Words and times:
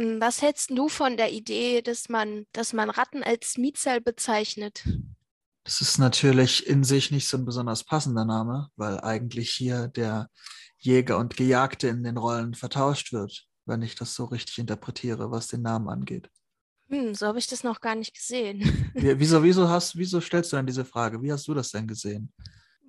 Hm, 0.00 0.18
Was 0.20 0.40
hältst 0.40 0.70
du 0.70 0.88
von 0.88 1.18
der 1.18 1.30
Idee, 1.30 1.82
dass 1.82 2.08
man, 2.08 2.46
dass 2.52 2.72
man 2.72 2.88
Ratten 2.88 3.22
als 3.22 3.58
Mietzel 3.58 4.00
bezeichnet? 4.00 4.82
Das 5.64 5.82
ist 5.82 5.98
natürlich 5.98 6.66
in 6.66 6.84
sich 6.84 7.10
nicht 7.10 7.28
so 7.28 7.36
ein 7.36 7.44
besonders 7.44 7.84
passender 7.84 8.24
Name, 8.24 8.70
weil 8.76 8.98
eigentlich 9.00 9.50
hier 9.50 9.88
der 9.88 10.28
Jäger 10.78 11.18
und 11.18 11.36
Gejagte 11.36 11.88
in 11.88 12.02
den 12.02 12.16
Rollen 12.16 12.54
vertauscht 12.54 13.12
wird, 13.12 13.46
wenn 13.66 13.82
ich 13.82 13.94
das 13.94 14.14
so 14.14 14.24
richtig 14.24 14.58
interpretiere, 14.58 15.30
was 15.30 15.48
den 15.48 15.60
Namen 15.62 15.90
angeht. 15.90 16.30
Hm, 16.88 17.14
so 17.14 17.26
habe 17.26 17.38
ich 17.38 17.46
das 17.46 17.62
noch 17.62 17.80
gar 17.80 17.94
nicht 17.94 18.14
gesehen. 18.14 18.60
Wie- 18.94 19.18
Wieso, 19.20 19.42
wieso, 19.42 19.68
hast, 19.68 19.96
wieso 19.96 20.20
stellst 20.20 20.50
du 20.52 20.56
denn 20.56 20.66
diese 20.66 20.84
Frage? 20.86 21.22
Wie 21.22 21.30
hast 21.30 21.46
du 21.46 21.52
das 21.54 21.70
denn 21.70 21.86
gesehen? 21.86 22.32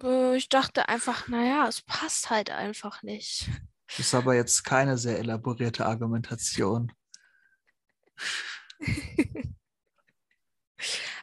Äh, 0.01 0.37
Ich 0.37 0.47
dachte 0.47 0.87
einfach, 0.87 1.27
naja, 1.27 1.67
es 1.67 1.81
passt 1.81 2.29
halt 2.29 2.49
einfach 2.49 3.03
nicht. 3.03 3.49
Das 3.87 3.99
ist 3.99 4.13
aber 4.13 4.33
jetzt 4.35 4.63
keine 4.63 4.97
sehr 4.97 5.19
elaborierte 5.19 5.85
Argumentation. 5.85 6.91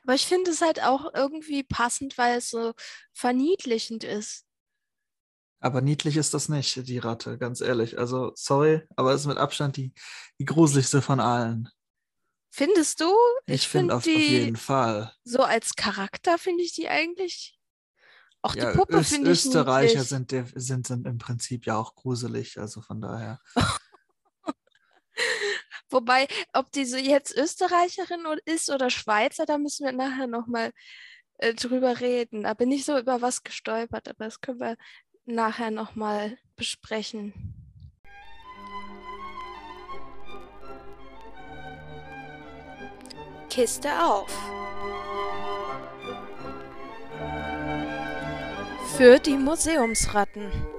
Aber 0.02 0.14
ich 0.14 0.26
finde 0.26 0.50
es 0.50 0.62
halt 0.62 0.82
auch 0.82 1.12
irgendwie 1.14 1.62
passend, 1.62 2.16
weil 2.16 2.38
es 2.38 2.50
so 2.50 2.72
verniedlichend 3.12 4.04
ist. 4.04 4.44
Aber 5.60 5.80
niedlich 5.80 6.16
ist 6.16 6.34
das 6.34 6.48
nicht, 6.48 6.88
die 6.88 6.98
Ratte, 6.98 7.36
ganz 7.36 7.60
ehrlich. 7.60 7.98
Also, 7.98 8.32
sorry, 8.36 8.82
aber 8.96 9.12
es 9.12 9.22
ist 9.22 9.26
mit 9.26 9.38
Abstand 9.38 9.76
die, 9.76 9.92
die 10.38 10.44
gruseligste 10.44 11.02
von 11.02 11.18
allen. 11.18 11.68
Findest 12.50 13.00
du? 13.00 13.12
Ich, 13.46 13.68
finde 13.68 13.94
auf, 13.94 13.98
auf 13.98 14.04
die 14.04 14.28
jeden 14.28 14.56
Fall. 14.56 15.12
so 15.24 15.40
als 15.40 15.74
Charakter 15.74 16.38
finde 16.38 16.62
ich 16.62 16.72
die 16.72 16.88
eigentlich. 16.88 17.58
Auch 18.40 18.54
Ja, 18.54 18.70
die 18.70 18.78
Puppe 18.78 19.02
finde 19.02 19.32
ich 19.32 19.44
Österreicher 19.44 20.04
sind, 20.04 20.30
sind, 20.30 20.86
sind 20.86 21.06
im 21.06 21.18
Prinzip 21.18 21.66
ja 21.66 21.76
auch 21.76 21.94
gruselig, 21.94 22.58
also 22.58 22.80
von 22.80 23.00
daher. 23.00 23.40
Wobei, 25.90 26.28
ob 26.52 26.70
die 26.72 26.84
so 26.84 26.96
jetzt 26.96 27.36
Österreicherin 27.36 28.24
ist 28.44 28.70
oder 28.70 28.90
Schweizer, 28.90 29.46
da 29.46 29.58
müssen 29.58 29.86
wir 29.86 29.92
nachher 29.92 30.26
nochmal 30.26 30.72
äh, 31.38 31.54
drüber 31.54 32.00
reden. 32.00 32.42
Da 32.42 32.54
bin 32.54 32.70
ich 32.70 32.84
so 32.84 32.98
über 32.98 33.22
was 33.22 33.42
gestolpert, 33.42 34.08
aber 34.08 34.26
das 34.26 34.40
können 34.40 34.60
wir 34.60 34.76
nachher 35.24 35.70
nochmal 35.70 36.38
besprechen. 36.56 37.32
Kiste 43.50 43.90
auf. 44.02 44.30
Für 48.96 49.18
die 49.18 49.36
Museumsratten. 49.36 50.77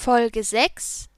Folge 0.00 0.42
6 0.42 1.10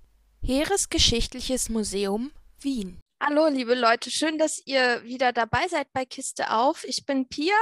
Heeresgeschichtliches 0.42 1.68
Museum 1.68 2.32
Wien. 2.58 2.98
Hallo, 3.22 3.46
liebe 3.46 3.76
Leute, 3.76 4.10
schön, 4.10 4.38
dass 4.38 4.60
ihr 4.66 5.04
wieder 5.04 5.32
dabei 5.32 5.68
seid 5.68 5.92
bei 5.92 6.04
Kiste 6.04 6.50
auf. 6.50 6.82
Ich 6.82 7.06
bin 7.06 7.28
Pia 7.28 7.54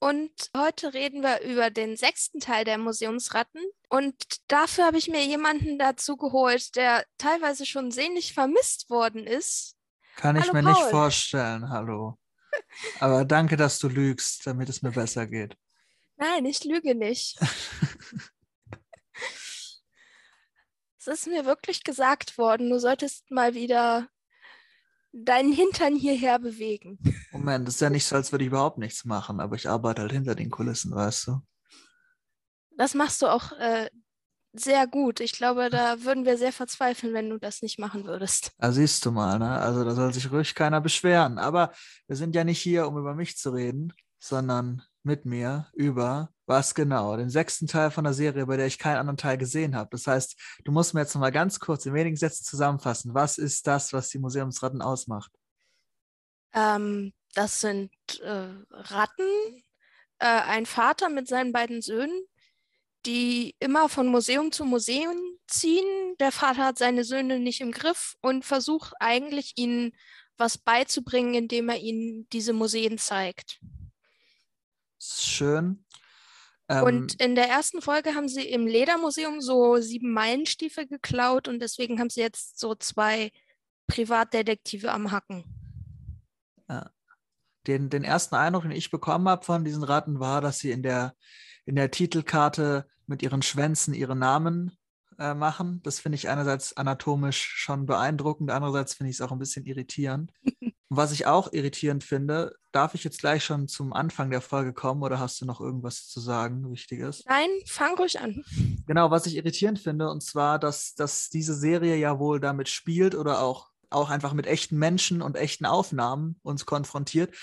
und 0.00 0.30
heute 0.54 0.92
reden 0.92 1.22
wir 1.22 1.40
über 1.40 1.70
den 1.70 1.96
sechsten 1.96 2.40
Teil 2.40 2.66
der 2.66 2.76
Museumsratten. 2.76 3.62
Und 3.88 4.22
dafür 4.48 4.84
habe 4.84 4.98
ich 4.98 5.08
mir 5.08 5.24
jemanden 5.24 5.78
dazu 5.78 6.18
geholt, 6.18 6.76
der 6.76 7.06
teilweise 7.16 7.64
schon 7.64 7.90
sehnlich 7.90 8.34
vermisst 8.34 8.90
worden 8.90 9.26
ist. 9.26 9.76
Kann 10.16 10.36
ich 10.36 10.42
Hallo, 10.42 10.52
mir 10.52 10.62
nicht 10.62 10.78
Paul. 10.78 10.90
vorstellen, 10.90 11.70
hallo. 11.70 12.18
Aber 13.00 13.24
danke, 13.24 13.56
dass 13.56 13.78
du 13.78 13.88
lügst, 13.88 14.46
damit 14.46 14.68
es 14.68 14.82
mir 14.82 14.92
besser 14.92 15.26
geht. 15.26 15.56
Nein, 16.18 16.44
ich 16.44 16.64
lüge 16.64 16.94
nicht. 16.94 17.38
Es 21.06 21.20
ist 21.20 21.26
mir 21.28 21.44
wirklich 21.44 21.84
gesagt 21.84 22.36
worden, 22.36 22.68
du 22.68 22.80
solltest 22.80 23.30
mal 23.30 23.54
wieder 23.54 24.08
deinen 25.12 25.52
Hintern 25.52 25.94
hierher 25.94 26.40
bewegen. 26.40 26.98
Moment, 27.30 27.68
es 27.68 27.76
ist 27.76 27.80
ja 27.80 27.90
nicht 27.90 28.04
so, 28.04 28.16
als 28.16 28.32
würde 28.32 28.44
ich 28.44 28.48
überhaupt 28.48 28.78
nichts 28.78 29.04
machen, 29.04 29.38
aber 29.38 29.54
ich 29.54 29.68
arbeite 29.68 30.02
halt 30.02 30.12
hinter 30.12 30.34
den 30.34 30.50
Kulissen, 30.50 30.92
weißt 30.92 31.28
du? 31.28 31.40
Das 32.76 32.94
machst 32.94 33.22
du 33.22 33.28
auch 33.28 33.52
äh, 33.52 33.88
sehr 34.52 34.86
gut. 34.88 35.20
Ich 35.20 35.32
glaube, 35.32 35.70
da 35.70 36.02
würden 36.02 36.24
wir 36.24 36.36
sehr 36.36 36.52
verzweifeln, 36.52 37.14
wenn 37.14 37.30
du 37.30 37.38
das 37.38 37.62
nicht 37.62 37.78
machen 37.78 38.04
würdest. 38.04 38.50
Da 38.58 38.72
siehst 38.72 39.06
du 39.06 39.12
mal, 39.12 39.38
ne? 39.38 39.58
Also 39.58 39.84
da 39.84 39.94
soll 39.94 40.12
sich 40.12 40.30
ruhig 40.32 40.54
keiner 40.54 40.80
beschweren. 40.80 41.38
Aber 41.38 41.72
wir 42.08 42.16
sind 42.16 42.34
ja 42.34 42.42
nicht 42.42 42.60
hier, 42.60 42.88
um 42.88 42.98
über 42.98 43.14
mich 43.14 43.36
zu 43.36 43.50
reden, 43.50 43.92
sondern 44.18 44.82
mit 45.06 45.24
mir 45.24 45.68
über 45.72 46.30
was 46.46 46.74
genau? 46.74 47.16
Den 47.16 47.30
sechsten 47.30 47.66
Teil 47.66 47.90
von 47.90 48.04
der 48.04 48.12
Serie, 48.12 48.46
bei 48.46 48.56
der 48.56 48.66
ich 48.66 48.78
keinen 48.78 48.98
anderen 48.98 49.16
Teil 49.16 49.38
gesehen 49.38 49.74
habe. 49.74 49.88
Das 49.90 50.06
heißt, 50.06 50.36
du 50.64 50.72
musst 50.72 50.94
mir 50.94 51.00
jetzt 51.00 51.14
noch 51.14 51.20
mal 51.20 51.32
ganz 51.32 51.58
kurz 51.58 51.86
in 51.86 51.94
wenigen 51.94 52.16
Sätzen 52.16 52.44
zusammenfassen. 52.44 53.14
Was 53.14 53.38
ist 53.38 53.66
das, 53.66 53.92
was 53.92 54.10
die 54.10 54.18
Museumsratten 54.18 54.82
ausmacht? 54.82 55.32
Ähm, 56.52 57.12
das 57.34 57.60
sind 57.60 57.90
äh, 58.20 58.48
Ratten, 58.70 59.62
äh, 60.18 60.26
ein 60.26 60.66
Vater 60.66 61.08
mit 61.08 61.28
seinen 61.28 61.52
beiden 61.52 61.82
Söhnen, 61.82 62.26
die 63.06 63.54
immer 63.60 63.88
von 63.88 64.08
Museum 64.08 64.52
zu 64.52 64.64
Museum 64.64 65.16
ziehen. 65.46 66.16
Der 66.20 66.32
Vater 66.32 66.64
hat 66.64 66.78
seine 66.78 67.04
Söhne 67.04 67.38
nicht 67.38 67.60
im 67.60 67.72
Griff 67.72 68.16
und 68.20 68.44
versucht 68.44 68.92
eigentlich 69.00 69.52
ihnen 69.56 69.92
was 70.36 70.58
beizubringen, 70.58 71.34
indem 71.34 71.68
er 71.68 71.78
ihnen 71.78 72.28
diese 72.30 72.52
Museen 72.52 72.98
zeigt. 72.98 73.60
Schön. 75.14 75.84
Ähm, 76.68 76.84
Und 76.84 77.20
in 77.20 77.34
der 77.34 77.48
ersten 77.48 77.80
Folge 77.80 78.14
haben 78.14 78.28
sie 78.28 78.48
im 78.48 78.66
Ledermuseum 78.66 79.40
so 79.40 79.76
sieben 79.76 80.12
Meilenstiefel 80.12 80.86
geklaut 80.86 81.48
und 81.48 81.60
deswegen 81.60 82.00
haben 82.00 82.10
sie 82.10 82.20
jetzt 82.20 82.58
so 82.58 82.74
zwei 82.74 83.30
Privatdetektive 83.86 84.90
am 84.90 85.12
Hacken. 85.12 85.44
den, 87.66 87.90
den 87.90 88.04
ersten 88.04 88.34
Eindruck, 88.34 88.62
den 88.62 88.72
ich 88.72 88.90
bekommen 88.90 89.28
habe 89.28 89.44
von 89.44 89.64
diesen 89.64 89.82
Ratten, 89.82 90.20
war, 90.20 90.40
dass 90.40 90.58
sie 90.58 90.70
in 90.70 90.82
der, 90.82 91.14
in 91.64 91.76
der 91.76 91.90
Titelkarte 91.90 92.86
mit 93.06 93.22
ihren 93.22 93.42
Schwänzen 93.42 93.94
ihre 93.94 94.16
Namen 94.16 94.76
äh, 95.18 95.34
machen. 95.34 95.80
Das 95.82 96.00
finde 96.00 96.16
ich 96.16 96.28
einerseits 96.28 96.76
anatomisch 96.76 97.40
schon 97.40 97.86
beeindruckend, 97.86 98.50
andererseits 98.50 98.94
finde 98.94 99.10
ich 99.10 99.16
es 99.16 99.20
auch 99.20 99.32
ein 99.32 99.38
bisschen 99.38 99.64
irritierend. 99.66 100.32
Was 100.88 101.10
ich 101.10 101.26
auch 101.26 101.52
irritierend 101.52 102.04
finde, 102.04 102.54
darf 102.70 102.94
ich 102.94 103.02
jetzt 103.02 103.18
gleich 103.18 103.44
schon 103.44 103.66
zum 103.66 103.92
Anfang 103.92 104.30
der 104.30 104.40
Folge 104.40 104.72
kommen 104.72 105.02
oder 105.02 105.18
hast 105.18 105.40
du 105.40 105.44
noch 105.44 105.60
irgendwas 105.60 106.06
zu 106.06 106.20
sagen, 106.20 106.70
Wichtiges? 106.70 107.24
Nein, 107.26 107.48
fang 107.66 107.96
ruhig 107.96 108.20
an. 108.20 108.44
Genau, 108.86 109.10
was 109.10 109.26
ich 109.26 109.36
irritierend 109.36 109.80
finde, 109.80 110.08
und 110.10 110.22
zwar, 110.22 110.60
dass, 110.60 110.94
dass 110.94 111.28
diese 111.28 111.54
Serie 111.54 111.96
ja 111.96 112.20
wohl 112.20 112.38
damit 112.38 112.68
spielt 112.68 113.16
oder 113.16 113.40
auch, 113.40 113.70
auch 113.90 114.10
einfach 114.10 114.32
mit 114.32 114.46
echten 114.46 114.78
Menschen 114.78 115.22
und 115.22 115.36
echten 115.36 115.66
Aufnahmen 115.66 116.38
uns 116.42 116.66
konfrontiert, 116.66 117.34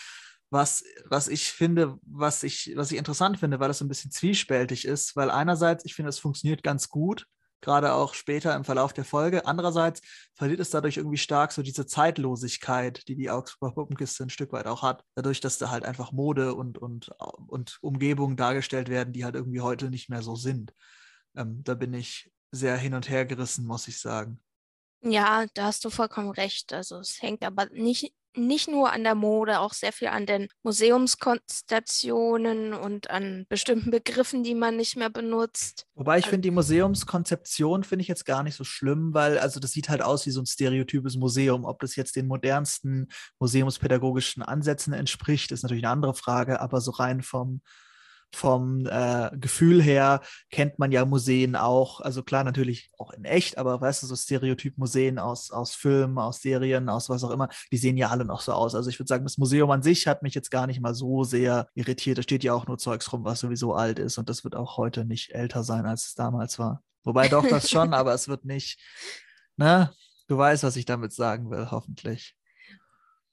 was, 0.50 0.84
was 1.06 1.28
ich 1.28 1.52
finde, 1.52 1.98
was 2.04 2.44
ich, 2.44 2.72
was 2.76 2.92
ich 2.92 2.98
interessant 2.98 3.40
finde, 3.40 3.60
weil 3.60 3.72
es 3.72 3.80
so 3.80 3.86
ein 3.86 3.90
bisschen 3.90 4.12
zwiespältig 4.12 4.86
ist, 4.86 5.18
weil 5.18 5.30
einerseits, 5.30 5.84
ich 5.84 5.96
finde, 5.96 6.10
es 6.10 6.20
funktioniert 6.20 6.64
ganz 6.64 6.88
gut, 6.88 7.28
gerade 7.64 7.94
auch 7.94 8.14
später 8.14 8.56
im 8.56 8.64
Verlauf 8.64 8.94
der 8.94 9.06
Folge. 9.06 9.48
Andererseits 9.48 10.02
verliert 10.36 10.60
es 10.60 10.70
dadurch 10.70 10.98
irgendwie 10.98 11.18
stark 11.18 11.52
so 11.52 11.64
diese 11.64 11.88
Zeitlosigkeit, 11.88 13.08
die 13.08 13.16
die 13.16 13.32
Augsburger 13.32 13.74
Puppenkiste 13.76 14.24
ein 14.24 14.30
Stück 14.30 14.52
weit 14.52 14.68
auch 14.68 14.84
hat. 14.84 15.04
Dadurch, 15.16 15.40
dass 15.40 15.58
da 15.58 15.72
halt 15.72 15.86
einfach 15.86 16.12
Mode 16.12 16.54
und, 16.54 16.78
und, 16.78 17.10
und 17.48 17.80
Umgebungen 17.82 18.38
dargestellt 18.38 18.90
werden, 18.90 19.14
die 19.14 19.26
halt 19.26 19.36
irgendwie 19.36 19.62
heute 19.62 19.90
nicht 19.90 20.10
mehr 20.10 20.22
so 20.22 20.36
sind. 20.36 20.74
Ähm, 21.36 21.64
da 21.64 21.74
bin 21.74 21.94
ich 21.94 22.32
sehr 22.52 22.78
hin 22.78 22.94
und 22.94 23.10
her 23.10 23.26
gerissen, 23.26 23.66
muss 23.66 23.88
ich 23.88 24.00
sagen. 24.00 24.40
Ja, 25.02 25.46
da 25.54 25.66
hast 25.66 25.84
du 25.84 25.90
vollkommen 25.90 26.30
recht. 26.30 26.72
Also 26.74 27.00
es 27.00 27.22
hängt 27.22 27.44
aber 27.44 27.66
nicht, 27.68 28.14
nicht 28.36 28.70
nur 28.70 28.92
an 28.92 29.04
der 29.04 29.16
Mode, 29.16 29.60
auch 29.60 29.74
sehr 29.74 29.94
viel 29.94 30.10
an 30.10 30.26
den 30.26 30.48
Museumskonstellationen 30.64 32.74
und 32.74 33.10
an 33.10 33.46
bestimmten 33.50 33.92
Begriffen, 33.92 34.44
die 34.44 34.56
man 34.56 34.76
nicht 34.76 34.96
mehr 34.98 35.10
benutzt. 35.10 35.86
Wobei 35.96 36.18
ich 36.18 36.26
Also- 36.26 36.32
finde, 36.32 36.48
die 36.48 36.52
Museumskonzeption 36.52 37.84
finde 37.84 38.02
ich 38.02 38.08
jetzt 38.08 38.26
gar 38.26 38.44
nicht 38.44 38.56
so 38.56 38.64
schlimm, 38.64 39.14
weil 39.14 39.38
also 39.38 39.60
das 39.60 39.72
sieht 39.72 39.90
halt 39.90 40.02
aus 40.02 40.26
wie 40.26 40.32
so 40.32 40.42
ein 40.42 40.46
stereotypes 40.46 41.16
Museum. 41.18 41.66
Ob 41.66 41.80
das 41.80 41.96
jetzt 41.96 42.16
den 42.16 42.28
modernsten 42.28 43.10
museumspädagogischen 43.40 44.44
Ansätzen 44.44 44.94
entspricht, 44.94 45.52
ist 45.52 45.64
natürlich 45.64 45.84
eine 45.84 45.94
andere 45.94 46.14
Frage, 46.14 46.60
aber 46.62 46.82
so 46.82 46.92
rein 46.92 47.22
vom, 47.22 47.62
vom 48.36 48.86
äh, 48.88 49.30
Gefühl 49.38 49.82
her 49.82 50.22
kennt 50.50 50.80
man 50.80 50.92
ja 50.92 51.06
Museen 51.06 51.56
auch, 51.56 52.02
also 52.02 52.24
klar 52.24 52.44
natürlich 52.44 52.92
auch 52.98 53.12
in 53.12 53.26
echt, 53.26 53.58
aber 53.58 53.80
weißt 53.80 54.04
du, 54.04 54.08
so 54.08 54.16
Stereotyp-Museen 54.16 55.20
aus, 55.20 55.52
aus 55.52 55.76
Filmen, 55.76 56.18
aus 56.18 56.42
Serien, 56.42 56.90
aus 56.90 57.10
was 57.10 57.24
auch 57.24 57.32
immer, 57.32 57.50
die 57.72 57.78
sehen 57.78 57.98
ja 57.98 58.10
alle 58.10 58.26
noch 58.26 58.42
so 58.42 58.54
aus. 58.54 58.76
Also 58.76 58.90
ich 58.90 59.00
würde 59.00 59.08
sagen, 59.08 59.24
das 59.24 59.38
Museum 59.38 59.70
an 59.72 59.84
sich 59.84 60.08
hat 60.08 60.24
mich 60.24 60.36
jetzt 60.36 60.52
gar 60.52 60.68
nicht 60.68 60.82
mal 60.82 60.94
so 60.94 61.24
sehr 61.24 61.68
irritiert. 61.76 62.18
Da 62.18 62.24
steht 62.24 62.44
ja 62.44 62.54
auch 62.54 62.68
nur 62.68 62.78
Zeugs 62.78 63.12
rum, 63.14 63.24
was 63.24 63.40
sowieso 63.40 63.74
alt 63.74 64.00
ist 64.00 64.18
und 64.18 64.30
das 64.30 64.44
wird 64.44 64.56
auch 64.56 64.78
heute 64.78 65.06
nicht 65.06 65.32
älter 65.32 65.64
sein, 65.64 65.86
als 65.86 66.08
es 66.08 66.16
damals 66.16 66.60
war. 66.60 66.84
Wobei 67.04 67.28
doch 67.28 67.48
das 67.48 67.70
schon, 67.70 67.94
aber 67.94 68.14
es 68.14 68.28
wird 68.28 68.46
nicht, 68.46 68.80
ne? 69.58 69.94
Du 70.28 70.38
weißt, 70.38 70.64
was 70.64 70.78
ich 70.78 70.86
damit 70.86 71.12
sagen 71.12 71.52
will, 71.52 71.70
hoffentlich. 71.70 72.36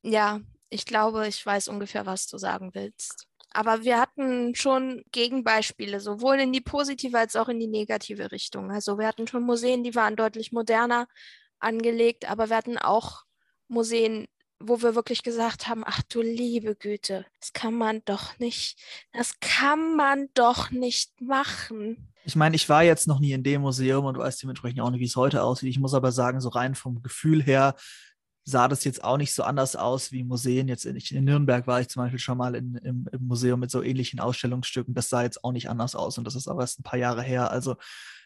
Ja, 0.03 0.41
ich 0.71 0.87
glaube, 0.87 1.27
ich 1.29 1.45
weiß 1.45 1.69
ungefähr, 1.69 2.05
was 2.05 2.27
du 2.27 2.37
sagen 2.37 2.75
willst. 2.75 3.30
Aber 3.53 3.83
wir 3.83 3.99
hatten 3.99 4.55
schon 4.55 5.03
Gegenbeispiele, 5.13 6.01
sowohl 6.01 6.41
in 6.41 6.53
die 6.53 6.61
positive 6.61 7.19
als 7.19 7.37
auch 7.37 7.49
in 7.49 7.59
die 7.59 7.67
negative 7.67 8.31
Richtung. 8.31 8.71
Also 8.71 8.99
wir 8.99 9.07
hatten 9.07 9.27
schon 9.27 9.43
Museen, 9.43 9.83
die 9.83 9.95
waren 9.95 10.17
deutlich 10.17 10.53
moderner 10.53 11.09
angelegt, 11.59 12.31
aber 12.31 12.49
wir 12.49 12.57
hatten 12.57 12.79
auch 12.79 13.25
Museen, 13.69 14.27
wo 14.61 14.83
wir 14.83 14.95
wirklich 14.95 15.23
gesagt 15.23 15.69
haben, 15.69 15.83
ach 15.85 16.03
du 16.03 16.21
liebe 16.21 16.77
Güte, 16.77 17.25
das 17.41 17.53
kann 17.53 17.75
man 17.75 18.03
doch 18.05 18.39
nicht, 18.39 18.79
das 19.13 19.41
kann 19.41 19.97
man 19.97 20.29
doch 20.35 20.71
nicht 20.71 21.21
machen. 21.21 22.11
Ich 22.25 22.37
meine, 22.37 22.55
ich 22.55 22.69
war 22.69 22.83
jetzt 22.83 23.09
noch 23.09 23.19
nie 23.19 23.33
in 23.33 23.43
dem 23.43 23.63
Museum 23.63 24.05
und 24.05 24.19
weiß 24.19 24.39
dementsprechend 24.39 24.81
auch 24.81 24.91
nicht, 24.91 25.01
wie 25.01 25.07
es 25.07 25.17
heute 25.17 25.43
aussieht. 25.43 25.71
Ich 25.71 25.81
muss 25.81 25.95
aber 25.95 26.13
sagen, 26.13 26.41
so 26.41 26.51
rein 26.51 26.75
vom 26.75 27.03
Gefühl 27.03 27.43
her 27.43 27.75
sah 28.51 28.69
das 28.69 28.85
jetzt 28.85 29.03
auch 29.05 29.17
nicht 29.17 29.35
so 29.35 29.43
anders 29.43 29.77
aus 29.77 30.13
wie 30.13 30.25
Museen. 30.25 30.69
Jetzt 30.69 30.85
in, 30.85 30.97
in 30.97 31.25
Nürnberg 31.25 31.67
war 31.67 31.81
ich 31.81 31.89
zum 31.89 32.03
Beispiel 32.03 32.19
schon 32.19 32.39
mal 32.39 32.55
in, 32.55 32.75
im, 32.77 33.09
im, 33.13 33.27
Museum 33.27 33.61
mit 33.61 33.71
so 33.71 33.83
ähnlichen 33.83 34.21
Ausstellungsstücken. 34.21 34.95
Das 34.95 35.09
sah 35.09 35.23
jetzt 35.23 35.45
auch 35.45 35.53
nicht 35.53 35.71
anders 35.71 35.95
aus 35.95 36.19
und 36.19 36.25
das 36.25 36.35
ist 36.35 36.49
aber 36.49 36.63
erst 36.63 36.81
ein 36.81 36.83
paar 36.83 36.99
Jahre 36.99 37.23
her. 37.23 37.51
Also 37.51 37.77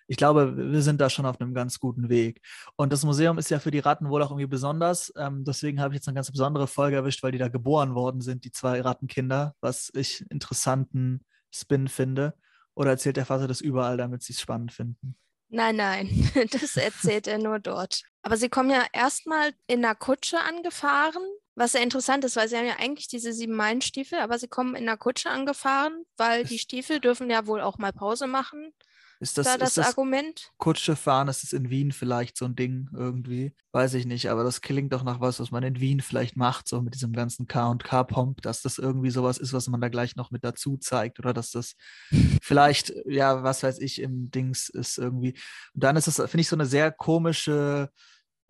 ich 0.06 0.16
glaube, 0.16 0.54
wir 0.56 0.82
sind 0.82 1.00
da 1.00 1.08
schon 1.08 1.24
auf 1.26 1.40
einem 1.40 1.54
ganz 1.54 1.78
guten 1.78 2.08
Weg. 2.08 2.42
Und 2.76 2.92
das 2.92 3.04
Museum 3.04 3.38
ist 3.38 3.50
ja 3.50 3.58
für 3.58 3.70
die 3.70 3.78
Ratten 3.78 4.08
wohl 4.10 4.22
auch 4.22 4.30
irgendwie 4.30 4.46
besonders. 4.46 5.12
Ähm, 5.16 5.44
deswegen 5.44 5.80
habe 5.80 5.94
ich 5.94 5.98
jetzt 5.98 6.08
eine 6.08 6.14
ganz 6.16 6.30
besondere 6.30 6.66
Folge 6.66 6.96
erwischt, 6.96 7.22
weil 7.22 7.32
die 7.32 7.38
da 7.38 7.48
geboren 7.48 7.94
worden 7.94 8.20
sind, 8.20 8.44
die 8.44 8.52
zwei 8.52 8.80
Rattenkinder, 8.80 9.54
was 9.60 9.90
ich 9.94 10.24
interessanten 10.30 11.24
Spin 11.50 11.88
finde. 11.88 12.34
Oder 12.74 12.90
erzählt 12.90 13.16
der 13.16 13.26
Vater 13.26 13.48
das 13.48 13.60
überall, 13.60 13.96
damit 13.96 14.22
sie 14.22 14.32
es 14.32 14.40
spannend 14.40 14.72
finden? 14.72 15.16
Nein, 15.48 15.76
nein, 15.76 16.30
das 16.50 16.76
erzählt 16.76 17.26
er 17.26 17.38
nur 17.38 17.60
dort. 17.60 18.02
Aber 18.24 18.38
sie 18.38 18.48
kommen 18.48 18.70
ja 18.70 18.86
erstmal 18.94 19.52
in 19.66 19.84
einer 19.84 19.94
Kutsche 19.94 20.40
angefahren, 20.40 21.22
was 21.56 21.72
sehr 21.72 21.82
interessant 21.82 22.24
ist, 22.24 22.36
weil 22.36 22.48
sie 22.48 22.56
haben 22.56 22.66
ja 22.66 22.78
eigentlich 22.78 23.06
diese 23.06 23.34
sieben 23.34 23.54
Meilen 23.54 23.82
Stiefel, 23.82 24.18
aber 24.18 24.38
sie 24.38 24.48
kommen 24.48 24.74
in 24.74 24.88
einer 24.88 24.96
Kutsche 24.96 25.28
angefahren, 25.28 26.04
weil 26.16 26.44
die 26.44 26.58
Stiefel 26.58 27.00
dürfen 27.00 27.28
ja 27.28 27.46
wohl 27.46 27.60
auch 27.60 27.76
mal 27.76 27.92
Pause 27.92 28.26
machen. 28.26 28.72
Ist 29.20 29.38
das, 29.38 29.46
da 29.46 29.58
das, 29.58 29.70
ist 29.70 29.78
das 29.78 29.86
Argument? 29.88 30.50
Kutsche 30.58 30.96
fahren, 30.96 31.28
ist 31.28 31.44
es 31.44 31.52
in 31.52 31.70
Wien 31.70 31.92
vielleicht 31.92 32.36
so 32.36 32.44
ein 32.44 32.56
Ding 32.56 32.88
irgendwie? 32.92 33.54
Weiß 33.72 33.94
ich 33.94 34.06
nicht, 34.06 34.28
aber 34.28 34.42
das 34.42 34.60
klingt 34.60 34.92
doch 34.92 35.04
nach 35.04 35.20
was, 35.20 35.38
was 35.38 35.50
man 35.50 35.62
in 35.62 35.80
Wien 35.80 36.00
vielleicht 36.00 36.36
macht, 36.36 36.66
so 36.66 36.82
mit 36.82 36.94
diesem 36.94 37.12
ganzen 37.12 37.46
K 37.46 37.68
und 37.68 37.84
K-Pomp, 37.84 38.42
dass 38.42 38.62
das 38.62 38.78
irgendwie 38.78 39.10
sowas 39.10 39.38
ist, 39.38 39.52
was 39.52 39.68
man 39.68 39.80
da 39.80 39.88
gleich 39.88 40.16
noch 40.16 40.30
mit 40.30 40.44
dazu 40.44 40.76
zeigt 40.76 41.18
oder 41.18 41.32
dass 41.32 41.50
das 41.50 41.76
vielleicht, 42.42 42.92
ja, 43.06 43.42
was 43.42 43.62
weiß 43.62 43.78
ich, 43.80 44.00
im 44.00 44.30
Dings 44.30 44.68
ist 44.68 44.98
irgendwie. 44.98 45.34
Und 45.74 45.84
dann 45.84 45.96
ist 45.96 46.08
es, 46.08 46.16
finde 46.16 46.40
ich, 46.40 46.48
so 46.48 46.56
eine 46.56 46.66
sehr 46.66 46.90
komische, 46.90 47.90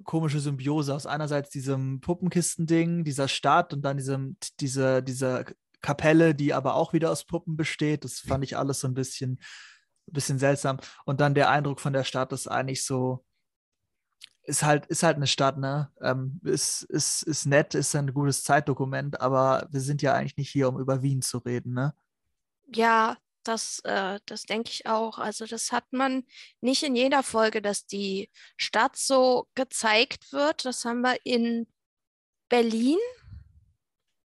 komische 0.02 0.40
Symbiose 0.40 0.94
aus 0.94 1.06
einerseits 1.06 1.50
diesem 1.50 2.00
Puppenkistending, 2.00 3.04
dieser 3.04 3.28
Stadt 3.28 3.72
und 3.72 3.82
dann 3.82 3.96
diesem, 3.96 4.36
diese, 4.60 5.02
dieser 5.02 5.44
Kapelle, 5.80 6.34
die 6.34 6.52
aber 6.52 6.74
auch 6.74 6.92
wieder 6.92 7.10
aus 7.10 7.24
Puppen 7.24 7.56
besteht. 7.56 8.04
Das 8.04 8.18
fand 8.18 8.42
ich 8.42 8.56
alles 8.56 8.80
so 8.80 8.88
ein 8.88 8.94
bisschen 8.94 9.38
bisschen 10.06 10.38
seltsam. 10.38 10.78
Und 11.04 11.20
dann 11.20 11.34
der 11.34 11.50
Eindruck 11.50 11.80
von 11.80 11.92
der 11.92 12.04
Stadt 12.04 12.32
ist 12.32 12.48
eigentlich 12.48 12.84
so, 12.84 13.24
ist 14.42 14.62
halt, 14.62 14.86
ist 14.86 15.02
halt 15.02 15.16
eine 15.16 15.26
Stadt, 15.26 15.58
ne? 15.58 15.90
Ähm, 16.02 16.40
ist, 16.44 16.82
ist, 16.82 17.22
ist 17.22 17.46
nett, 17.46 17.74
ist 17.74 17.94
ein 17.96 18.12
gutes 18.12 18.44
Zeitdokument, 18.44 19.20
aber 19.20 19.66
wir 19.70 19.80
sind 19.80 20.02
ja 20.02 20.14
eigentlich 20.14 20.36
nicht 20.36 20.50
hier, 20.50 20.68
um 20.68 20.78
über 20.78 21.02
Wien 21.02 21.22
zu 21.22 21.38
reden, 21.38 21.72
ne? 21.72 21.94
Ja, 22.74 23.16
das, 23.44 23.80
äh, 23.80 24.20
das 24.26 24.42
denke 24.44 24.70
ich 24.70 24.86
auch. 24.86 25.18
Also 25.18 25.46
das 25.46 25.72
hat 25.72 25.92
man 25.92 26.24
nicht 26.60 26.82
in 26.82 26.96
jeder 26.96 27.22
Folge, 27.22 27.62
dass 27.62 27.86
die 27.86 28.30
Stadt 28.56 28.96
so 28.96 29.48
gezeigt 29.54 30.32
wird. 30.32 30.64
Das 30.64 30.84
haben 30.84 31.02
wir 31.02 31.16
in 31.24 31.66
Berlin 32.48 32.98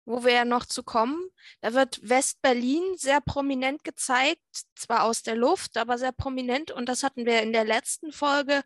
wo 0.09 0.25
wir 0.25 0.32
ja 0.32 0.44
noch 0.47 0.65
zu 0.65 0.82
kommen. 0.82 1.20
Da 1.61 1.75
wird 1.75 2.00
West-Berlin 2.03 2.82
sehr 2.97 3.20
prominent 3.20 3.85
gezeigt, 3.85 4.43
zwar 4.75 5.05
aus 5.05 5.23
der 5.23 5.37
Luft, 5.37 5.76
aber 5.76 5.99
sehr 5.99 6.12
prominent. 6.12 6.70
Und 6.70 6.88
das 6.88 7.03
hatten 7.03 7.26
wir 7.26 7.43
in 7.43 7.53
der 7.53 7.65
letzten 7.65 8.11
Folge, 8.11 8.62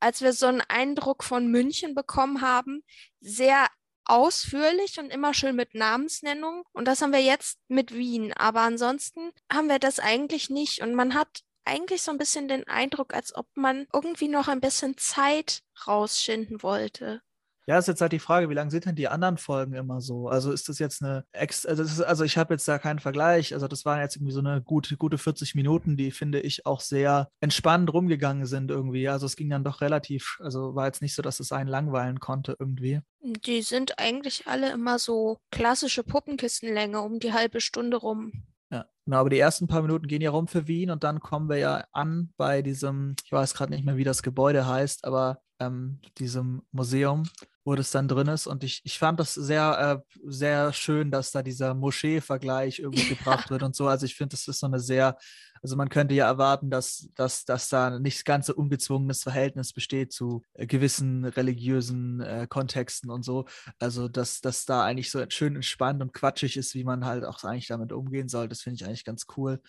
als 0.00 0.22
wir 0.22 0.32
so 0.32 0.46
einen 0.46 0.62
Eindruck 0.62 1.24
von 1.24 1.48
München 1.48 1.94
bekommen 1.94 2.40
haben, 2.40 2.82
sehr 3.20 3.68
ausführlich 4.08 4.98
und 4.98 5.10
immer 5.10 5.34
schön 5.34 5.54
mit 5.54 5.74
Namensnennung. 5.74 6.64
Und 6.72 6.86
das 6.86 7.02
haben 7.02 7.12
wir 7.12 7.22
jetzt 7.22 7.58
mit 7.68 7.94
Wien. 7.94 8.32
Aber 8.32 8.62
ansonsten 8.62 9.32
haben 9.52 9.68
wir 9.68 9.78
das 9.78 10.00
eigentlich 10.00 10.50
nicht. 10.50 10.82
Und 10.82 10.94
man 10.94 11.14
hat 11.14 11.42
eigentlich 11.64 12.02
so 12.02 12.10
ein 12.10 12.18
bisschen 12.18 12.48
den 12.48 12.66
Eindruck, 12.66 13.14
als 13.14 13.34
ob 13.34 13.46
man 13.54 13.86
irgendwie 13.92 14.28
noch 14.28 14.48
ein 14.48 14.60
bisschen 14.60 14.96
Zeit 14.96 15.62
rausschinden 15.86 16.62
wollte. 16.62 17.22
Ja, 17.68 17.76
ist 17.76 17.86
jetzt 17.86 18.00
halt 18.00 18.12
die 18.12 18.18
Frage, 18.18 18.48
wie 18.48 18.54
lang 18.54 18.70
sind 18.70 18.86
denn 18.86 18.94
die 18.94 19.08
anderen 19.08 19.36
Folgen 19.36 19.74
immer 19.74 20.00
so? 20.00 20.28
Also 20.28 20.52
ist 20.52 20.70
das 20.70 20.78
jetzt 20.78 21.02
eine 21.02 21.26
Ex 21.32 21.66
also, 21.66 21.82
ist, 21.82 22.00
also 22.00 22.24
ich 22.24 22.38
habe 22.38 22.54
jetzt 22.54 22.66
da 22.66 22.78
keinen 22.78 22.98
Vergleich. 22.98 23.52
Also 23.52 23.68
das 23.68 23.84
waren 23.84 24.00
jetzt 24.00 24.16
irgendwie 24.16 24.32
so 24.32 24.40
eine 24.40 24.62
gute, 24.62 24.96
gute 24.96 25.18
40 25.18 25.54
Minuten, 25.54 25.98
die 25.98 26.10
finde 26.10 26.40
ich 26.40 26.64
auch 26.64 26.80
sehr 26.80 27.28
entspannt 27.40 27.92
rumgegangen 27.92 28.46
sind 28.46 28.70
irgendwie. 28.70 29.06
Also 29.10 29.26
es 29.26 29.36
ging 29.36 29.50
dann 29.50 29.64
doch 29.64 29.82
relativ, 29.82 30.38
also 30.40 30.74
war 30.76 30.86
jetzt 30.86 31.02
nicht 31.02 31.14
so, 31.14 31.20
dass 31.20 31.40
es 31.40 31.52
einen 31.52 31.68
langweilen 31.68 32.20
konnte 32.20 32.56
irgendwie. 32.58 33.02
Die 33.20 33.60
sind 33.60 33.98
eigentlich 33.98 34.46
alle 34.46 34.72
immer 34.72 34.98
so 34.98 35.36
klassische 35.50 36.04
Puppenkistenlänge 36.04 37.02
um 37.02 37.18
die 37.18 37.34
halbe 37.34 37.60
Stunde 37.60 37.98
rum. 37.98 38.32
Ja, 38.70 38.86
genau, 39.04 39.18
aber 39.18 39.28
die 39.28 39.38
ersten 39.38 39.66
paar 39.66 39.82
Minuten 39.82 40.06
gehen 40.06 40.22
ja 40.22 40.30
rum 40.30 40.48
für 40.48 40.68
Wien 40.68 40.90
und 40.90 41.04
dann 41.04 41.20
kommen 41.20 41.50
wir 41.50 41.58
ja 41.58 41.84
an 41.92 42.32
bei 42.38 42.62
diesem, 42.62 43.14
ich 43.22 43.30
weiß 43.30 43.52
gerade 43.52 43.72
nicht 43.72 43.84
mehr, 43.84 43.98
wie 43.98 44.04
das 44.04 44.22
Gebäude 44.22 44.66
heißt, 44.66 45.04
aber 45.04 45.42
ähm, 45.60 46.00
diesem 46.18 46.62
Museum, 46.72 47.24
wo 47.68 47.74
das 47.74 47.90
dann 47.90 48.08
drin 48.08 48.28
ist. 48.28 48.46
Und 48.46 48.64
ich, 48.64 48.80
ich 48.84 48.98
fand 48.98 49.20
das 49.20 49.34
sehr, 49.34 50.02
äh, 50.02 50.16
sehr 50.24 50.72
schön, 50.72 51.10
dass 51.10 51.32
da 51.32 51.42
dieser 51.42 51.74
Moschee-Vergleich 51.74 52.78
irgendwie 52.78 53.10
gebracht 53.10 53.50
wird 53.50 53.62
und 53.62 53.76
so. 53.76 53.86
Also 53.86 54.06
ich 54.06 54.14
finde, 54.14 54.30
das 54.30 54.48
ist 54.48 54.60
so 54.60 54.66
eine 54.66 54.80
sehr, 54.80 55.18
also 55.62 55.76
man 55.76 55.90
könnte 55.90 56.14
ja 56.14 56.26
erwarten, 56.26 56.70
dass, 56.70 57.10
dass, 57.14 57.44
dass 57.44 57.68
da 57.68 57.98
nicht 57.98 58.24
ganz 58.24 58.46
so 58.46 58.54
ungezwungenes 58.54 59.22
Verhältnis 59.22 59.74
besteht 59.74 60.14
zu 60.14 60.42
äh, 60.54 60.66
gewissen 60.66 61.26
religiösen 61.26 62.22
äh, 62.22 62.46
Kontexten 62.48 63.10
und 63.10 63.22
so. 63.22 63.44
Also 63.78 64.08
dass 64.08 64.40
das 64.40 64.64
da 64.64 64.84
eigentlich 64.84 65.10
so 65.10 65.22
schön 65.28 65.54
entspannt 65.54 66.00
und 66.00 66.14
quatschig 66.14 66.56
ist, 66.56 66.74
wie 66.74 66.84
man 66.84 67.04
halt 67.04 67.26
auch 67.26 67.44
eigentlich 67.44 67.66
damit 67.66 67.92
umgehen 67.92 68.28
soll. 68.28 68.48
Das 68.48 68.62
finde 68.62 68.76
ich 68.76 68.86
eigentlich 68.86 69.04
ganz 69.04 69.26
cool. 69.36 69.60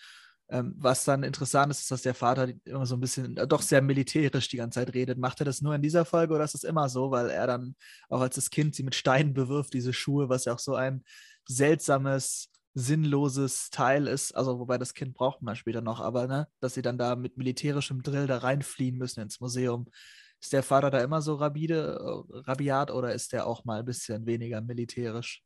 Ähm, 0.51 0.74
was 0.78 1.04
dann 1.06 1.22
interessant 1.24 1.72
ist, 1.72 1.81
ist, 1.81 1.92
dass 1.92 2.01
der 2.01 2.16
Vater 2.16 2.51
immer 2.66 2.86
so 2.86 2.96
ein 2.96 3.00
bisschen, 3.00 3.38
äh, 3.38 3.48
doch 3.48 3.62
sehr 3.62 3.81
militärisch 3.84 4.48
die 4.48 4.57
ganze 4.57 4.80
Zeit 4.80 4.94
redet. 4.96 5.19
Macht 5.19 5.42
er 5.42 5.46
das 5.46 5.62
nur 5.62 5.75
in 5.75 5.81
dieser 5.81 6.06
Folge 6.06 6.34
oder 6.34 6.44
ist 6.44 6.56
das 6.56 6.63
immer 6.63 6.90
so, 6.90 7.12
weil 7.12 7.30
er 7.30 7.46
dann 7.46 7.75
auch 8.10 8.22
als 8.22 8.36
das 8.36 8.50
Kind 8.50 8.74
sie 8.75 8.84
mit 8.84 8.96
Steinen 8.96 9.34
bewirft, 9.34 9.74
diese 9.74 9.94
Schuhe, 9.94 10.28
was 10.30 10.46
ja 10.46 10.54
auch 10.54 10.60
so 10.60 10.74
ein 10.75 11.04
seltsames, 11.48 12.50
sinnloses 12.74 13.69
Teil 13.69 14.07
ist. 14.07 14.31
Also, 14.36 14.60
wobei 14.60 14.78
das 14.78 14.94
Kind 14.94 15.13
braucht 15.13 15.42
man 15.42 15.56
später 15.56 15.81
noch, 15.81 16.00
aber 16.00 16.28
ne, 16.28 16.48
dass 16.60 16.74
sie 16.75 16.81
dann 16.81 16.98
da 16.98 17.16
mit 17.16 17.38
militärischem 17.38 18.02
Drill 18.02 18.28
da 18.28 18.38
reinfliehen 18.40 18.98
müssen 18.98 19.22
ins 19.22 19.40
Museum. 19.40 19.88
Ist 20.42 20.54
der 20.54 20.63
Vater 20.63 20.90
da 20.90 21.00
immer 21.02 21.22
so 21.22 21.36
rabide, 21.36 22.00
äh, 22.34 22.38
rabiat 22.50 22.92
oder 22.92 23.14
ist 23.14 23.33
der 23.33 23.45
auch 23.47 23.66
mal 23.66 23.80
ein 23.80 23.85
bisschen 23.85 24.26
weniger 24.26 24.62
militärisch? 24.62 25.44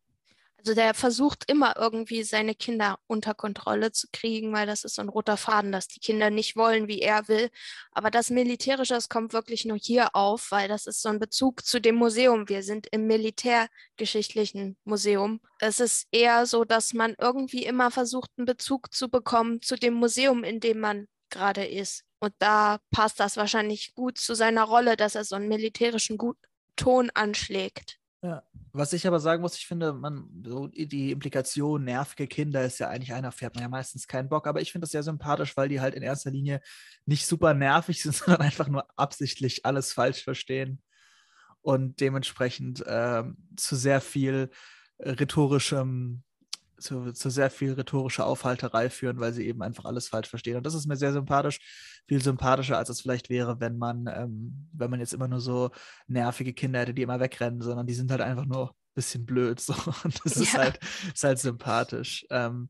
Also 0.65 0.75
der 0.75 0.93
versucht 0.93 1.43
immer 1.49 1.75
irgendwie 1.75 2.23
seine 2.23 2.55
Kinder 2.55 2.97
unter 3.07 3.33
Kontrolle 3.33 3.91
zu 3.91 4.07
kriegen, 4.13 4.53
weil 4.53 4.65
das 4.65 4.85
ist 4.85 4.95
so 4.95 5.01
ein 5.01 5.09
roter 5.09 5.35
Faden, 5.35 5.73
dass 5.73 5.89
die 5.89 5.99
Kinder 5.99 6.29
nicht 6.29 6.55
wollen, 6.55 6.87
wie 6.87 7.01
er 7.01 7.27
will. 7.27 7.49
Aber 7.91 8.09
das 8.09 8.29
Militärische, 8.29 8.93
das 8.93 9.09
kommt 9.09 9.33
wirklich 9.33 9.65
nur 9.65 9.77
hier 9.77 10.15
auf, 10.15 10.51
weil 10.51 10.69
das 10.69 10.87
ist 10.87 11.01
so 11.01 11.09
ein 11.09 11.19
Bezug 11.19 11.65
zu 11.65 11.81
dem 11.81 11.95
Museum. 11.95 12.47
Wir 12.47 12.63
sind 12.63 12.87
im 12.91 13.07
militärgeschichtlichen 13.07 14.77
Museum. 14.85 15.41
Es 15.59 15.81
ist 15.81 16.07
eher 16.11 16.45
so, 16.45 16.63
dass 16.63 16.93
man 16.93 17.13
irgendwie 17.19 17.65
immer 17.65 17.91
versucht, 17.91 18.31
einen 18.37 18.45
Bezug 18.45 18.93
zu 18.93 19.09
bekommen 19.09 19.61
zu 19.61 19.75
dem 19.75 19.95
Museum, 19.95 20.45
in 20.45 20.61
dem 20.61 20.79
man 20.79 21.09
gerade 21.29 21.65
ist. 21.65 22.05
Und 22.21 22.33
da 22.39 22.79
passt 22.89 23.19
das 23.19 23.35
wahrscheinlich 23.35 23.95
gut 23.95 24.17
zu 24.17 24.33
seiner 24.33 24.63
Rolle, 24.63 24.95
dass 24.95 25.15
er 25.15 25.25
so 25.25 25.35
einen 25.35 25.49
militärischen 25.49 26.17
Ton 26.77 27.09
anschlägt. 27.13 27.99
Ja. 28.23 28.41
Was 28.71 28.93
ich 28.93 29.05
aber 29.05 29.19
sagen 29.19 29.41
muss, 29.41 29.57
ich 29.57 29.67
finde, 29.67 29.91
man, 29.91 30.29
so 30.45 30.67
die 30.67 31.11
Implikation, 31.11 31.83
nervige 31.83 32.25
Kinder 32.25 32.63
ist 32.63 32.79
ja 32.79 32.87
eigentlich 32.87 33.13
einer, 33.13 33.33
fährt 33.33 33.53
man 33.53 33.63
ja 33.63 33.69
meistens 33.69 34.07
keinen 34.07 34.29
Bock, 34.29 34.47
aber 34.47 34.61
ich 34.61 34.71
finde 34.71 34.85
das 34.85 34.91
sehr 34.91 35.03
sympathisch, 35.03 35.57
weil 35.57 35.67
die 35.67 35.81
halt 35.81 35.93
in 35.93 36.03
erster 36.03 36.31
Linie 36.31 36.61
nicht 37.05 37.27
super 37.27 37.53
nervig 37.53 38.01
sind, 38.01 38.15
sondern 38.15 38.41
einfach 38.41 38.69
nur 38.69 38.85
absichtlich 38.97 39.65
alles 39.65 39.91
falsch 39.91 40.23
verstehen 40.23 40.81
und 41.61 41.99
dementsprechend 41.99 42.85
äh, 42.87 43.23
zu 43.57 43.75
sehr 43.75 43.99
viel 43.99 44.49
rhetorischem 44.99 46.23
zu, 46.83 47.11
zu 47.13 47.29
sehr 47.29 47.49
viel 47.49 47.73
rhetorischer 47.73 48.25
Aufhalterei 48.25 48.89
führen, 48.89 49.19
weil 49.19 49.33
sie 49.33 49.47
eben 49.47 49.63
einfach 49.63 49.85
alles 49.85 50.07
falsch 50.09 50.29
verstehen. 50.29 50.57
Und 50.57 50.65
das 50.65 50.75
ist 50.75 50.85
mir 50.85 50.95
sehr 50.95 51.13
sympathisch, 51.13 51.59
viel 52.07 52.21
sympathischer, 52.21 52.77
als 52.77 52.89
es 52.89 53.01
vielleicht 53.01 53.29
wäre, 53.29 53.59
wenn 53.59 53.77
man, 53.77 54.07
ähm, 54.07 54.69
wenn 54.73 54.89
man 54.89 54.99
jetzt 54.99 55.13
immer 55.13 55.27
nur 55.27 55.39
so 55.39 55.71
nervige 56.07 56.53
Kinder 56.53 56.79
hätte, 56.81 56.93
die 56.93 57.01
immer 57.01 57.19
wegrennen, 57.19 57.61
sondern 57.61 57.87
die 57.87 57.93
sind 57.93 58.11
halt 58.11 58.21
einfach 58.21 58.45
nur 58.45 58.69
ein 58.69 58.95
bisschen 58.95 59.25
blöd. 59.25 59.59
So. 59.63 59.73
Und 60.03 60.23
das 60.23 60.35
ja. 60.35 60.41
ist, 60.41 60.57
halt, 60.57 60.79
ist 61.13 61.23
halt 61.23 61.39
sympathisch. 61.39 62.25
Ähm, 62.29 62.69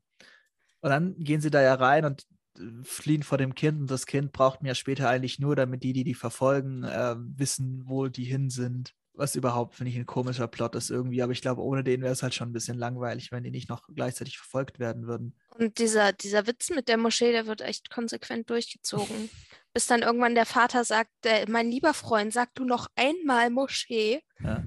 und 0.82 0.90
dann 0.90 1.16
gehen 1.18 1.42
sie 1.42 1.50
da 1.50 1.62
ja 1.62 1.74
rein 1.74 2.06
und 2.06 2.26
äh, 2.58 2.84
fliehen 2.84 3.24
vor 3.24 3.38
dem 3.38 3.56
Kind 3.56 3.82
und 3.82 3.92
das 3.92 4.06
Kind 4.06 4.32
braucht 4.32 4.62
mir 4.62 4.70
ja 4.70 4.76
später 4.76 5.10
eigentlich 5.10 5.40
nur, 5.40 5.56
damit 5.56 5.84
die, 5.84 5.94
die 5.94 6.04
die 6.04 6.14
verfolgen, 6.14 6.84
äh, 6.84 7.16
wissen, 7.18 7.84
wo 7.86 8.08
die 8.08 8.26
hin 8.26 8.50
sind. 8.50 8.94
Was 9.14 9.36
überhaupt, 9.36 9.76
finde 9.76 9.92
ich, 9.92 9.98
ein 9.98 10.06
komischer 10.06 10.48
Plot 10.48 10.76
ist 10.76 10.90
irgendwie. 10.90 11.22
Aber 11.22 11.32
ich 11.32 11.42
glaube, 11.42 11.62
ohne 11.62 11.84
den 11.84 12.02
wäre 12.02 12.14
es 12.14 12.24
halt 12.24 12.34
schon 12.34 12.50
ein 12.50 12.54
bisschen 12.54 12.78
langweilig, 12.78 13.32
wenn 13.32 13.44
die 13.44 13.52
nicht 13.52 13.70
noch 13.70 13.88
gleichzeitig 13.94 14.38
verfolgt 14.38 14.80
werden 14.80 15.08
würden. 15.08 15.36
Und 15.50 15.78
dieser, 15.78 16.14
dieser 16.14 16.48
Witz 16.48 16.70
mit 16.70 16.88
der 16.88 16.98
Moschee, 16.98 17.32
der 17.32 17.48
wird 17.48 17.62
echt 17.62 17.90
konsequent 17.90 18.50
durchgezogen. 18.50 19.30
Bis 19.74 19.88
dann 19.88 20.04
irgendwann 20.04 20.36
der 20.36 20.46
Vater 20.46 20.84
sagt, 20.84 21.10
der, 21.24 21.50
mein 21.50 21.70
lieber 21.70 21.94
Freund, 21.94 22.32
sag 22.32 22.54
du 22.54 22.64
noch 22.64 22.88
einmal 22.96 23.50
Moschee. 23.50 24.22
Ja 24.40 24.64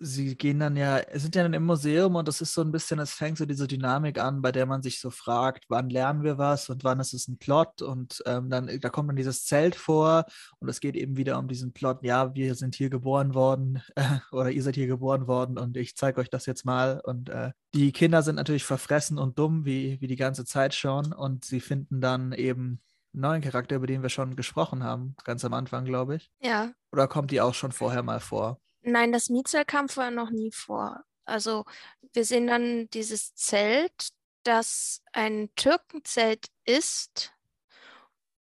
sie 0.00 0.34
gehen 0.36 0.58
dann 0.58 0.76
ja, 0.76 1.00
sind 1.12 1.36
ja 1.36 1.42
dann 1.42 1.52
im 1.52 1.64
Museum 1.64 2.16
und 2.16 2.26
das 2.26 2.40
ist 2.40 2.54
so 2.54 2.62
ein 2.62 2.72
bisschen, 2.72 2.98
es 2.98 3.12
fängt 3.12 3.36
so 3.36 3.44
diese 3.44 3.68
Dynamik 3.68 4.18
an, 4.18 4.40
bei 4.40 4.50
der 4.50 4.64
man 4.64 4.82
sich 4.82 4.98
so 4.98 5.10
fragt, 5.10 5.66
wann 5.68 5.90
lernen 5.90 6.24
wir 6.24 6.38
was 6.38 6.70
und 6.70 6.82
wann 6.84 7.00
ist 7.00 7.12
es 7.12 7.28
ein 7.28 7.38
Plot 7.38 7.82
und 7.82 8.22
ähm, 8.26 8.48
dann, 8.48 8.80
da 8.80 8.88
kommt 8.88 9.10
dann 9.10 9.16
dieses 9.16 9.44
Zelt 9.44 9.76
vor 9.76 10.24
und 10.58 10.68
es 10.68 10.80
geht 10.80 10.96
eben 10.96 11.16
wieder 11.16 11.38
um 11.38 11.48
diesen 11.48 11.72
Plot, 11.72 12.02
ja, 12.02 12.34
wir 12.34 12.54
sind 12.54 12.74
hier 12.74 12.88
geboren 12.88 13.34
worden 13.34 13.82
äh, 13.94 14.02
oder 14.32 14.50
ihr 14.50 14.62
seid 14.62 14.74
hier 14.74 14.86
geboren 14.86 15.26
worden 15.26 15.58
und 15.58 15.76
ich 15.76 15.94
zeige 15.96 16.20
euch 16.20 16.30
das 16.30 16.46
jetzt 16.46 16.64
mal 16.64 17.00
und 17.04 17.28
äh, 17.28 17.52
die 17.74 17.92
Kinder 17.92 18.22
sind 18.22 18.36
natürlich 18.36 18.64
verfressen 18.64 19.18
und 19.18 19.38
dumm, 19.38 19.66
wie, 19.66 20.00
wie 20.00 20.08
die 20.08 20.16
ganze 20.16 20.46
Zeit 20.46 20.74
schon 20.74 21.12
und 21.12 21.44
sie 21.44 21.60
finden 21.60 22.00
dann 22.00 22.32
eben 22.32 22.80
einen 23.12 23.22
neuen 23.22 23.42
Charakter, 23.42 23.76
über 23.76 23.86
den 23.86 24.02
wir 24.02 24.08
schon 24.08 24.34
gesprochen 24.34 24.82
haben, 24.82 25.14
ganz 25.24 25.44
am 25.44 25.52
Anfang, 25.52 25.84
glaube 25.84 26.16
ich. 26.16 26.30
Ja. 26.40 26.70
Oder 26.92 27.06
kommt 27.06 27.30
die 27.30 27.40
auch 27.40 27.54
schon 27.54 27.72
vorher 27.72 28.02
mal 28.02 28.20
vor? 28.20 28.60
Nein, 28.82 29.12
das 29.12 29.28
Mietzel 29.28 29.64
kam 29.64 29.88
vorher 29.88 30.10
noch 30.10 30.30
nie 30.30 30.52
vor. 30.52 31.04
Also 31.24 31.64
wir 32.12 32.24
sehen 32.24 32.46
dann 32.46 32.88
dieses 32.90 33.34
Zelt, 33.34 34.10
das 34.42 35.02
ein 35.12 35.50
Türkenzelt 35.54 36.46
ist. 36.64 37.32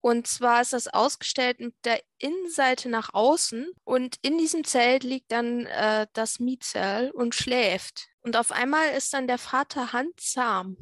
Und 0.00 0.26
zwar 0.26 0.60
ist 0.60 0.74
das 0.74 0.88
ausgestellt 0.88 1.60
mit 1.60 1.74
der 1.84 2.02
Innenseite 2.18 2.90
nach 2.90 3.14
außen 3.14 3.72
und 3.84 4.18
in 4.20 4.36
diesem 4.36 4.62
Zelt 4.64 5.02
liegt 5.02 5.32
dann 5.32 5.64
äh, 5.64 6.06
das 6.12 6.40
Mietzel 6.40 7.10
und 7.12 7.34
schläft. 7.34 8.08
Und 8.20 8.36
auf 8.36 8.52
einmal 8.52 8.90
ist 8.90 9.14
dann 9.14 9.26
der 9.26 9.38
Vater 9.38 9.94
handzahm. 9.94 10.76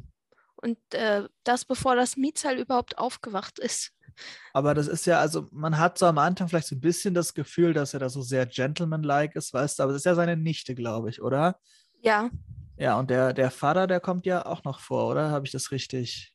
Und 0.55 0.77
äh, 0.93 1.27
das 1.45 1.63
bevor 1.63 1.95
das 1.95 2.17
Mietzel 2.17 2.59
überhaupt 2.59 2.97
aufgewacht 2.97 3.59
ist. 3.59 3.93
Aber 4.53 4.73
das 4.73 4.87
ist 4.87 5.05
ja, 5.05 5.19
also 5.19 5.47
man 5.51 5.77
hat 5.77 5.97
so 5.97 6.05
am 6.05 6.17
Anfang 6.17 6.47
vielleicht 6.47 6.67
so 6.67 6.75
ein 6.75 6.81
bisschen 6.81 7.13
das 7.13 7.33
Gefühl, 7.33 7.73
dass 7.73 7.93
er 7.93 7.99
da 7.99 8.09
so 8.09 8.21
sehr 8.21 8.45
gentlemanlike 8.45 9.37
ist, 9.37 9.53
weißt 9.53 9.79
du, 9.79 9.83
aber 9.83 9.93
das 9.93 10.01
ist 10.01 10.05
ja 10.05 10.15
seine 10.15 10.37
Nichte, 10.37 10.75
glaube 10.75 11.09
ich, 11.09 11.21
oder? 11.21 11.59
Ja. 12.01 12.29
Ja, 12.77 12.97
und 12.97 13.09
der, 13.09 13.33
der 13.33 13.51
Vater, 13.51 13.87
der 13.87 13.99
kommt 13.99 14.25
ja 14.25 14.45
auch 14.45 14.63
noch 14.63 14.79
vor, 14.79 15.09
oder? 15.09 15.29
Habe 15.29 15.45
ich 15.45 15.51
das 15.51 15.71
richtig? 15.71 16.33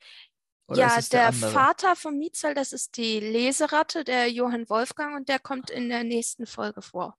Oder 0.68 0.80
ja, 0.80 1.00
der, 1.00 1.30
der 1.30 1.32
Vater 1.32 1.96
von 1.96 2.18
Mietzel, 2.18 2.54
das 2.54 2.72
ist 2.72 2.96
die 2.96 3.20
Leseratte, 3.20 4.04
der 4.04 4.30
Johann 4.30 4.68
Wolfgang, 4.68 5.16
und 5.16 5.28
der 5.28 5.38
kommt 5.38 5.70
in 5.70 5.88
der 5.88 6.04
nächsten 6.04 6.46
Folge 6.46 6.82
vor. 6.82 7.16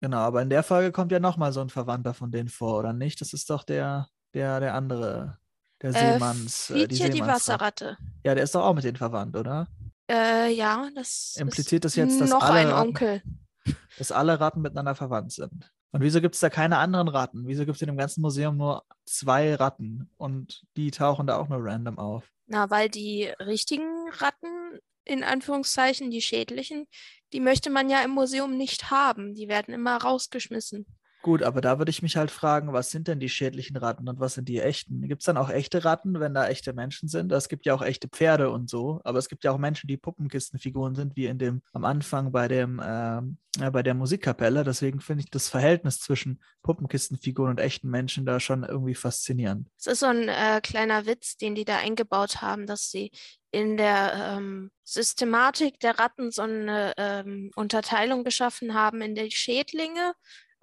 Genau, 0.00 0.18
aber 0.18 0.42
in 0.42 0.50
der 0.50 0.62
Folge 0.62 0.92
kommt 0.92 1.12
ja 1.12 1.20
nochmal 1.20 1.52
so 1.52 1.60
ein 1.60 1.70
Verwandter 1.70 2.12
von 2.12 2.30
denen 2.30 2.48
vor, 2.48 2.78
oder 2.78 2.92
nicht? 2.92 3.20
Das 3.20 3.32
ist 3.32 3.48
doch 3.48 3.64
der, 3.64 4.08
der, 4.34 4.60
der 4.60 4.74
andere 4.74 5.38
der 5.82 5.90
äh, 5.90 6.12
Seemanns. 6.12 6.70
Äh, 6.70 6.88
die, 6.88 7.10
die 7.10 7.20
Wasserratte. 7.20 7.96
Ja, 8.24 8.34
der 8.34 8.44
ist 8.44 8.54
doch 8.54 8.64
auch 8.64 8.74
mit 8.74 8.84
denen 8.84 8.96
verwandt, 8.96 9.36
oder? 9.36 9.68
Äh, 10.10 10.52
ja, 10.52 10.88
das 10.94 11.36
impliziert 11.38 11.84
das 11.84 11.96
jetzt, 11.96 12.20
dass 12.20 12.30
noch 12.30 12.42
alle 12.42 12.60
ein 12.60 12.68
Ratten, 12.68 12.88
Onkel. 12.88 13.22
dass 13.98 14.12
alle 14.12 14.38
Ratten 14.38 14.62
miteinander 14.62 14.94
verwandt 14.94 15.32
sind. 15.32 15.70
Und 15.92 16.02
wieso 16.02 16.20
gibt 16.20 16.34
es 16.34 16.40
da 16.40 16.50
keine 16.50 16.78
anderen 16.78 17.08
Ratten? 17.08 17.46
Wieso 17.46 17.64
gibt 17.64 17.76
es 17.76 17.82
in 17.82 17.88
dem 17.88 17.96
ganzen 17.96 18.20
Museum 18.20 18.56
nur 18.56 18.84
zwei 19.04 19.54
Ratten 19.54 20.10
und 20.16 20.64
die 20.76 20.90
tauchen 20.90 21.26
da 21.26 21.38
auch 21.38 21.48
nur 21.48 21.58
random 21.62 21.98
auf? 21.98 22.30
Na, 22.46 22.70
weil 22.70 22.88
die 22.88 23.32
richtigen 23.40 24.10
Ratten, 24.18 24.78
in 25.04 25.24
Anführungszeichen, 25.24 26.10
die 26.10 26.20
schädlichen, 26.20 26.86
die 27.32 27.40
möchte 27.40 27.70
man 27.70 27.88
ja 27.88 28.02
im 28.02 28.10
Museum 28.10 28.56
nicht 28.56 28.90
haben. 28.90 29.34
Die 29.34 29.48
werden 29.48 29.74
immer 29.74 29.96
rausgeschmissen. 29.96 30.86
Gut, 31.26 31.42
aber 31.42 31.60
da 31.60 31.78
würde 31.78 31.90
ich 31.90 32.02
mich 32.02 32.16
halt 32.16 32.30
fragen, 32.30 32.72
was 32.72 32.92
sind 32.92 33.08
denn 33.08 33.18
die 33.18 33.28
schädlichen 33.28 33.76
Ratten 33.76 34.08
und 34.08 34.20
was 34.20 34.34
sind 34.34 34.48
die 34.48 34.60
echten? 34.60 35.08
Gibt 35.08 35.22
es 35.22 35.26
dann 35.26 35.36
auch 35.36 35.50
echte 35.50 35.84
Ratten, 35.84 36.20
wenn 36.20 36.34
da 36.34 36.46
echte 36.46 36.72
Menschen 36.72 37.08
sind? 37.08 37.32
Es 37.32 37.48
gibt 37.48 37.66
ja 37.66 37.74
auch 37.74 37.82
echte 37.82 38.06
Pferde 38.06 38.48
und 38.48 38.70
so, 38.70 39.00
aber 39.02 39.18
es 39.18 39.28
gibt 39.28 39.42
ja 39.42 39.50
auch 39.50 39.58
Menschen, 39.58 39.88
die 39.88 39.96
Puppenkistenfiguren 39.96 40.94
sind, 40.94 41.16
wie 41.16 41.26
in 41.26 41.40
dem 41.40 41.62
am 41.72 41.84
Anfang 41.84 42.30
bei 42.30 42.46
dem 42.46 42.78
äh, 42.78 43.22
äh, 43.60 43.70
bei 43.72 43.82
der 43.82 43.94
Musikkapelle. 43.94 44.62
Deswegen 44.62 45.00
finde 45.00 45.24
ich 45.24 45.30
das 45.30 45.48
Verhältnis 45.48 45.98
zwischen 45.98 46.40
Puppenkistenfiguren 46.62 47.50
und 47.50 47.58
echten 47.58 47.90
Menschen 47.90 48.24
da 48.24 48.38
schon 48.38 48.62
irgendwie 48.62 48.94
faszinierend. 48.94 49.68
Es 49.78 49.86
ist 49.86 50.00
so 50.00 50.06
ein 50.06 50.28
äh, 50.28 50.60
kleiner 50.62 51.06
Witz, 51.06 51.36
den 51.36 51.56
die 51.56 51.64
da 51.64 51.78
eingebaut 51.78 52.40
haben, 52.40 52.66
dass 52.66 52.92
sie 52.92 53.10
in 53.50 53.76
der 53.76 54.36
ähm, 54.36 54.70
Systematik 54.84 55.80
der 55.80 55.98
Ratten 55.98 56.30
so 56.30 56.42
eine 56.42 56.92
ähm, 56.98 57.50
Unterteilung 57.56 58.22
geschaffen 58.22 58.74
haben 58.74 59.00
in 59.00 59.14
die 59.14 59.30
Schädlinge 59.30 60.12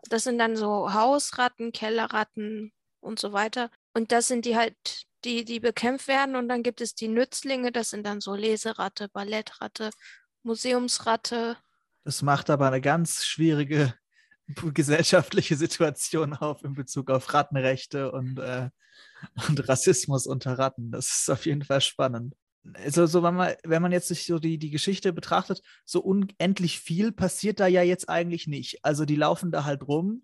das 0.10 0.24
sind 0.24 0.38
dann 0.38 0.55
so 0.55 0.93
Hausratten, 0.93 1.72
Kellerratten 1.72 2.72
und 3.00 3.19
so 3.19 3.33
weiter. 3.33 3.69
Und 3.93 4.12
das 4.12 4.27
sind 4.27 4.45
die 4.45 4.55
halt, 4.55 4.75
die, 5.24 5.45
die 5.45 5.60
bekämpft 5.60 6.07
werden. 6.07 6.36
Und 6.36 6.50
dann 6.50 6.63
gibt 6.63 6.81
es 6.81 6.95
die 6.95 7.07
Nützlinge, 7.07 7.72
das 7.72 7.89
sind 7.89 8.05
dann 8.05 8.22
so 8.22 8.36
Leseratte, 8.36 9.10
Ballettratte, 9.10 9.91
Museumsratte. 10.43 11.57
Das 12.03 12.22
macht 12.22 12.50
aber 12.50 12.67
eine 12.67 12.81
ganz 12.81 13.24
schwierige 13.24 13.93
gesellschaftliche 14.74 15.55
Situation 15.55 16.33
auf 16.33 16.63
in 16.63 16.74
Bezug 16.74 17.10
auf 17.10 17.33
Rattenrechte 17.33 18.12
und, 18.12 18.39
äh, 18.39 18.69
und 19.48 19.69
Rassismus 19.69 20.27
unter 20.27 20.57
Ratten. 20.57 20.91
Das 20.91 21.07
ist 21.07 21.29
auf 21.29 21.45
jeden 21.45 21.63
Fall 21.63 21.81
spannend 21.81 22.36
also 22.74 23.05
so, 23.05 23.24
wenn 23.24 23.36
man, 23.36 23.53
wenn 23.63 23.82
man 23.82 23.91
jetzt 23.91 24.08
sich 24.08 24.25
so 24.25 24.39
die, 24.39 24.58
die 24.58 24.70
Geschichte 24.70 25.12
betrachtet, 25.13 25.62
so 25.86 26.01
unendlich 26.01 26.79
viel 26.79 27.12
passiert 27.12 27.60
da 27.60 27.67
ja 27.67 27.84
jetzt 27.84 28.10
eigentlich 28.10 28.48
nicht. 28.48 28.84
Also 28.84 29.05
die 29.05 29.15
laufen 29.15 29.51
da 29.51 29.65
halt 29.65 29.88
rum 29.88 30.24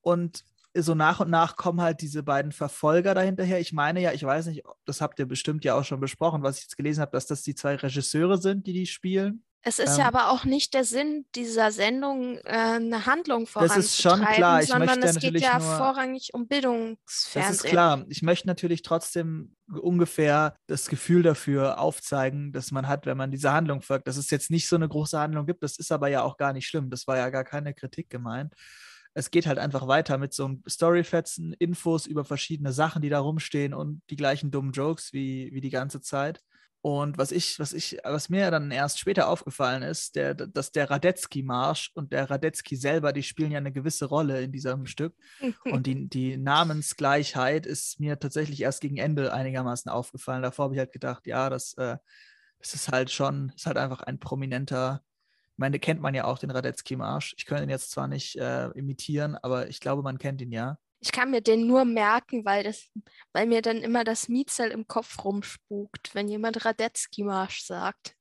und 0.00 0.44
so 0.76 0.94
nach 0.94 1.20
und 1.20 1.30
nach 1.30 1.56
kommen 1.56 1.80
halt 1.80 2.00
diese 2.00 2.22
beiden 2.22 2.52
Verfolger 2.52 3.14
dahinterher. 3.14 3.60
Ich 3.60 3.72
meine 3.72 4.00
ja, 4.00 4.12
ich 4.12 4.24
weiß 4.24 4.46
nicht, 4.46 4.64
das 4.84 5.00
habt 5.00 5.18
ihr 5.18 5.26
bestimmt 5.26 5.64
ja 5.64 5.78
auch 5.78 5.84
schon 5.84 6.00
besprochen, 6.00 6.42
was 6.42 6.58
ich 6.58 6.64
jetzt 6.64 6.76
gelesen 6.76 7.00
habe, 7.00 7.12
dass 7.12 7.26
das 7.26 7.42
die 7.42 7.54
zwei 7.54 7.76
Regisseure 7.76 8.38
sind, 8.38 8.66
die 8.66 8.72
die 8.72 8.86
spielen. 8.86 9.44
Es 9.66 9.78
ist 9.78 9.94
ähm, 9.94 10.00
ja 10.00 10.06
aber 10.06 10.30
auch 10.30 10.44
nicht 10.44 10.74
der 10.74 10.84
Sinn 10.84 11.24
dieser 11.34 11.72
Sendung, 11.72 12.36
äh, 12.44 12.50
eine 12.50 13.06
Handlung 13.06 13.46
voranzutreiben, 13.46 13.82
das 13.82 13.92
ist 13.92 14.00
schon 14.02 14.22
klar. 14.22 14.62
Ich 14.62 14.68
sondern 14.68 15.02
es 15.02 15.18
geht 15.18 15.40
ja 15.40 15.58
vorrangig 15.58 16.34
um 16.34 16.46
Bildungsfernsehen. 16.46 17.54
Das 17.54 17.64
ist 17.64 17.70
klar. 17.70 18.04
Ich 18.08 18.22
möchte 18.22 18.46
natürlich 18.46 18.82
trotzdem 18.82 19.56
ungefähr 19.72 20.54
das 20.66 20.88
Gefühl 20.88 21.22
dafür 21.22 21.78
aufzeigen, 21.78 22.52
dass 22.52 22.72
man 22.72 22.86
hat, 22.86 23.06
wenn 23.06 23.16
man 23.16 23.30
diese 23.30 23.52
Handlung 23.52 23.80
folgt. 23.80 24.06
Dass 24.06 24.18
es 24.18 24.30
jetzt 24.30 24.50
nicht 24.50 24.68
so 24.68 24.76
eine 24.76 24.88
große 24.88 25.18
Handlung 25.18 25.46
gibt, 25.46 25.62
das 25.62 25.78
ist 25.78 25.90
aber 25.90 26.08
ja 26.08 26.22
auch 26.22 26.36
gar 26.36 26.52
nicht 26.52 26.66
schlimm. 26.66 26.90
Das 26.90 27.06
war 27.06 27.16
ja 27.16 27.30
gar 27.30 27.44
keine 27.44 27.72
Kritik 27.72 28.10
gemeint. 28.10 28.52
Es 29.14 29.30
geht 29.30 29.46
halt 29.46 29.58
einfach 29.58 29.86
weiter 29.86 30.18
mit 30.18 30.34
so 30.34 30.50
Storyfetzen, 30.68 31.54
Infos 31.54 32.06
über 32.06 32.26
verschiedene 32.26 32.72
Sachen, 32.72 33.00
die 33.00 33.08
da 33.08 33.20
rumstehen 33.20 33.72
und 33.72 34.02
die 34.10 34.16
gleichen 34.16 34.50
dummen 34.50 34.72
Jokes 34.72 35.14
wie, 35.14 35.50
wie 35.54 35.62
die 35.62 35.70
ganze 35.70 36.02
Zeit. 36.02 36.42
Und 36.84 37.16
was 37.16 37.32
ich, 37.32 37.58
was 37.58 37.72
ich, 37.72 37.96
was 38.04 38.28
mir 38.28 38.50
dann 38.50 38.70
erst 38.70 38.98
später 38.98 39.28
aufgefallen 39.28 39.82
ist, 39.82 40.16
der, 40.16 40.34
dass 40.34 40.70
der 40.70 40.90
Radetzky-Marsch 40.90 41.92
und 41.94 42.12
der 42.12 42.28
Radetzky 42.28 42.76
selber, 42.76 43.14
die 43.14 43.22
spielen 43.22 43.52
ja 43.52 43.56
eine 43.56 43.72
gewisse 43.72 44.04
Rolle 44.04 44.42
in 44.42 44.52
diesem 44.52 44.84
Stück. 44.84 45.16
und 45.64 45.86
die, 45.86 46.10
die 46.10 46.36
Namensgleichheit 46.36 47.64
ist 47.64 48.00
mir 48.00 48.18
tatsächlich 48.18 48.60
erst 48.60 48.82
gegen 48.82 48.98
Ende 48.98 49.32
einigermaßen 49.32 49.90
aufgefallen. 49.90 50.42
Davor 50.42 50.64
habe 50.64 50.74
ich 50.74 50.78
halt 50.78 50.92
gedacht, 50.92 51.26
ja, 51.26 51.48
das, 51.48 51.72
äh, 51.78 51.96
das 52.58 52.74
ist 52.74 52.92
halt 52.92 53.10
schon, 53.10 53.50
ist 53.56 53.64
halt 53.64 53.78
einfach 53.78 54.02
ein 54.02 54.18
prominenter, 54.20 55.02
ich 55.52 55.58
meine, 55.58 55.78
kennt 55.78 56.02
man 56.02 56.14
ja 56.14 56.24
auch 56.24 56.38
den 56.38 56.50
Radetzky-Marsch. 56.50 57.34
Ich 57.38 57.46
könnte 57.46 57.62
ihn 57.62 57.70
jetzt 57.70 57.92
zwar 57.92 58.08
nicht 58.08 58.36
äh, 58.36 58.68
imitieren, 58.72 59.36
aber 59.36 59.70
ich 59.70 59.80
glaube, 59.80 60.02
man 60.02 60.18
kennt 60.18 60.42
ihn 60.42 60.52
ja. 60.52 60.76
Ich 61.04 61.12
kann 61.12 61.30
mir 61.30 61.42
den 61.42 61.66
nur 61.66 61.84
merken, 61.84 62.46
weil, 62.46 62.64
das, 62.64 62.88
weil 63.34 63.46
mir 63.46 63.60
dann 63.60 63.76
immer 63.76 64.04
das 64.04 64.30
Mietzel 64.30 64.70
im 64.70 64.88
Kopf 64.88 65.22
rumspukt, 65.22 66.14
wenn 66.14 66.28
jemand 66.28 66.64
Radetzky-Marsch 66.64 67.62
sagt. 67.62 68.16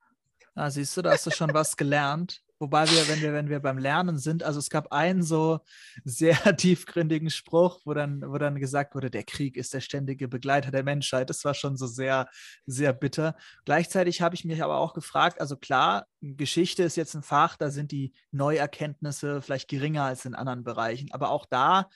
Ah, 0.54 0.70
siehst 0.70 0.98
du, 0.98 1.02
da 1.02 1.12
hast 1.12 1.26
du 1.26 1.32
schon 1.32 1.54
was 1.54 1.78
gelernt. 1.78 2.42
Wobei 2.60 2.90
wir, 2.90 3.08
wenn 3.08 3.22
wir, 3.22 3.32
wenn 3.32 3.48
wir 3.48 3.62
beim 3.62 3.78
Lernen 3.78 4.18
sind, 4.18 4.44
also 4.44 4.60
es 4.60 4.70
gab 4.70 4.92
einen 4.92 5.24
so 5.24 5.62
sehr 6.04 6.36
tiefgründigen 6.58 7.30
Spruch, 7.30 7.80
wo 7.86 7.94
dann, 7.94 8.22
wo 8.22 8.38
dann 8.38 8.60
gesagt 8.60 8.96
wurde, 8.96 9.10
der 9.10 9.24
Krieg 9.24 9.56
ist 9.56 9.74
der 9.74 9.82
ständige 9.82 10.28
Begleiter 10.28 10.70
der 10.70 10.84
Menschheit. 10.84 11.30
Das 11.30 11.46
war 11.46 11.54
schon 11.54 11.78
so 11.78 11.88
sehr, 11.88 12.28
sehr 12.66 12.92
bitter. 12.92 13.38
Gleichzeitig 13.64 14.22
habe 14.22 14.36
ich 14.36 14.44
mich 14.44 14.62
aber 14.62 14.76
auch 14.76 14.94
gefragt, 14.94 15.40
also 15.40 15.56
klar, 15.56 16.06
Geschichte 16.20 16.84
ist 16.84 16.98
jetzt 16.98 17.16
ein 17.16 17.24
Fach, 17.24 17.56
da 17.56 17.70
sind 17.70 17.94
die 17.94 18.12
Neuerkenntnisse 18.32 19.42
vielleicht 19.42 19.70
geringer 19.70 20.04
als 20.04 20.26
in 20.26 20.36
anderen 20.36 20.66
Bereichen. 20.66 21.14
Aber 21.14 21.30
auch 21.30 21.46
da 21.46 21.88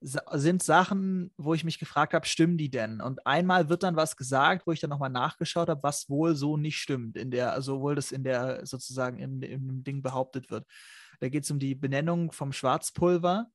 sind 0.00 0.62
Sachen, 0.62 1.30
wo 1.36 1.52
ich 1.52 1.64
mich 1.64 1.78
gefragt 1.78 2.14
habe, 2.14 2.26
stimmen 2.26 2.56
die 2.56 2.70
denn? 2.70 3.02
Und 3.02 3.26
einmal 3.26 3.68
wird 3.68 3.82
dann 3.82 3.96
was 3.96 4.16
gesagt, 4.16 4.66
wo 4.66 4.72
ich 4.72 4.80
dann 4.80 4.88
nochmal 4.90 5.10
nachgeschaut 5.10 5.68
habe, 5.68 5.82
was 5.82 6.08
wohl 6.08 6.34
so 6.34 6.56
nicht 6.56 6.78
stimmt, 6.78 7.18
in 7.18 7.30
der, 7.30 7.52
also 7.52 7.92
das 7.92 8.10
in 8.10 8.24
der 8.24 8.64
sozusagen 8.64 9.18
im, 9.18 9.42
im 9.42 9.84
Ding 9.84 10.02
behauptet 10.02 10.50
wird. 10.50 10.66
Da 11.20 11.28
geht 11.28 11.44
es 11.44 11.50
um 11.50 11.58
die 11.58 11.74
Benennung 11.74 12.32
vom 12.32 12.52
Schwarzpulver, 12.52 13.50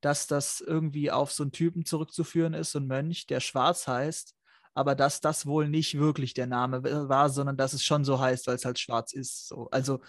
dass 0.00 0.26
das 0.26 0.60
irgendwie 0.60 1.12
auf 1.12 1.30
so 1.32 1.44
einen 1.44 1.52
Typen 1.52 1.84
zurückzuführen 1.84 2.54
ist, 2.54 2.72
so 2.72 2.80
ein 2.80 2.88
Mönch, 2.88 3.28
der 3.28 3.38
schwarz 3.38 3.86
heißt, 3.86 4.34
aber 4.74 4.96
dass 4.96 5.20
das 5.20 5.46
wohl 5.46 5.68
nicht 5.68 5.96
wirklich 5.96 6.34
der 6.34 6.48
Name 6.48 6.82
war, 7.08 7.30
sondern 7.30 7.56
dass 7.56 7.72
es 7.72 7.84
schon 7.84 8.04
so 8.04 8.18
heißt, 8.18 8.48
weil 8.48 8.56
es 8.56 8.64
halt 8.64 8.80
schwarz 8.80 9.12
ist. 9.12 9.46
So. 9.46 9.68
Also 9.70 10.00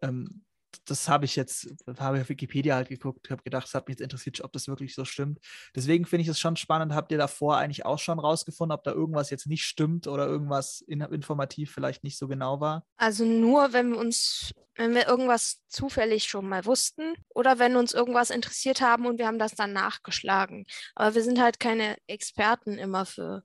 ähm, 0.00 0.45
das 0.84 1.08
habe 1.08 1.24
ich 1.24 1.36
jetzt, 1.36 1.68
habe 1.98 2.16
ich 2.16 2.22
auf 2.22 2.28
Wikipedia 2.28 2.74
halt 2.74 2.88
geguckt, 2.88 3.30
habe 3.30 3.42
gedacht, 3.42 3.66
es 3.66 3.74
hat 3.74 3.88
mich 3.88 3.94
jetzt 3.94 4.02
interessiert, 4.02 4.42
ob 4.42 4.52
das 4.52 4.68
wirklich 4.68 4.94
so 4.94 5.04
stimmt. 5.04 5.38
Deswegen 5.74 6.04
finde 6.06 6.22
ich 6.22 6.28
es 6.28 6.38
schon 6.38 6.56
spannend. 6.56 6.92
Habt 6.92 7.10
ihr 7.12 7.18
davor 7.18 7.56
eigentlich 7.56 7.84
auch 7.84 7.98
schon 7.98 8.18
rausgefunden, 8.18 8.76
ob 8.76 8.84
da 8.84 8.92
irgendwas 8.92 9.30
jetzt 9.30 9.46
nicht 9.46 9.64
stimmt 9.64 10.06
oder 10.06 10.26
irgendwas 10.26 10.80
in, 10.80 11.00
informativ 11.00 11.72
vielleicht 11.72 12.04
nicht 12.04 12.18
so 12.18 12.28
genau 12.28 12.60
war? 12.60 12.86
Also 12.96 13.24
nur, 13.24 13.72
wenn 13.72 13.90
wir 13.90 13.98
uns, 13.98 14.52
wenn 14.74 14.94
wir 14.94 15.06
irgendwas 15.06 15.62
zufällig 15.68 16.24
schon 16.24 16.48
mal 16.48 16.64
wussten 16.64 17.14
oder 17.34 17.58
wenn 17.58 17.76
uns 17.76 17.92
irgendwas 17.92 18.30
interessiert 18.30 18.80
haben 18.80 19.06
und 19.06 19.18
wir 19.18 19.26
haben 19.26 19.38
das 19.38 19.54
dann 19.54 19.72
nachgeschlagen. 19.72 20.66
Aber 20.94 21.14
wir 21.14 21.22
sind 21.22 21.40
halt 21.40 21.60
keine 21.60 21.96
Experten 22.06 22.78
immer 22.78 23.06
für 23.06 23.44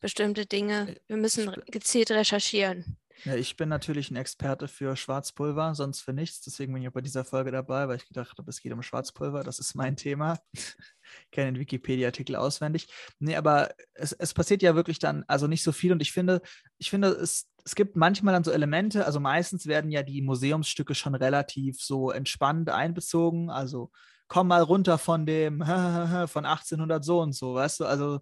bestimmte 0.00 0.46
Dinge. 0.46 0.90
Äh, 0.90 1.00
wir 1.08 1.16
müssen 1.16 1.54
gezielt 1.66 2.10
recherchieren. 2.10 2.96
Ja, 3.24 3.34
ich 3.34 3.56
bin 3.56 3.68
natürlich 3.68 4.10
ein 4.10 4.16
Experte 4.16 4.66
für 4.66 4.96
Schwarzpulver, 4.96 5.74
sonst 5.74 6.00
für 6.00 6.12
nichts. 6.12 6.40
Deswegen 6.40 6.72
bin 6.72 6.82
ich 6.82 6.88
auch 6.88 6.92
bei 6.92 7.02
dieser 7.02 7.24
Folge 7.24 7.50
dabei, 7.50 7.86
weil 7.86 7.96
ich 7.96 8.06
gedacht 8.06 8.38
habe, 8.38 8.48
es 8.48 8.62
geht 8.62 8.72
um 8.72 8.82
Schwarzpulver. 8.82 9.42
Das 9.42 9.58
ist 9.58 9.74
mein 9.74 9.96
Thema. 9.96 10.38
ich 10.54 11.30
kenne 11.30 11.52
den 11.52 11.60
Wikipedia-Artikel 11.60 12.36
auswendig. 12.36 12.88
Nee, 13.18 13.36
aber 13.36 13.70
es, 13.94 14.12
es 14.12 14.32
passiert 14.32 14.62
ja 14.62 14.74
wirklich 14.74 14.98
dann 14.98 15.24
also 15.26 15.46
nicht 15.46 15.62
so 15.62 15.72
viel. 15.72 15.92
Und 15.92 16.00
ich 16.00 16.12
finde, 16.12 16.40
ich 16.78 16.88
finde, 16.88 17.08
es, 17.08 17.50
es 17.64 17.74
gibt 17.74 17.94
manchmal 17.94 18.32
dann 18.32 18.44
so 18.44 18.52
Elemente, 18.52 19.04
also 19.04 19.20
meistens 19.20 19.66
werden 19.66 19.90
ja 19.90 20.02
die 20.02 20.22
Museumsstücke 20.22 20.94
schon 20.94 21.14
relativ 21.14 21.80
so 21.80 22.10
entspannt 22.10 22.70
einbezogen. 22.70 23.50
Also 23.50 23.90
komm 24.28 24.48
mal 24.48 24.62
runter 24.62 24.96
von 24.96 25.26
dem 25.26 25.60
von 26.26 26.46
1800 26.46 27.04
so 27.04 27.20
und 27.20 27.34
so, 27.34 27.54
weißt 27.54 27.80
du? 27.80 27.84
Also 27.84 28.20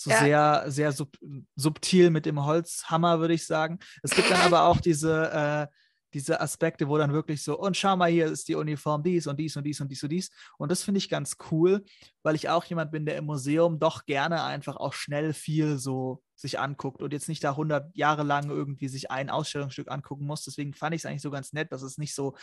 so 0.00 0.10
ja. 0.10 0.20
sehr, 0.20 0.64
sehr 0.68 0.92
sub 0.92 1.14
subtil 1.56 2.10
mit 2.10 2.24
dem 2.24 2.42
Holzhammer, 2.44 3.20
würde 3.20 3.34
ich 3.34 3.46
sagen. 3.46 3.78
Es 4.02 4.12
gibt 4.12 4.30
dann 4.30 4.40
aber 4.40 4.64
auch 4.66 4.80
diese, 4.80 5.30
äh, 5.30 5.66
diese 6.14 6.40
Aspekte, 6.40 6.88
wo 6.88 6.96
dann 6.96 7.12
wirklich 7.12 7.42
so, 7.42 7.58
und 7.58 7.76
schau 7.76 7.96
mal, 7.96 8.10
hier 8.10 8.26
ist 8.26 8.48
die 8.48 8.54
Uniform 8.54 9.02
dies 9.02 9.26
und 9.26 9.38
dies 9.38 9.56
und 9.56 9.64
dies 9.64 9.80
und 9.80 9.88
dies 9.88 10.02
und 10.02 10.08
dies. 10.08 10.30
Und 10.56 10.72
das 10.72 10.82
finde 10.82 10.98
ich 10.98 11.10
ganz 11.10 11.36
cool, 11.50 11.84
weil 12.22 12.34
ich 12.34 12.48
auch 12.48 12.64
jemand 12.64 12.90
bin, 12.92 13.04
der 13.04 13.16
im 13.16 13.26
Museum 13.26 13.78
doch 13.78 14.06
gerne 14.06 14.42
einfach 14.42 14.76
auch 14.76 14.94
schnell 14.94 15.34
viel 15.34 15.78
so 15.78 16.22
sich 16.34 16.58
anguckt 16.58 17.02
und 17.02 17.12
jetzt 17.12 17.28
nicht 17.28 17.44
da 17.44 17.50
100 17.50 17.94
Jahre 17.94 18.22
lang 18.22 18.48
irgendwie 18.48 18.88
sich 18.88 19.10
ein 19.10 19.28
Ausstellungsstück 19.28 19.90
angucken 19.90 20.24
muss. 20.24 20.44
Deswegen 20.44 20.72
fand 20.72 20.94
ich 20.94 21.02
es 21.02 21.06
eigentlich 21.06 21.22
so 21.22 21.30
ganz 21.30 21.52
nett, 21.52 21.70
dass 21.72 21.82
es 21.82 21.98
nicht 21.98 22.14
so 22.14 22.34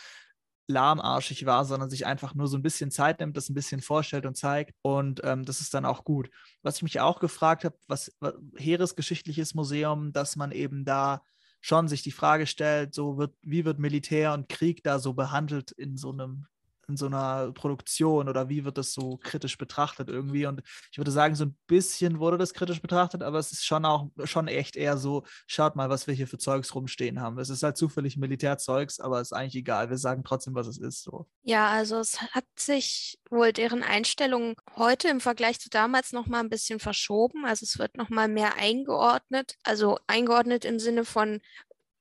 lahmarschig 0.68 1.46
war, 1.46 1.64
sondern 1.64 1.90
sich 1.90 2.06
einfach 2.06 2.34
nur 2.34 2.46
so 2.46 2.56
ein 2.56 2.62
bisschen 2.62 2.90
Zeit 2.90 3.20
nimmt, 3.20 3.36
das 3.36 3.48
ein 3.48 3.54
bisschen 3.54 3.80
vorstellt 3.80 4.26
und 4.26 4.36
zeigt. 4.36 4.74
Und 4.82 5.20
ähm, 5.24 5.44
das 5.44 5.60
ist 5.60 5.74
dann 5.74 5.84
auch 5.84 6.04
gut. 6.04 6.30
Was 6.62 6.76
ich 6.76 6.82
mich 6.82 7.00
auch 7.00 7.20
gefragt 7.20 7.64
habe, 7.64 7.76
was, 7.88 8.12
was 8.20 8.34
Heeresgeschichtliches 8.56 9.54
Museum, 9.54 10.12
dass 10.12 10.36
man 10.36 10.52
eben 10.52 10.84
da 10.84 11.22
schon 11.60 11.88
sich 11.88 12.02
die 12.02 12.12
Frage 12.12 12.46
stellt, 12.46 12.94
so 12.94 13.18
wird, 13.18 13.34
wie 13.42 13.64
wird 13.64 13.78
Militär 13.78 14.32
und 14.34 14.48
Krieg 14.48 14.82
da 14.84 14.98
so 14.98 15.14
behandelt 15.14 15.72
in 15.72 15.96
so 15.96 16.12
einem 16.12 16.46
in 16.88 16.96
so 16.96 17.06
einer 17.06 17.52
Produktion 17.52 18.28
oder 18.28 18.48
wie 18.48 18.64
wird 18.64 18.78
das 18.78 18.92
so 18.92 19.18
kritisch 19.18 19.58
betrachtet 19.58 20.08
irgendwie? 20.08 20.46
Und 20.46 20.62
ich 20.90 20.98
würde 20.98 21.10
sagen, 21.10 21.34
so 21.34 21.44
ein 21.44 21.56
bisschen 21.66 22.18
wurde 22.18 22.38
das 22.38 22.54
kritisch 22.54 22.80
betrachtet, 22.80 23.22
aber 23.22 23.38
es 23.38 23.52
ist 23.52 23.66
schon 23.66 23.84
auch 23.84 24.08
schon 24.24 24.48
echt 24.48 24.74
eher 24.74 24.96
so, 24.96 25.24
schaut 25.46 25.76
mal, 25.76 25.90
was 25.90 26.06
wir 26.06 26.14
hier 26.14 26.26
für 26.26 26.38
Zeugs 26.38 26.74
rumstehen 26.74 27.20
haben. 27.20 27.38
Es 27.38 27.50
ist 27.50 27.62
halt 27.62 27.76
zufällig 27.76 28.16
Militärzeugs, 28.16 29.00
aber 29.00 29.20
es 29.20 29.28
ist 29.28 29.32
eigentlich 29.36 29.56
egal. 29.56 29.90
Wir 29.90 29.98
sagen 29.98 30.24
trotzdem, 30.24 30.54
was 30.54 30.66
es 30.66 30.78
ist. 30.78 31.02
So. 31.02 31.26
Ja, 31.42 31.68
also 31.68 31.98
es 31.98 32.20
hat 32.20 32.46
sich 32.56 33.18
wohl 33.30 33.52
deren 33.52 33.82
Einstellung 33.82 34.56
heute 34.76 35.08
im 35.08 35.20
Vergleich 35.20 35.60
zu 35.60 35.68
damals 35.68 36.12
nochmal 36.12 36.40
ein 36.40 36.50
bisschen 36.50 36.80
verschoben. 36.80 37.44
Also 37.44 37.64
es 37.64 37.78
wird 37.78 37.96
nochmal 37.98 38.28
mehr 38.28 38.56
eingeordnet. 38.56 39.56
Also 39.62 39.98
eingeordnet 40.06 40.64
im 40.64 40.78
Sinne 40.78 41.04
von, 41.04 41.40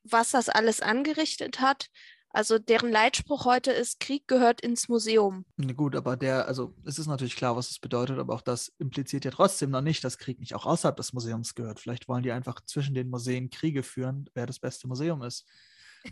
was 0.03 0.32
das 0.32 0.48
alles 0.48 0.79
angerichtet 0.79 1.60
hat. 1.60 1.88
Also 2.38 2.60
deren 2.60 2.91
Leitspruch 2.91 3.46
heute 3.46 3.72
ist, 3.72 4.00
Krieg 4.00 4.27
gehört 4.27 4.62
ins 4.62 4.89
Museum. 4.89 5.44
Gut, 5.75 5.96
aber 5.96 6.15
der, 6.15 6.48
also 6.48 6.75
es 6.86 7.00
ist 7.00 7.08
natürlich 7.08 7.36
klar, 7.36 7.56
was 7.56 7.72
es 7.72 7.79
bedeutet, 7.79 8.20
aber 8.20 8.36
auch 8.36 8.41
das 8.41 8.72
impliziert 8.77 9.25
ja 9.25 9.32
trotzdem 9.32 9.72
noch 9.72 9.82
nicht, 9.82 10.03
dass 10.03 10.20
Krieg 10.20 10.39
nicht 10.39 10.53
auch 10.53 10.67
außerhalb 10.67 10.96
des 10.96 11.13
Museums 11.13 11.56
gehört. 11.56 11.79
Vielleicht 11.79 12.08
wollen 12.08 12.22
die 12.22 12.32
einfach 12.32 12.62
zwischen 12.63 12.94
den 12.94 13.10
Museen 13.10 13.50
Kriege 13.50 13.82
führen, 13.82 14.29
wer 14.36 14.46
das 14.46 14.60
beste 14.60 14.88
Museum 14.88 15.24
ist. 15.24 15.48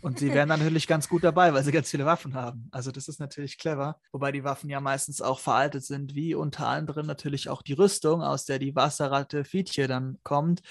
Und 0.02 0.18
sie 0.18 0.32
wären 0.32 0.48
natürlich 0.48 0.86
ganz 0.86 1.08
gut 1.08 1.24
dabei, 1.24 1.52
weil 1.52 1.64
sie 1.64 1.72
ganz 1.72 1.90
viele 1.90 2.06
Waffen 2.06 2.34
haben. 2.34 2.68
Also 2.70 2.92
das 2.92 3.08
ist 3.08 3.20
natürlich 3.20 3.58
clever. 3.58 4.00
Wobei 4.12 4.32
die 4.32 4.44
Waffen 4.44 4.70
ja 4.70 4.80
meistens 4.80 5.20
auch 5.20 5.38
veraltet 5.38 5.84
sind, 5.84 6.14
wie 6.14 6.34
unter 6.34 6.68
anderem 6.68 7.06
natürlich 7.06 7.48
auch 7.48 7.62
die 7.62 7.72
Rüstung, 7.72 8.22
aus 8.22 8.44
der 8.44 8.58
die 8.58 8.74
Wasserratte 8.74 9.44
Fietje 9.44 9.88
dann 9.88 10.18
kommt. 10.22 10.62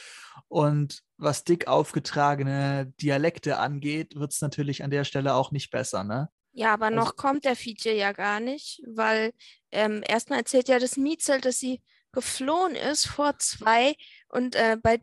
Und 0.47 1.01
was 1.17 1.43
dick 1.43 1.67
aufgetragene 1.67 2.93
Dialekte 3.01 3.57
angeht, 3.57 4.15
wird 4.15 4.31
es 4.31 4.41
natürlich 4.41 4.83
an 4.83 4.91
der 4.91 5.03
Stelle 5.03 5.35
auch 5.35 5.51
nicht 5.51 5.71
besser, 5.71 6.03
ne? 6.03 6.29
Ja, 6.57 6.73
aber 6.73 6.85
also, 6.85 6.97
noch 6.97 7.15
kommt 7.17 7.43
der 7.43 7.57
Fietje 7.57 7.93
ja 7.93 8.13
gar 8.13 8.39
nicht, 8.39 8.81
weil 8.87 9.33
ähm, 9.71 10.01
erstmal 10.07 10.39
erzählt 10.39 10.69
ja 10.69 10.79
das 10.79 10.95
Mietzel, 10.95 11.41
dass 11.41 11.59
sie 11.59 11.81
geflohen 12.13 12.75
ist 12.75 13.07
vor 13.07 13.37
zwei 13.39 13.95
und 14.29 14.55
äh, 14.55 14.77
bei 14.81 15.01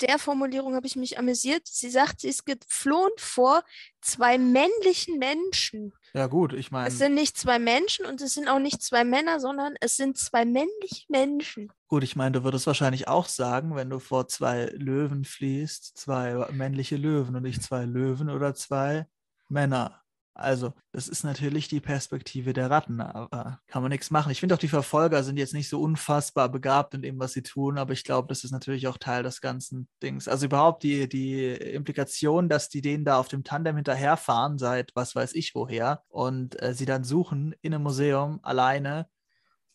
der 0.00 0.18
Formulierung 0.18 0.74
habe 0.74 0.86
ich 0.86 0.96
mich 0.96 1.18
amüsiert. 1.18 1.66
Sie 1.66 1.90
sagt, 1.90 2.20
sie 2.20 2.28
ist 2.28 2.44
geflohen 2.44 3.12
vor 3.16 3.62
zwei 4.00 4.38
männlichen 4.38 5.18
Menschen. 5.18 5.92
Ja, 6.12 6.26
gut, 6.26 6.52
ich 6.52 6.70
meine. 6.70 6.88
Es 6.88 6.98
sind 6.98 7.14
nicht 7.14 7.36
zwei 7.36 7.58
Menschen 7.58 8.06
und 8.06 8.20
es 8.20 8.34
sind 8.34 8.48
auch 8.48 8.58
nicht 8.58 8.82
zwei 8.82 9.04
Männer, 9.04 9.40
sondern 9.40 9.74
es 9.80 9.96
sind 9.96 10.16
zwei 10.16 10.44
männliche 10.44 11.04
Menschen. 11.08 11.72
Gut, 11.88 12.04
ich 12.04 12.16
meine, 12.16 12.32
du 12.32 12.44
würdest 12.44 12.66
wahrscheinlich 12.66 13.08
auch 13.08 13.26
sagen, 13.26 13.76
wenn 13.76 13.90
du 13.90 13.98
vor 13.98 14.28
zwei 14.28 14.66
Löwen 14.74 15.24
fließt, 15.24 15.96
zwei 15.96 16.46
männliche 16.52 16.96
Löwen 16.96 17.36
und 17.36 17.42
nicht 17.42 17.62
zwei 17.62 17.84
Löwen 17.84 18.30
oder 18.30 18.54
zwei 18.54 19.06
Männer. 19.48 20.02
Also, 20.38 20.74
das 20.92 21.08
ist 21.08 21.24
natürlich 21.24 21.66
die 21.68 21.80
Perspektive 21.80 22.52
der 22.52 22.70
Ratten, 22.70 23.00
aber 23.00 23.58
kann 23.68 23.80
man 23.82 23.90
nichts 23.90 24.10
machen. 24.10 24.30
Ich 24.30 24.40
finde 24.40 24.54
auch, 24.54 24.58
die 24.58 24.68
Verfolger 24.68 25.24
sind 25.24 25.38
jetzt 25.38 25.54
nicht 25.54 25.70
so 25.70 25.80
unfassbar 25.80 26.50
begabt 26.50 26.92
in 26.92 27.00
dem, 27.00 27.18
was 27.18 27.32
sie 27.32 27.42
tun, 27.42 27.78
aber 27.78 27.94
ich 27.94 28.04
glaube, 28.04 28.28
das 28.28 28.44
ist 28.44 28.50
natürlich 28.50 28.86
auch 28.86 28.98
Teil 28.98 29.22
des 29.22 29.40
ganzen 29.40 29.88
Dings. 30.02 30.28
Also 30.28 30.44
überhaupt 30.44 30.82
die, 30.82 31.08
die 31.08 31.46
Implikation, 31.52 32.50
dass 32.50 32.68
die 32.68 32.82
denen 32.82 33.06
da 33.06 33.18
auf 33.18 33.28
dem 33.28 33.44
Tandem 33.44 33.76
hinterherfahren, 33.76 34.58
seit 34.58 34.92
was 34.94 35.16
weiß 35.16 35.34
ich 35.34 35.54
woher, 35.54 36.02
und 36.08 36.60
äh, 36.62 36.74
sie 36.74 36.84
dann 36.84 37.02
suchen 37.02 37.54
in 37.62 37.72
einem 37.72 37.84
Museum 37.84 38.40
alleine 38.42 39.08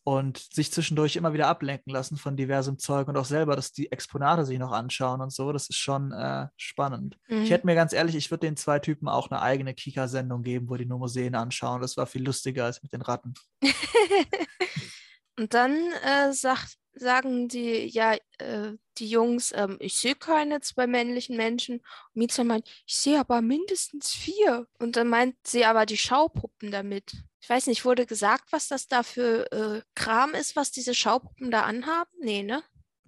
und 0.03 0.39
sich 0.53 0.71
zwischendurch 0.71 1.15
immer 1.15 1.33
wieder 1.33 1.47
ablenken 1.47 1.91
lassen 1.93 2.17
von 2.17 2.35
diversem 2.35 2.79
Zeug 2.79 3.07
und 3.07 3.17
auch 3.17 3.25
selber, 3.25 3.55
dass 3.55 3.71
die 3.71 3.91
Exponate 3.91 4.45
sich 4.45 4.57
noch 4.57 4.71
anschauen 4.71 5.21
und 5.21 5.31
so. 5.31 5.51
Das 5.51 5.69
ist 5.69 5.77
schon 5.77 6.11
äh, 6.11 6.47
spannend. 6.57 7.17
Mhm. 7.27 7.43
Ich 7.43 7.51
hätte 7.51 7.67
mir 7.67 7.75
ganz 7.75 7.93
ehrlich, 7.93 8.15
ich 8.15 8.31
würde 8.31 8.47
den 8.47 8.57
zwei 8.57 8.79
Typen 8.79 9.07
auch 9.07 9.29
eine 9.29 9.41
eigene 9.41 9.73
Kika-Sendung 9.73 10.41
geben, 10.41 10.69
wo 10.69 10.75
die 10.75 10.85
nur 10.85 10.97
Museen 10.97 11.35
anschauen. 11.35 11.81
Das 11.81 11.97
war 11.97 12.07
viel 12.07 12.23
lustiger 12.23 12.65
als 12.65 12.81
mit 12.81 12.93
den 12.93 13.01
Ratten. 13.01 13.35
und 15.37 15.53
dann 15.53 15.73
äh, 16.03 16.33
sagt, 16.33 16.77
sagen 16.93 17.47
die, 17.47 17.85
ja, 17.87 18.15
äh, 18.37 18.73
die 18.97 19.09
Jungs, 19.09 19.51
ähm, 19.55 19.77
ich 19.79 19.97
sehe 19.97 20.15
keine 20.15 20.61
zwei 20.61 20.87
männlichen 20.87 21.37
Menschen. 21.37 21.77
Und 21.77 22.15
Miezer 22.15 22.43
meint, 22.43 22.67
ich 22.85 22.95
sehe 22.95 23.19
aber 23.19 23.41
mindestens 23.41 24.11
vier. 24.11 24.67
Und 24.79 24.95
dann 24.95 25.07
meint 25.07 25.35
sie 25.45 25.65
aber 25.65 25.85
die 25.85 25.97
Schaupuppen 25.97 26.71
damit. 26.71 27.13
Ich 27.41 27.49
weiß 27.49 27.67
nicht, 27.67 27.85
wurde 27.85 28.05
gesagt, 28.05 28.51
was 28.51 28.67
das 28.67 28.87
da 28.87 29.03
für 29.03 29.51
äh, 29.51 29.81
Kram 29.95 30.33
ist, 30.33 30.55
was 30.55 30.71
diese 30.71 30.93
Schaupuppen 30.93 31.49
da 31.49 31.63
anhaben? 31.63 32.11
Nee, 32.19 32.43
ne? 32.43 32.63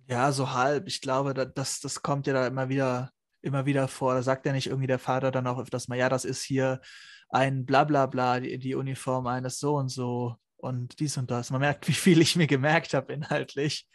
Ja, 0.08 0.32
so 0.32 0.52
halb. 0.52 0.88
Ich 0.88 1.02
glaube, 1.02 1.34
das, 1.34 1.80
das 1.80 2.02
kommt 2.02 2.28
ja 2.28 2.34
da 2.34 2.48
immer 2.48 2.70
wieder, 2.70 3.12
immer 3.42 3.66
wieder 3.66 3.88
vor. 3.88 4.16
Da 4.16 4.24
sagt 4.24 4.46
ja 4.46 4.54
nicht 4.54 4.68
irgendwie 4.68 4.88
der 4.88 5.00
Vater 5.00 5.32
dann 5.32 5.48
auch 5.48 5.60
öfters 5.60 5.88
mal, 5.88 5.98
ja, 5.98 6.10
das 6.10 6.26
ist 6.26 6.44
hier 6.44 6.82
ein 7.30 7.66
Blablabla, 7.66 8.40
die, 8.40 8.58
die 8.60 8.76
Uniform 8.76 9.28
eines 9.28 9.60
so 9.60 9.76
und 9.76 9.90
so 9.90 10.36
und 10.64 11.00
dies 11.00 11.18
und 11.18 11.30
das. 11.30 11.50
Man 11.50 11.62
merkt, 11.62 11.88
wie 11.88 11.94
viel 11.94 12.22
ich 12.22 12.36
mir 12.36 12.48
gemerkt 12.48 12.94
habe 12.94 13.14
inhaltlich, 13.14 13.88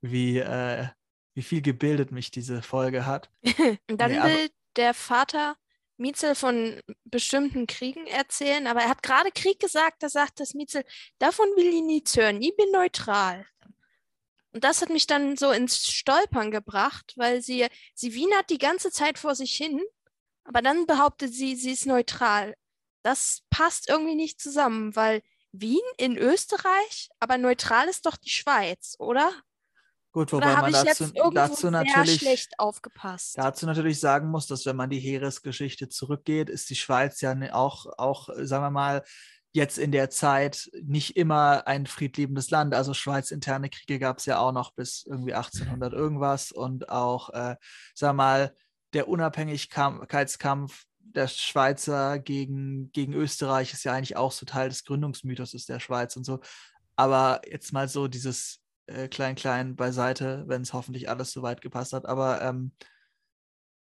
wie, 0.00 0.38
äh, 0.38 0.86
wie 1.34 1.42
viel 1.42 1.62
gebildet 1.62 2.12
mich 2.12 2.30
diese 2.30 2.62
Folge 2.62 3.06
hat. 3.06 3.30
und 3.90 4.00
dann 4.00 4.12
nee, 4.12 4.22
will 4.22 4.50
der 4.76 4.94
Vater 4.94 5.56
Mietzel 5.96 6.34
von 6.34 6.80
bestimmten 7.04 7.66
Kriegen 7.66 8.06
erzählen, 8.06 8.66
aber 8.66 8.80
er 8.80 8.88
hat 8.88 9.02
gerade 9.02 9.30
Krieg 9.30 9.60
gesagt, 9.60 10.02
da 10.02 10.08
sagt 10.08 10.40
das 10.40 10.54
Mietzel, 10.54 10.84
davon 11.18 11.46
will 11.56 11.66
ich 11.66 11.82
nichts 11.82 12.16
hören, 12.16 12.42
ich 12.42 12.56
bin 12.56 12.70
neutral. 12.72 13.46
Und 14.52 14.64
das 14.64 14.82
hat 14.82 14.88
mich 14.88 15.06
dann 15.06 15.36
so 15.36 15.50
ins 15.50 15.88
Stolpern 15.88 16.50
gebracht, 16.50 17.12
weil 17.16 17.42
sie, 17.42 17.66
sie 17.94 18.14
wienert 18.14 18.50
die 18.50 18.58
ganze 18.58 18.90
Zeit 18.90 19.18
vor 19.18 19.34
sich 19.34 19.54
hin, 19.54 19.80
aber 20.44 20.62
dann 20.62 20.86
behauptet 20.86 21.32
sie, 21.32 21.56
sie 21.56 21.72
ist 21.72 21.86
neutral. 21.86 22.54
Das 23.02 23.42
passt 23.50 23.88
irgendwie 23.88 24.14
nicht 24.14 24.40
zusammen, 24.40 24.94
weil 24.96 25.22
Wien 25.56 25.80
in 25.98 26.18
Österreich, 26.18 27.10
aber 27.20 27.38
neutral 27.38 27.88
ist 27.88 28.06
doch 28.06 28.16
die 28.16 28.30
Schweiz, 28.30 28.96
oder? 28.98 29.30
Gut, 30.10 30.32
wobei 30.32 30.54
man 30.54 30.72
dazu, 30.72 31.10
dazu 31.32 31.70
natürlich 31.70 32.20
schlecht 32.20 32.52
aufgepasst. 32.58 33.36
Dazu 33.36 33.66
natürlich 33.66 33.98
sagen 33.98 34.28
muss, 34.28 34.46
dass 34.46 34.66
wenn 34.66 34.76
man 34.76 34.90
die 34.90 35.00
Heeresgeschichte 35.00 35.88
zurückgeht, 35.88 36.48
ist 36.48 36.70
die 36.70 36.76
Schweiz 36.76 37.20
ja 37.20 37.34
ne, 37.34 37.54
auch, 37.54 37.86
auch, 37.98 38.28
sagen 38.36 38.64
wir 38.64 38.70
mal, 38.70 39.02
jetzt 39.52 39.78
in 39.78 39.92
der 39.92 40.10
Zeit 40.10 40.70
nicht 40.82 41.16
immer 41.16 41.66
ein 41.66 41.86
friedliebendes 41.86 42.50
Land. 42.50 42.74
Also 42.74 42.94
Schweiz-interne 42.94 43.70
Kriege 43.70 43.98
gab 44.00 44.18
es 44.18 44.26
ja 44.26 44.38
auch 44.38 44.52
noch 44.52 44.72
bis 44.72 45.04
irgendwie 45.04 45.34
1800 45.34 45.92
irgendwas 45.92 46.50
und 46.52 46.88
auch, 46.88 47.30
äh, 47.30 47.56
sagen 47.94 48.16
wir 48.16 48.22
mal, 48.24 48.54
der 48.92 49.08
Unabhängigkeitskampf 49.08 50.84
der 51.14 51.28
Schweizer 51.28 52.18
gegen, 52.18 52.90
gegen 52.92 53.12
Österreich 53.14 53.72
ist 53.72 53.84
ja 53.84 53.92
eigentlich 53.92 54.16
auch 54.16 54.32
so 54.32 54.46
Teil 54.46 54.68
des 54.68 54.84
Gründungsmythos 54.84 55.52
der 55.66 55.80
Schweiz 55.80 56.16
und 56.16 56.24
so. 56.24 56.40
Aber 56.96 57.40
jetzt 57.46 57.72
mal 57.72 57.88
so 57.88 58.08
dieses 58.08 58.60
äh, 58.86 59.08
klein-klein 59.08 59.76
beiseite, 59.76 60.44
wenn 60.46 60.62
es 60.62 60.72
hoffentlich 60.72 61.08
alles 61.08 61.32
so 61.32 61.42
weit 61.42 61.60
gepasst 61.60 61.92
hat. 61.92 62.06
Aber 62.06 62.42
ähm, 62.42 62.72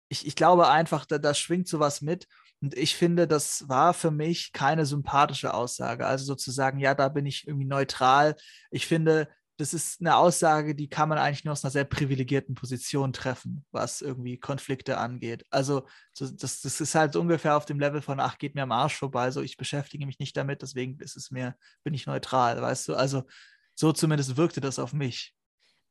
ich, 0.08 0.26
ich 0.26 0.36
glaube 0.36 0.68
einfach, 0.68 1.04
da, 1.04 1.18
da 1.18 1.34
schwingt 1.34 1.68
sowas 1.68 2.00
mit. 2.00 2.28
Und 2.60 2.74
ich 2.76 2.96
finde, 2.96 3.26
das 3.26 3.68
war 3.68 3.92
für 3.92 4.10
mich 4.10 4.52
keine 4.52 4.86
sympathische 4.86 5.52
Aussage. 5.52 6.06
Also 6.06 6.24
sozusagen, 6.24 6.78
ja, 6.78 6.94
da 6.94 7.08
bin 7.08 7.26
ich 7.26 7.46
irgendwie 7.46 7.66
neutral. 7.66 8.36
Ich 8.70 8.86
finde, 8.86 9.28
das 9.58 9.72
ist 9.72 10.00
eine 10.00 10.16
Aussage, 10.16 10.74
die 10.74 10.88
kann 10.88 11.08
man 11.08 11.18
eigentlich 11.18 11.44
nur 11.44 11.52
aus 11.52 11.64
einer 11.64 11.70
sehr 11.70 11.84
privilegierten 11.84 12.54
Position 12.54 13.12
treffen, 13.12 13.64
was 13.70 14.02
irgendwie 14.02 14.38
Konflikte 14.38 14.98
angeht. 14.98 15.44
Also 15.50 15.86
so, 16.12 16.28
das, 16.28 16.60
das 16.60 16.80
ist 16.80 16.94
halt 16.94 17.16
ungefähr 17.16 17.56
auf 17.56 17.64
dem 17.64 17.80
Level 17.80 18.02
von, 18.02 18.20
ach, 18.20 18.38
geht 18.38 18.54
mir 18.54 18.62
am 18.62 18.72
Arsch 18.72 18.96
vorbei, 18.96 19.30
so 19.30 19.40
ich 19.40 19.56
beschäftige 19.56 20.06
mich 20.06 20.18
nicht 20.18 20.36
damit, 20.36 20.62
deswegen 20.62 20.98
ist 21.00 21.16
es 21.16 21.30
mir, 21.30 21.56
bin 21.84 21.94
ich 21.94 22.06
neutral, 22.06 22.60
weißt 22.60 22.88
du? 22.88 22.94
Also 22.94 23.24
so 23.74 23.92
zumindest 23.92 24.36
wirkte 24.36 24.60
das 24.60 24.78
auf 24.78 24.92
mich. 24.92 25.34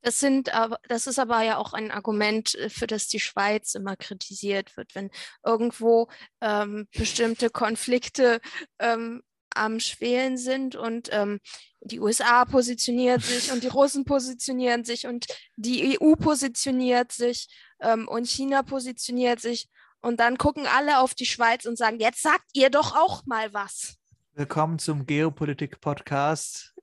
Das 0.02 0.20
sind 0.20 0.52
das 0.88 1.08
ist 1.08 1.18
aber 1.18 1.42
ja 1.42 1.58
auch 1.58 1.74
ein 1.74 1.90
Argument, 1.90 2.54
äh, 2.56 2.70
für 2.70 2.86
das 2.86 3.08
die 3.08 3.20
Schweiz 3.20 3.74
immer 3.74 3.96
kritisiert 3.96 4.78
wird, 4.78 4.94
wenn 4.94 5.10
irgendwo 5.44 6.10
ähm, 6.42 6.88
bestimmte 6.96 7.50
Konflikte 7.50 8.40
ähm, 8.78 9.24
am 9.56 9.80
Schwelen 9.80 10.38
sind 10.38 10.76
und 10.76 11.10
ähm, 11.12 11.40
die 11.82 12.00
USA 12.00 12.46
positioniert 12.46 13.22
sich 13.22 13.52
und 13.52 13.64
die 13.64 13.68
Russen 13.68 14.06
positionieren 14.06 14.84
sich 14.84 15.08
und 15.08 15.28
die 15.56 16.00
EU 16.00 16.16
positioniert 16.16 17.12
sich 17.12 17.48
ähm, 17.80 18.08
und 18.08 18.28
China 18.28 18.64
positioniert 18.64 19.40
sich 19.40 19.70
und 20.02 20.20
dann 20.20 20.38
gucken 20.38 20.68
alle 20.68 21.00
auf 21.00 21.14
die 21.14 21.26
Schweiz 21.26 21.66
und 21.66 21.78
sagen, 21.78 22.00
jetzt 22.00 22.22
sagt 22.22 22.46
ihr 22.54 22.70
doch 22.70 22.96
auch 22.96 23.26
mal 23.26 23.54
was. 23.54 23.98
Willkommen 24.34 24.80
zum 24.80 25.06
Geopolitik-Podcast 25.06 26.76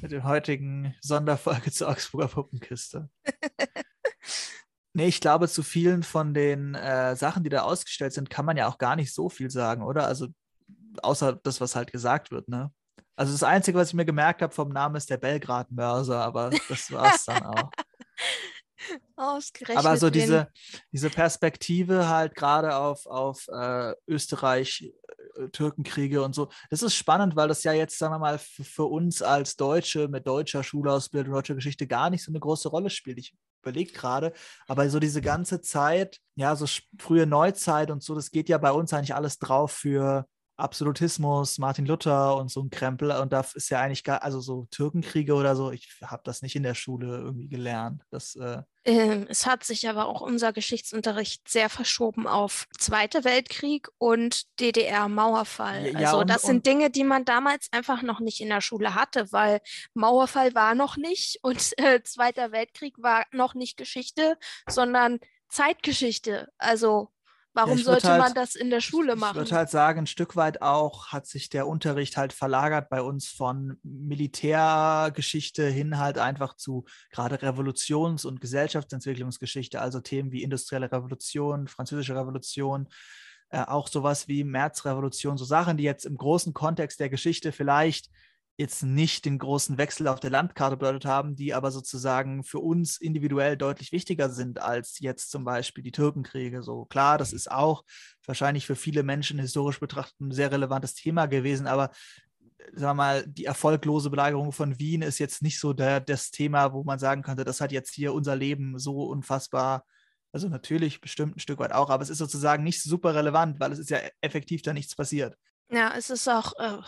mit 0.00 0.12
der 0.12 0.24
heutigen 0.24 0.94
Sonderfolge 1.00 1.70
zur 1.72 1.88
Augsburger 1.88 2.28
Puppenkiste. 2.28 3.08
nee, 4.92 5.06
ich 5.06 5.20
glaube, 5.20 5.48
zu 5.48 5.62
vielen 5.62 6.02
von 6.02 6.34
den 6.34 6.74
äh, 6.74 7.16
Sachen, 7.16 7.44
die 7.44 7.50
da 7.50 7.62
ausgestellt 7.62 8.12
sind, 8.12 8.30
kann 8.30 8.44
man 8.44 8.56
ja 8.56 8.68
auch 8.68 8.78
gar 8.78 8.96
nicht 8.96 9.14
so 9.14 9.28
viel 9.28 9.50
sagen, 9.50 9.82
oder? 9.82 10.06
Also 10.06 10.28
außer 11.02 11.38
das, 11.42 11.60
was 11.60 11.76
halt 11.76 11.92
gesagt 11.92 12.30
wird, 12.30 12.48
ne? 12.48 12.72
Also 13.16 13.32
das 13.32 13.42
Einzige, 13.44 13.78
was 13.78 13.88
ich 13.88 13.94
mir 13.94 14.04
gemerkt 14.04 14.42
habe 14.42 14.52
vom 14.52 14.70
Namen 14.70 14.96
ist 14.96 15.08
der 15.08 15.18
Belgrad-Mörser, 15.18 16.20
aber 16.20 16.50
das 16.68 16.90
war 16.90 17.14
es 17.14 17.24
dann 17.24 17.44
auch. 17.44 17.70
Ausgerechnet. 19.16 19.78
Aber 19.78 19.96
so 19.96 20.10
diese, 20.10 20.48
diese 20.92 21.10
Perspektive 21.10 22.08
halt 22.08 22.34
gerade 22.34 22.76
auf, 22.76 23.06
auf 23.06 23.46
äh, 23.48 23.94
Österreich, 24.06 24.92
äh, 25.36 25.48
Türkenkriege 25.48 26.22
und 26.22 26.34
so, 26.34 26.48
das 26.70 26.82
ist 26.82 26.94
spannend, 26.94 27.36
weil 27.36 27.48
das 27.48 27.62
ja 27.62 27.72
jetzt, 27.72 27.98
sagen 27.98 28.14
wir 28.14 28.18
mal, 28.18 28.38
für 28.38 28.84
uns 28.84 29.22
als 29.22 29.56
Deutsche 29.56 30.08
mit 30.08 30.26
deutscher 30.26 30.62
Schulausbildung, 30.62 31.32
deutscher 31.34 31.54
Geschichte 31.54 31.86
gar 31.86 32.10
nicht 32.10 32.24
so 32.24 32.32
eine 32.32 32.40
große 32.40 32.68
Rolle 32.68 32.90
spielt. 32.90 33.18
Ich 33.18 33.34
überlege 33.62 33.92
gerade, 33.92 34.32
aber 34.66 34.88
so 34.90 34.98
diese 34.98 35.22
ganze 35.22 35.60
Zeit, 35.60 36.18
ja, 36.34 36.54
so 36.56 36.66
frühe 36.98 37.26
Neuzeit 37.26 37.90
und 37.90 38.02
so, 38.02 38.14
das 38.14 38.30
geht 38.30 38.48
ja 38.48 38.58
bei 38.58 38.72
uns 38.72 38.92
eigentlich 38.92 39.14
alles 39.14 39.38
drauf 39.38 39.72
für 39.72 40.26
Absolutismus, 40.56 41.58
Martin 41.58 41.86
Luther 41.86 42.36
und 42.36 42.50
so 42.50 42.62
ein 42.62 42.70
Krempel. 42.70 43.10
Und 43.10 43.32
da 43.32 43.44
ist 43.54 43.70
ja 43.70 43.80
eigentlich 43.80 44.04
gar, 44.04 44.22
also 44.22 44.40
so 44.40 44.66
Türkenkriege 44.70 45.34
oder 45.34 45.56
so, 45.56 45.72
ich 45.72 45.88
habe 46.02 46.22
das 46.24 46.42
nicht 46.42 46.54
in 46.54 46.62
der 46.62 46.74
Schule 46.74 47.18
irgendwie 47.18 47.48
gelernt. 47.48 48.02
Das, 48.10 48.36
äh 48.36 48.62
ähm, 48.84 49.26
es 49.30 49.46
hat 49.46 49.64
sich 49.64 49.88
aber 49.88 50.06
auch 50.06 50.20
unser 50.20 50.52
Geschichtsunterricht 50.52 51.48
sehr 51.48 51.70
verschoben 51.70 52.26
auf 52.26 52.66
Zweiter 52.78 53.24
Weltkrieg 53.24 53.88
und 53.98 54.44
DDR-Mauerfall. 54.60 55.92
Ja, 55.92 55.98
also 55.98 56.20
und, 56.20 56.30
das 56.30 56.42
sind 56.42 56.66
Dinge, 56.66 56.90
die 56.90 57.04
man 57.04 57.24
damals 57.24 57.68
einfach 57.72 58.02
noch 58.02 58.20
nicht 58.20 58.40
in 58.40 58.50
der 58.50 58.60
Schule 58.60 58.94
hatte, 58.94 59.32
weil 59.32 59.60
Mauerfall 59.94 60.54
war 60.54 60.74
noch 60.74 60.96
nicht 60.96 61.38
und 61.42 61.72
äh, 61.78 62.02
Zweiter 62.02 62.52
Weltkrieg 62.52 62.94
war 62.98 63.24
noch 63.32 63.54
nicht 63.54 63.76
Geschichte, 63.76 64.36
sondern 64.68 65.18
Zeitgeschichte. 65.48 66.52
Also 66.58 67.10
Warum 67.54 67.78
ja, 67.78 67.84
sollte 67.84 68.08
halt, 68.08 68.20
man 68.20 68.34
das 68.34 68.56
in 68.56 68.68
der 68.68 68.80
Schule 68.80 69.14
machen? 69.14 69.36
Ich 69.36 69.44
würde 69.44 69.56
halt 69.56 69.70
sagen, 69.70 70.00
ein 70.00 70.06
Stück 70.08 70.34
weit 70.34 70.60
auch 70.60 71.08
hat 71.12 71.26
sich 71.26 71.48
der 71.48 71.68
Unterricht 71.68 72.16
halt 72.16 72.32
verlagert 72.32 72.88
bei 72.88 73.00
uns 73.00 73.28
von 73.28 73.78
Militärgeschichte 73.84 75.64
hin 75.68 75.98
halt 75.98 76.18
einfach 76.18 76.54
zu 76.56 76.84
gerade 77.10 77.40
Revolutions- 77.42 78.24
und 78.24 78.40
Gesellschaftsentwicklungsgeschichte, 78.40 79.80
also 79.80 80.00
Themen 80.00 80.32
wie 80.32 80.42
industrielle 80.42 80.90
Revolution, 80.90 81.68
französische 81.68 82.16
Revolution, 82.16 82.88
äh, 83.50 83.60
auch 83.60 83.86
sowas 83.86 84.26
wie 84.26 84.42
Märzrevolution, 84.42 85.38
so 85.38 85.44
Sachen, 85.44 85.76
die 85.76 85.84
jetzt 85.84 86.06
im 86.06 86.16
großen 86.16 86.54
Kontext 86.54 86.98
der 86.98 87.08
Geschichte 87.08 87.52
vielleicht 87.52 88.10
jetzt 88.56 88.82
nicht 88.82 89.24
den 89.24 89.38
großen 89.38 89.78
Wechsel 89.78 90.06
auf 90.06 90.20
der 90.20 90.30
Landkarte 90.30 90.76
bedeutet 90.76 91.04
haben, 91.04 91.34
die 91.34 91.54
aber 91.54 91.70
sozusagen 91.70 92.44
für 92.44 92.60
uns 92.60 92.98
individuell 92.98 93.56
deutlich 93.56 93.90
wichtiger 93.90 94.30
sind 94.30 94.60
als 94.60 95.00
jetzt 95.00 95.30
zum 95.30 95.44
Beispiel 95.44 95.82
die 95.82 95.92
Türkenkriege. 95.92 96.62
So 96.62 96.84
klar, 96.84 97.18
das 97.18 97.32
ist 97.32 97.50
auch 97.50 97.84
wahrscheinlich 98.24 98.66
für 98.66 98.76
viele 98.76 99.02
Menschen 99.02 99.38
historisch 99.38 99.80
betrachtet 99.80 100.20
ein 100.20 100.30
sehr 100.30 100.52
relevantes 100.52 100.94
Thema 100.94 101.26
gewesen, 101.26 101.66
aber 101.66 101.90
sagen 102.72 102.90
wir 102.90 102.94
mal, 102.94 103.24
die 103.26 103.44
erfolglose 103.44 104.10
Belagerung 104.10 104.52
von 104.52 104.78
Wien 104.78 105.02
ist 105.02 105.18
jetzt 105.18 105.42
nicht 105.42 105.58
so 105.58 105.72
der, 105.72 106.00
das 106.00 106.30
Thema, 106.30 106.72
wo 106.72 106.84
man 106.84 106.98
sagen 106.98 107.22
könnte, 107.22 107.44
das 107.44 107.60
hat 107.60 107.72
jetzt 107.72 107.92
hier 107.92 108.14
unser 108.14 108.36
Leben 108.36 108.78
so 108.78 109.04
unfassbar 109.04 109.84
also 110.34 110.48
natürlich 110.48 111.00
bestimmt 111.00 111.36
ein 111.36 111.40
Stück 111.40 111.60
weit 111.60 111.72
auch, 111.72 111.90
aber 111.90 112.02
es 112.02 112.10
ist 112.10 112.18
sozusagen 112.18 112.64
nicht 112.64 112.82
super 112.82 113.14
relevant, 113.14 113.60
weil 113.60 113.70
es 113.70 113.78
ist 113.78 113.90
ja 113.90 114.00
effektiv 114.20 114.62
da 114.62 114.72
nichts 114.72 114.96
passiert. 114.96 115.36
Ja, 115.70 115.94
es 115.96 116.10
ist 116.10 116.28
auch 116.28 116.52
äh, 116.58 116.78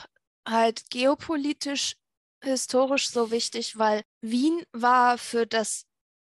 halt 0.47 0.89
geopolitisch, 0.91 1.97
historisch 2.43 3.11
so 3.11 3.31
wichtig, 3.31 3.79
weil 3.79 4.03
Wien 4.21 4.63
war 4.73 5.19
für 5.19 5.47
das, 5.47 5.85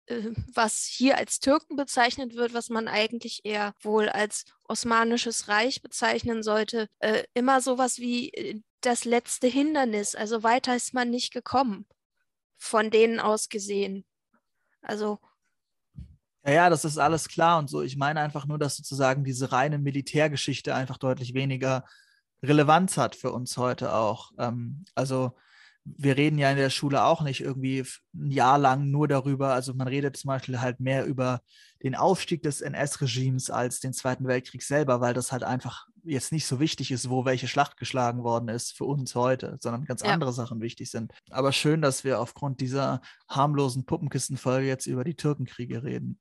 äh, 0.08 0.32
was 0.54 0.86
hier 0.86 1.18
als 1.18 1.40
Türken 1.40 1.76
bezeichnet 1.76 2.36
wird, 2.36 2.54
was 2.54 2.70
man 2.70 2.88
eigentlich 2.88 3.42
eher 3.46 3.74
wohl 3.82 4.10
als 4.10 4.46
Osmanisches 4.68 5.48
Reich 5.48 5.82
bezeichnen 5.82 6.44
sollte, 6.44 6.88
äh, 7.00 7.24
immer 7.34 7.62
sowas 7.62 8.00
wie 8.00 8.30
äh, 8.34 8.62
das 8.82 9.06
letzte 9.06 9.48
Hindernis. 9.48 10.16
Also 10.16 10.44
weiter 10.44 10.76
ist 10.76 10.94
man 10.94 11.10
nicht 11.10 11.32
gekommen, 11.34 11.86
von 12.58 12.90
denen 12.90 13.20
aus 13.20 13.50
gesehen. 13.50 14.06
Also 14.82 15.20
ja, 16.44 16.54
ja, 16.54 16.70
das 16.70 16.86
ist 16.86 16.98
alles 16.98 17.28
klar 17.28 17.60
und 17.60 17.70
so. 17.70 17.82
Ich 17.82 17.98
meine 17.98 18.22
einfach 18.22 18.46
nur, 18.46 18.58
dass 18.58 18.78
sozusagen 18.78 19.26
diese 19.26 19.52
reine 19.52 19.80
Militärgeschichte 19.80 20.74
einfach 20.74 20.98
deutlich 20.98 21.34
weniger 21.34 21.84
Relevanz 22.44 22.98
hat 22.98 23.16
für 23.16 23.32
uns 23.32 23.58
heute 23.58 23.94
auch. 23.94 24.32
Ähm, 24.38 24.86
also 24.96 25.34
wir 25.96 26.18
reden 26.18 26.38
ja 26.38 26.52
in 26.52 26.58
der 26.58 26.70
Schule 26.70 27.04
auch 27.04 27.22
nicht 27.22 27.42
irgendwie 27.42 27.86
ein 28.14 28.32
Jahr 28.32 28.58
lang 28.58 28.90
nur 28.90 29.08
darüber. 29.08 29.54
Also 29.54 29.74
man 29.74 29.88
redet 29.88 30.18
zum 30.18 30.30
Beispiel 30.30 30.60
halt 30.60 30.80
mehr 30.80 31.06
über 31.06 31.42
den 31.84 31.96
Aufstieg 31.96 32.44
des 32.44 32.62
NS-Regimes 32.62 33.50
als 33.50 33.80
den 33.80 33.94
Zweiten 33.94 34.28
Weltkrieg 34.28 34.64
selber, 34.64 35.00
weil 35.00 35.14
das 35.14 35.32
halt 35.32 35.44
einfach 35.44 35.88
jetzt 36.04 36.32
nicht 36.32 36.46
so 36.46 36.60
wichtig 36.60 36.92
ist, 36.92 37.10
wo 37.10 37.26
welche 37.26 37.48
Schlacht 37.48 37.78
geschlagen 37.78 38.24
worden 38.24 38.50
ist 38.50 38.76
für 38.76 38.86
uns 38.86 39.16
heute, 39.16 39.58
sondern 39.62 39.86
ganz 39.86 40.02
ja. 40.02 40.10
andere 40.10 40.34
Sachen 40.34 40.62
wichtig 40.62 40.90
sind. 40.90 41.14
Aber 41.30 41.52
schön, 41.52 41.82
dass 41.82 42.04
wir 42.04 42.20
aufgrund 42.20 42.62
dieser 42.62 43.02
harmlosen 43.30 43.86
Puppenkistenfolge 43.86 44.68
jetzt 44.68 44.88
über 44.88 45.04
die 45.04 45.16
Türkenkriege 45.16 45.84
reden. 45.84 46.20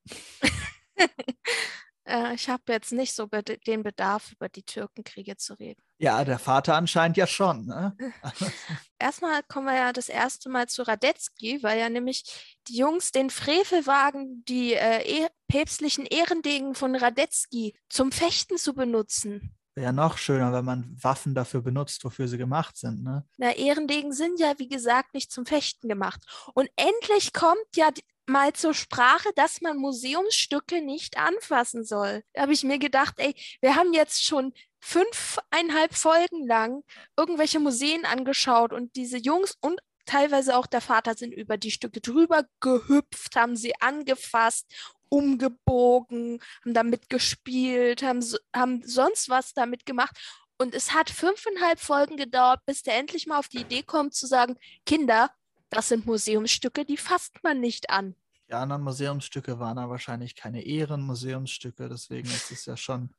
Äh, 2.07 2.35
ich 2.35 2.49
habe 2.49 2.63
jetzt 2.69 2.93
nicht 2.93 3.15
so 3.15 3.27
be 3.27 3.43
den 3.43 3.83
Bedarf, 3.83 4.33
über 4.33 4.49
die 4.49 4.63
Türkenkriege 4.63 5.37
zu 5.37 5.55
reden. 5.55 5.83
Ja, 5.99 6.25
der 6.25 6.39
Vater 6.39 6.75
anscheinend 6.75 7.17
ja 7.17 7.27
schon. 7.27 7.67
Ne? 7.67 7.97
Erstmal 8.99 9.43
kommen 9.45 9.67
wir 9.67 9.75
ja 9.75 9.93
das 9.93 10.09
erste 10.09 10.49
Mal 10.49 10.69
zu 10.69 10.83
Radetzky, 10.83 11.63
weil 11.63 11.79
ja 11.79 11.89
nämlich 11.89 12.57
die 12.69 12.77
Jungs 12.77 13.13
den 13.13 13.31
Frevel 13.31 13.87
wagen, 13.87 14.45
die 14.47 14.75
äh, 14.75 15.25
e 15.25 15.27
päpstlichen 15.49 16.07
Ehrendegen 16.07 16.75
von 16.75 16.95
Radetzky 16.95 17.75
zum 17.89 18.13
Fechten 18.13 18.59
zu 18.59 18.75
benutzen. 18.75 19.56
Wäre 19.77 19.89
ja 19.89 19.93
noch 19.93 20.17
schöner, 20.17 20.55
wenn 20.55 20.65
man 20.65 20.97
Waffen 21.03 21.35
dafür 21.35 21.61
benutzt, 21.61 22.03
wofür 22.03 22.29
sie 22.29 22.39
gemacht 22.39 22.79
sind. 22.79 23.05
Ne? 23.05 23.27
Na, 23.37 23.55
Ehrendegen 23.55 24.11
sind 24.13 24.41
ja, 24.41 24.55
wie 24.57 24.69
gesagt, 24.69 25.13
nicht 25.13 25.31
zum 25.31 25.45
Fechten 25.45 25.87
gemacht. 25.87 26.23
Und 26.55 26.71
endlich 26.77 27.35
kommt 27.35 27.77
ja 27.77 27.91
mal 28.27 28.55
zur 28.55 28.73
Sprache, 28.73 29.29
dass 29.37 29.61
man 29.61 29.77
Museumsstücke 29.77 30.81
nicht 30.81 31.19
anfassen 31.19 31.85
soll. 31.85 32.23
Da 32.33 32.43
habe 32.43 32.55
ich 32.55 32.65
mir 32.65 32.79
gedacht, 32.79 33.17
ey, 33.19 33.35
wir 33.61 33.77
haben 33.77 33.93
jetzt 33.93 34.25
schon 34.25 34.55
fünfeinhalb 34.81 35.95
Folgen 35.95 36.47
lang 36.47 36.83
irgendwelche 37.15 37.61
Museen 37.61 38.07
angeschaut 38.07 38.73
und 38.73 38.97
diese 38.97 39.19
Jungs 39.19 39.59
und 39.61 39.79
teilweise 40.07 40.57
auch 40.57 40.67
der 40.67 40.81
Vater 40.81 41.15
sind 41.15 41.33
über 41.33 41.59
die 41.59 41.71
Stücke 41.71 42.01
drüber 42.01 42.47
gehüpft, 42.61 43.37
haben 43.37 43.57
sie 43.57 43.79
angefasst, 43.81 44.67
umgebogen, 45.09 46.41
haben 46.65 46.75
damit 46.75 47.09
gespielt, 47.11 48.03
haben, 48.03 48.25
haben 48.55 48.83
sonst 48.85 49.29
was 49.29 49.55
damit 49.55 49.87
gemacht. 49.87 50.17
Und 50.59 50.75
es 50.75 50.95
hat 50.95 51.11
fünfeinhalb 51.11 51.81
Folgen 51.81 52.17
gedauert, 52.17 52.61
bis 52.67 52.83
der 52.83 52.99
endlich 52.99 53.27
mal 53.27 53.39
auf 53.39 53.49
die 53.49 53.61
Idee 53.61 53.83
kommt 53.83 54.15
zu 54.15 54.27
sagen, 54.27 54.57
Kinder, 54.87 55.31
das 55.71 55.89
sind 55.89 56.07
Museumsstücke, 56.07 56.85
die 56.85 56.97
fasst 56.97 57.43
man 57.43 57.61
nicht 57.61 57.91
an. 57.91 58.15
Die 58.49 58.55
anderen 58.55 58.83
Museumsstücke 58.83 59.59
waren 59.59 59.77
da 59.77 59.91
wahrscheinlich 59.91 60.37
keine 60.37 60.63
Ehrenmuseumsstücke, 60.63 61.89
deswegen 61.89 62.29
ist 62.29 62.53
es 62.53 62.65
ja 62.65 62.77
schon 62.77 63.13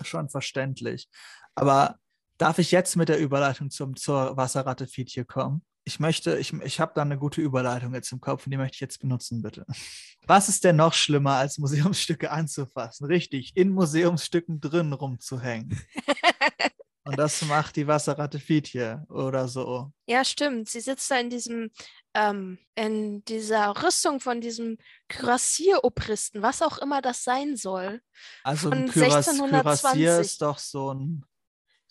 Schon 0.00 0.28
verständlich. 0.28 1.08
Aber 1.54 1.98
darf 2.38 2.58
ich 2.58 2.70
jetzt 2.70 2.96
mit 2.96 3.08
der 3.08 3.18
Überleitung 3.18 3.70
zum, 3.70 3.96
zur 3.96 4.36
Wasserratte 4.36 4.86
Fietje 4.86 5.24
kommen? 5.24 5.62
Ich 5.84 5.98
möchte, 5.98 6.38
ich, 6.38 6.52
ich 6.52 6.80
habe 6.80 6.92
da 6.94 7.02
eine 7.02 7.18
gute 7.18 7.40
Überleitung 7.40 7.94
jetzt 7.94 8.12
im 8.12 8.20
Kopf 8.20 8.46
und 8.46 8.50
die 8.50 8.56
möchte 8.56 8.76
ich 8.76 8.80
jetzt 8.80 9.00
benutzen, 9.00 9.42
bitte. 9.42 9.66
Was 10.26 10.48
ist 10.48 10.62
denn 10.64 10.76
noch 10.76 10.94
schlimmer, 10.94 11.34
als 11.34 11.58
Museumsstücke 11.58 12.30
anzufassen? 12.30 13.06
Richtig, 13.06 13.52
in 13.56 13.70
Museumsstücken 13.70 14.60
drin 14.60 14.92
rumzuhängen. 14.92 15.78
Und 17.04 17.18
das 17.18 17.42
macht 17.42 17.74
die 17.76 17.86
Wasserratte 17.86 18.38
Fietje 18.38 19.04
oder 19.08 19.48
so. 19.48 19.92
Ja, 20.06 20.24
stimmt. 20.24 20.68
Sie 20.68 20.80
sitzt 20.80 21.10
da 21.10 21.18
in 21.18 21.30
diesem, 21.30 21.70
ähm, 22.14 22.58
in 22.76 23.24
dieser 23.24 23.82
Rüstung 23.82 24.20
von 24.20 24.40
diesem 24.40 24.78
Kürassier-Obristen, 25.08 26.42
was 26.42 26.62
auch 26.62 26.78
immer 26.78 27.02
das 27.02 27.24
sein 27.24 27.56
soll. 27.56 28.00
Also 28.44 28.70
ein 28.70 28.88
Kürass 28.88 29.26
Kürassier 29.36 30.20
ist 30.20 30.42
doch 30.42 30.58
so 30.58 30.94
ein, 30.94 31.24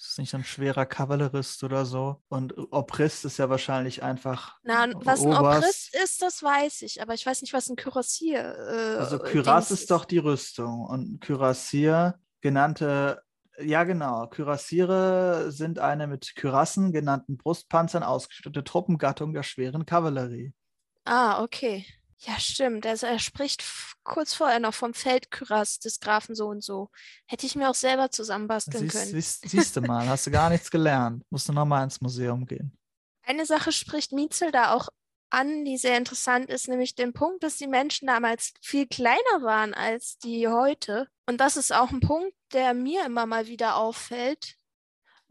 ist 0.08 0.20
nicht 0.20 0.34
ein 0.34 0.44
schwerer 0.44 0.86
Kavallerist 0.86 1.64
oder 1.64 1.86
so. 1.86 2.22
Und 2.28 2.58
Obrist 2.72 3.26
ist 3.26 3.38
ja 3.38 3.50
wahrscheinlich 3.50 4.04
einfach. 4.04 4.58
Na, 4.64 4.88
was 4.96 5.22
ein 5.22 5.34
Obrist 5.34 5.96
ist, 5.96 6.22
das 6.22 6.42
weiß 6.42 6.82
ich, 6.84 7.02
aber 7.02 7.14
ich 7.14 7.26
weiß 7.26 7.42
nicht, 7.42 7.54
was 7.54 7.70
ein 7.70 7.76
Kürassier. 7.76 8.40
Äh, 8.40 8.98
also 8.98 9.20
Kürass 9.20 9.72
ist 9.72 9.92
doch 9.92 10.06
die 10.06 10.18
Rüstung 10.18 10.86
und 10.86 11.22
Kürassier 11.22 12.20
genannte 12.42 13.22
ja, 13.60 13.84
genau. 13.84 14.28
Kürassiere 14.28 15.52
sind 15.52 15.78
eine 15.80 16.08
mit 16.08 16.36
Kürassen 16.36 16.92
genannten 16.92 17.38
Brustpanzern 17.38 18.02
ausgestattete 18.02 18.64
Truppengattung 18.64 19.34
der 19.34 19.44
schweren 19.44 19.86
Kavallerie. 19.86 20.54
Ah, 21.06 21.44
okay. 21.44 21.86
Ja, 22.23 22.39
stimmt. 22.39 22.86
Also 22.86 23.07
er 23.07 23.19
spricht 23.19 23.63
kurz 24.03 24.34
vorher 24.34 24.60
noch 24.60 24.75
vom 24.75 24.93
Feldkürass 24.93 25.79
des 25.79 25.99
Grafen 25.99 26.36
so 26.36 26.47
und 26.47 26.63
so. 26.63 26.89
Hätte 27.25 27.47
ich 27.47 27.55
mir 27.55 27.69
auch 27.69 27.75
selber 27.75 28.12
zusammenbasteln 28.12 28.84
siehst, 28.84 28.95
können. 28.95 29.12
Siehst, 29.12 29.41
siehst 29.49 29.75
du 29.75 29.81
mal, 29.81 30.07
hast 30.07 30.27
du 30.27 30.31
gar 30.31 30.49
nichts 30.49 30.69
gelernt. 30.69 31.23
Musst 31.31 31.49
du 31.49 31.53
nochmal 31.53 31.84
ins 31.84 31.99
Museum 31.99 32.45
gehen. 32.45 32.77
Eine 33.23 33.45
Sache 33.45 33.71
spricht 33.71 34.12
Mietzel 34.12 34.51
da 34.51 34.73
auch 34.73 34.89
an, 35.31 35.65
die 35.65 35.77
sehr 35.77 35.97
interessant 35.97 36.49
ist, 36.49 36.67
nämlich 36.67 36.93
den 36.93 37.13
Punkt, 37.13 37.43
dass 37.43 37.57
die 37.57 37.67
Menschen 37.67 38.07
damals 38.07 38.53
viel 38.62 38.88
kleiner 38.88 39.41
waren 39.41 39.73
als 39.73 40.17
die 40.17 40.47
heute. 40.47 41.07
Und 41.25 41.38
das 41.38 41.57
ist 41.57 41.73
auch 41.73 41.89
ein 41.89 42.01
Punkt, 42.01 42.36
der 42.53 42.73
mir 42.73 43.05
immer 43.05 43.25
mal 43.25 43.47
wieder 43.47 43.77
auffällt. 43.77 44.57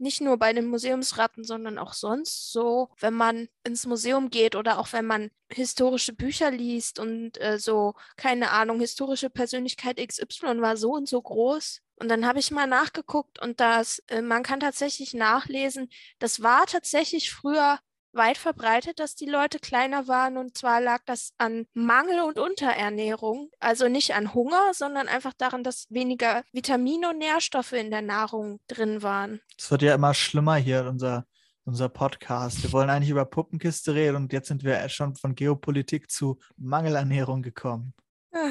Nicht 0.01 0.19
nur 0.19 0.37
bei 0.37 0.51
den 0.51 0.65
Museumsratten, 0.65 1.43
sondern 1.43 1.77
auch 1.77 1.93
sonst 1.93 2.51
so, 2.51 2.89
wenn 2.99 3.13
man 3.13 3.49
ins 3.63 3.85
Museum 3.85 4.31
geht 4.31 4.55
oder 4.55 4.79
auch 4.79 4.91
wenn 4.93 5.05
man 5.05 5.29
historische 5.51 6.11
Bücher 6.13 6.49
liest 6.49 6.97
und 6.97 7.39
äh, 7.39 7.59
so, 7.59 7.93
keine 8.17 8.49
Ahnung, 8.49 8.79
historische 8.79 9.29
Persönlichkeit 9.29 9.99
XY 9.99 10.59
war 10.59 10.75
so 10.75 10.93
und 10.93 11.07
so 11.07 11.21
groß. 11.21 11.81
Und 11.97 12.09
dann 12.09 12.25
habe 12.25 12.39
ich 12.39 12.49
mal 12.49 12.65
nachgeguckt 12.65 13.39
und 13.39 13.59
das, 13.59 13.99
äh, 14.07 14.23
man 14.23 14.41
kann 14.41 14.59
tatsächlich 14.59 15.13
nachlesen, 15.13 15.87
das 16.17 16.41
war 16.41 16.65
tatsächlich 16.65 17.31
früher 17.31 17.77
weit 18.13 18.37
verbreitet, 18.37 18.99
dass 18.99 19.15
die 19.15 19.25
Leute 19.25 19.59
kleiner 19.59 20.07
waren. 20.07 20.37
Und 20.37 20.57
zwar 20.57 20.81
lag 20.81 21.01
das 21.05 21.33
an 21.37 21.65
Mangel 21.73 22.21
und 22.21 22.39
Unterernährung. 22.39 23.49
Also 23.59 23.87
nicht 23.87 24.13
an 24.13 24.33
Hunger, 24.33 24.73
sondern 24.73 25.07
einfach 25.07 25.33
daran, 25.33 25.63
dass 25.63 25.87
weniger 25.89 26.43
Vitamine 26.51 27.09
und 27.09 27.17
Nährstoffe 27.17 27.73
in 27.73 27.91
der 27.91 28.01
Nahrung 28.01 28.59
drin 28.67 29.01
waren. 29.01 29.41
Es 29.57 29.71
wird 29.71 29.81
ja 29.81 29.95
immer 29.95 30.13
schlimmer 30.13 30.55
hier, 30.55 30.85
unser, 30.87 31.25
unser 31.65 31.89
Podcast. 31.89 32.63
Wir 32.63 32.71
wollen 32.71 32.89
eigentlich 32.89 33.09
über 33.09 33.25
Puppenkiste 33.25 33.93
reden 33.95 34.15
und 34.15 34.33
jetzt 34.33 34.47
sind 34.47 34.63
wir 34.63 34.87
schon 34.89 35.15
von 35.15 35.35
Geopolitik 35.35 36.11
zu 36.11 36.39
Mangelernährung 36.57 37.41
gekommen. 37.41 37.93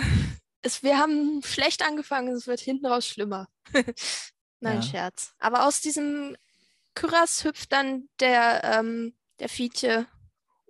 Es, 0.63 0.83
wir 0.83 0.99
haben 0.99 1.41
schlecht 1.43 1.83
angefangen, 1.83 2.37
es 2.37 2.47
wird 2.47 2.61
hinten 2.61 2.85
raus 2.85 3.07
schlimmer. 3.07 3.49
Nein, 4.61 4.77
ja. 4.77 4.83
Scherz. 4.83 5.33
Aber 5.39 5.67
aus 5.67 5.81
diesem 5.81 6.37
Kyras 6.95 7.45
hüpft 7.45 7.73
dann 7.73 8.11
der 8.21 8.63
ähm, 8.63 9.15
der 9.41 9.49
Fietje, 9.49 10.07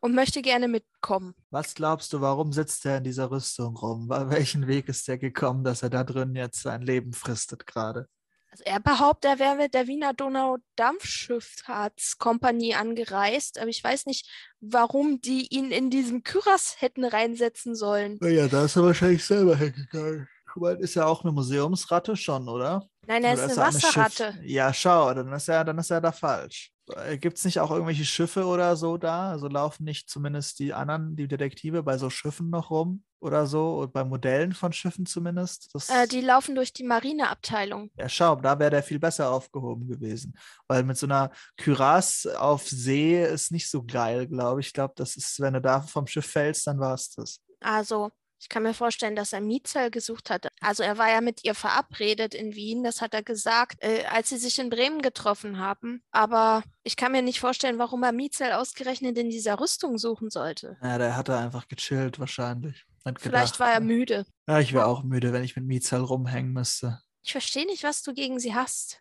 und 0.00 0.14
möchte 0.14 0.42
gerne 0.42 0.68
mitkommen. 0.68 1.34
Was 1.50 1.74
glaubst 1.74 2.12
du, 2.12 2.20
warum 2.20 2.52
sitzt 2.52 2.84
er 2.86 2.98
in 2.98 3.04
dieser 3.04 3.30
Rüstung 3.30 3.76
rum? 3.76 4.08
Welchen 4.08 4.66
Weg 4.66 4.88
ist 4.88 5.08
er 5.08 5.18
gekommen, 5.18 5.62
dass 5.62 5.82
er 5.82 5.90
da 5.90 6.02
drin 6.04 6.34
jetzt 6.34 6.62
sein 6.62 6.82
Leben 6.82 7.12
fristet 7.12 7.66
gerade? 7.66 8.08
Also 8.50 8.64
er 8.64 8.80
behauptet, 8.80 9.30
er 9.30 9.38
wäre 9.38 9.54
mit 9.56 9.74
der 9.74 9.86
Wiener 9.86 10.12
Donau-Dampfschifffahrtskompanie 10.12 12.74
angereist, 12.74 13.60
aber 13.60 13.68
ich 13.68 13.84
weiß 13.84 14.06
nicht, 14.06 14.28
warum 14.60 15.20
die 15.20 15.46
ihn 15.54 15.70
in 15.70 15.88
diesen 15.88 16.24
Kyras 16.24 16.74
hätten 16.80 17.04
reinsetzen 17.04 17.76
sollen. 17.76 18.18
Naja, 18.20 18.48
da 18.48 18.64
ist 18.64 18.74
er 18.74 18.82
wahrscheinlich 18.82 19.24
selber 19.24 19.54
hingegangen. 19.54 20.28
Guck 20.52 20.62
mal, 20.62 20.74
ist 20.80 20.96
ja 20.96 21.06
auch 21.06 21.22
eine 21.22 21.30
Museumsratte 21.30 22.16
schon, 22.16 22.48
oder? 22.48 22.89
Nein, 23.06 23.24
er 23.24 23.34
ist 23.34 23.42
eine 23.42 23.56
Wasserratte. 23.56 24.28
Eine 24.28 24.46
ja, 24.46 24.72
schau, 24.72 25.12
dann 25.14 25.32
ist 25.32 25.48
er, 25.48 25.64
dann 25.64 25.78
ist 25.78 25.90
er 25.90 26.00
da 26.00 26.12
falsch. 26.12 26.72
Äh, 26.96 27.18
Gibt 27.18 27.38
es 27.38 27.44
nicht 27.44 27.60
auch 27.60 27.70
irgendwelche 27.70 28.04
Schiffe 28.04 28.44
oder 28.44 28.76
so 28.76 28.96
da? 28.96 29.30
Also 29.30 29.48
laufen 29.48 29.84
nicht 29.84 30.08
zumindest 30.08 30.58
die 30.58 30.72
anderen, 30.72 31.16
die 31.16 31.28
Detektive, 31.28 31.82
bei 31.82 31.98
so 31.98 32.10
Schiffen 32.10 32.50
noch 32.50 32.70
rum 32.70 33.02
oder 33.20 33.46
so? 33.46 33.78
Und 33.80 33.92
bei 33.92 34.04
Modellen 34.04 34.52
von 34.52 34.72
Schiffen 34.72 35.06
zumindest? 35.06 35.70
Äh, 35.88 36.06
die 36.06 36.20
laufen 36.20 36.54
durch 36.54 36.72
die 36.72 36.84
Marineabteilung. 36.84 37.90
Ja, 37.96 38.08
schau, 38.08 38.36
da 38.36 38.58
wäre 38.58 38.70
der 38.70 38.82
viel 38.82 38.98
besser 38.98 39.30
aufgehoben 39.30 39.88
gewesen. 39.88 40.36
Weil 40.68 40.82
mit 40.84 40.96
so 40.96 41.06
einer 41.06 41.30
Kürass 41.56 42.26
auf 42.26 42.68
See 42.68 43.22
ist 43.22 43.52
nicht 43.52 43.70
so 43.70 43.82
geil, 43.84 44.26
glaube 44.26 44.60
ich. 44.60 44.68
Ich 44.68 44.72
glaube, 44.72 44.94
das 44.96 45.16
ist, 45.16 45.40
wenn 45.40 45.54
du 45.54 45.60
da 45.60 45.80
vom 45.80 46.06
Schiff 46.06 46.26
fällst, 46.26 46.66
dann 46.66 46.78
war 46.78 46.94
es 46.94 47.10
das. 47.10 47.40
Also, 47.60 48.10
ich 48.40 48.48
kann 48.48 48.62
mir 48.62 48.72
vorstellen, 48.72 49.14
dass 49.14 49.34
er 49.34 49.42
Mietzell 49.42 49.90
gesucht 49.90 50.30
hat. 50.30 50.48
Also 50.60 50.82
er 50.82 50.96
war 50.96 51.10
ja 51.10 51.20
mit 51.20 51.44
ihr 51.44 51.54
verabredet 51.54 52.34
in 52.34 52.54
Wien, 52.54 52.82
das 52.82 53.02
hat 53.02 53.12
er 53.12 53.22
gesagt, 53.22 53.82
äh, 53.82 54.04
als 54.06 54.30
sie 54.30 54.38
sich 54.38 54.58
in 54.58 54.70
Bremen 54.70 55.02
getroffen 55.02 55.58
haben. 55.58 56.02
Aber 56.10 56.62
ich 56.82 56.96
kann 56.96 57.12
mir 57.12 57.20
nicht 57.20 57.38
vorstellen, 57.38 57.78
warum 57.78 58.02
er 58.02 58.12
Mietzell 58.12 58.52
ausgerechnet 58.52 59.18
in 59.18 59.28
dieser 59.28 59.60
Rüstung 59.60 59.98
suchen 59.98 60.30
sollte. 60.30 60.78
Ja, 60.82 60.96
der 60.96 61.16
hat 61.16 61.28
er 61.28 61.38
einfach 61.38 61.68
gechillt 61.68 62.18
wahrscheinlich. 62.18 62.86
Vielleicht 63.18 63.60
war 63.60 63.72
er 63.72 63.80
müde. 63.80 64.24
Ja, 64.48 64.58
ich 64.58 64.72
wäre 64.72 64.86
auch 64.86 65.02
müde, 65.02 65.32
wenn 65.34 65.44
ich 65.44 65.56
mit 65.56 65.66
Mietzell 65.66 66.00
rumhängen 66.00 66.52
müsste. 66.52 67.00
Ich 67.22 67.32
verstehe 67.32 67.66
nicht, 67.66 67.82
was 67.82 68.02
du 68.02 68.14
gegen 68.14 68.40
sie 68.40 68.54
hast. 68.54 68.98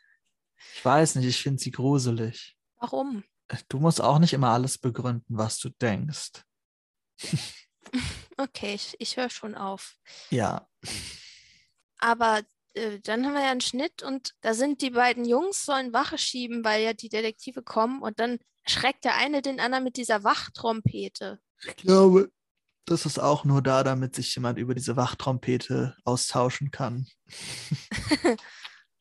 Ich 0.76 0.84
weiß 0.84 1.16
nicht, 1.16 1.26
ich 1.26 1.42
finde 1.42 1.62
sie 1.62 1.72
gruselig. 1.72 2.58
Warum? 2.78 3.24
Du 3.70 3.80
musst 3.80 4.02
auch 4.02 4.20
nicht 4.20 4.34
immer 4.34 4.50
alles 4.50 4.78
begründen, 4.78 5.38
was 5.38 5.60
du 5.60 5.70
denkst. 5.70 6.44
Okay, 8.38 8.74
ich, 8.74 8.96
ich 9.00 9.18
höre 9.18 9.30
schon 9.30 9.54
auf. 9.54 9.98
Ja. 10.30 10.66
Aber 11.98 12.42
äh, 12.74 13.00
dann 13.02 13.26
haben 13.26 13.34
wir 13.34 13.42
ja 13.44 13.52
einen 13.52 13.60
Schnitt 13.60 14.02
und 14.02 14.34
da 14.40 14.54
sind 14.54 14.82
die 14.82 14.92
beiden 14.92 15.26
Jungs, 15.26 15.66
sollen 15.66 15.92
Wache 15.92 16.18
schieben, 16.18 16.64
weil 16.64 16.82
ja 16.82 16.94
die 16.94 17.10
Detektive 17.10 17.62
kommen 17.62 18.02
und 18.02 18.20
dann 18.22 18.40
schreckt 18.66 19.04
der 19.04 19.16
eine 19.16 19.42
den 19.42 19.60
anderen 19.60 19.84
mit 19.84 19.98
dieser 19.98 20.24
Wachtrompete. 20.24 21.40
Ich 21.66 21.76
glaube, 21.76 22.32
das 22.86 23.06
ist 23.06 23.20
auch 23.20 23.44
nur 23.44 23.62
da, 23.62 23.84
damit 23.84 24.16
sich 24.16 24.34
jemand 24.36 24.58
über 24.58 24.74
diese 24.74 24.96
Wachtrompete 24.96 25.96
austauschen 26.06 26.72
kann. 26.72 27.08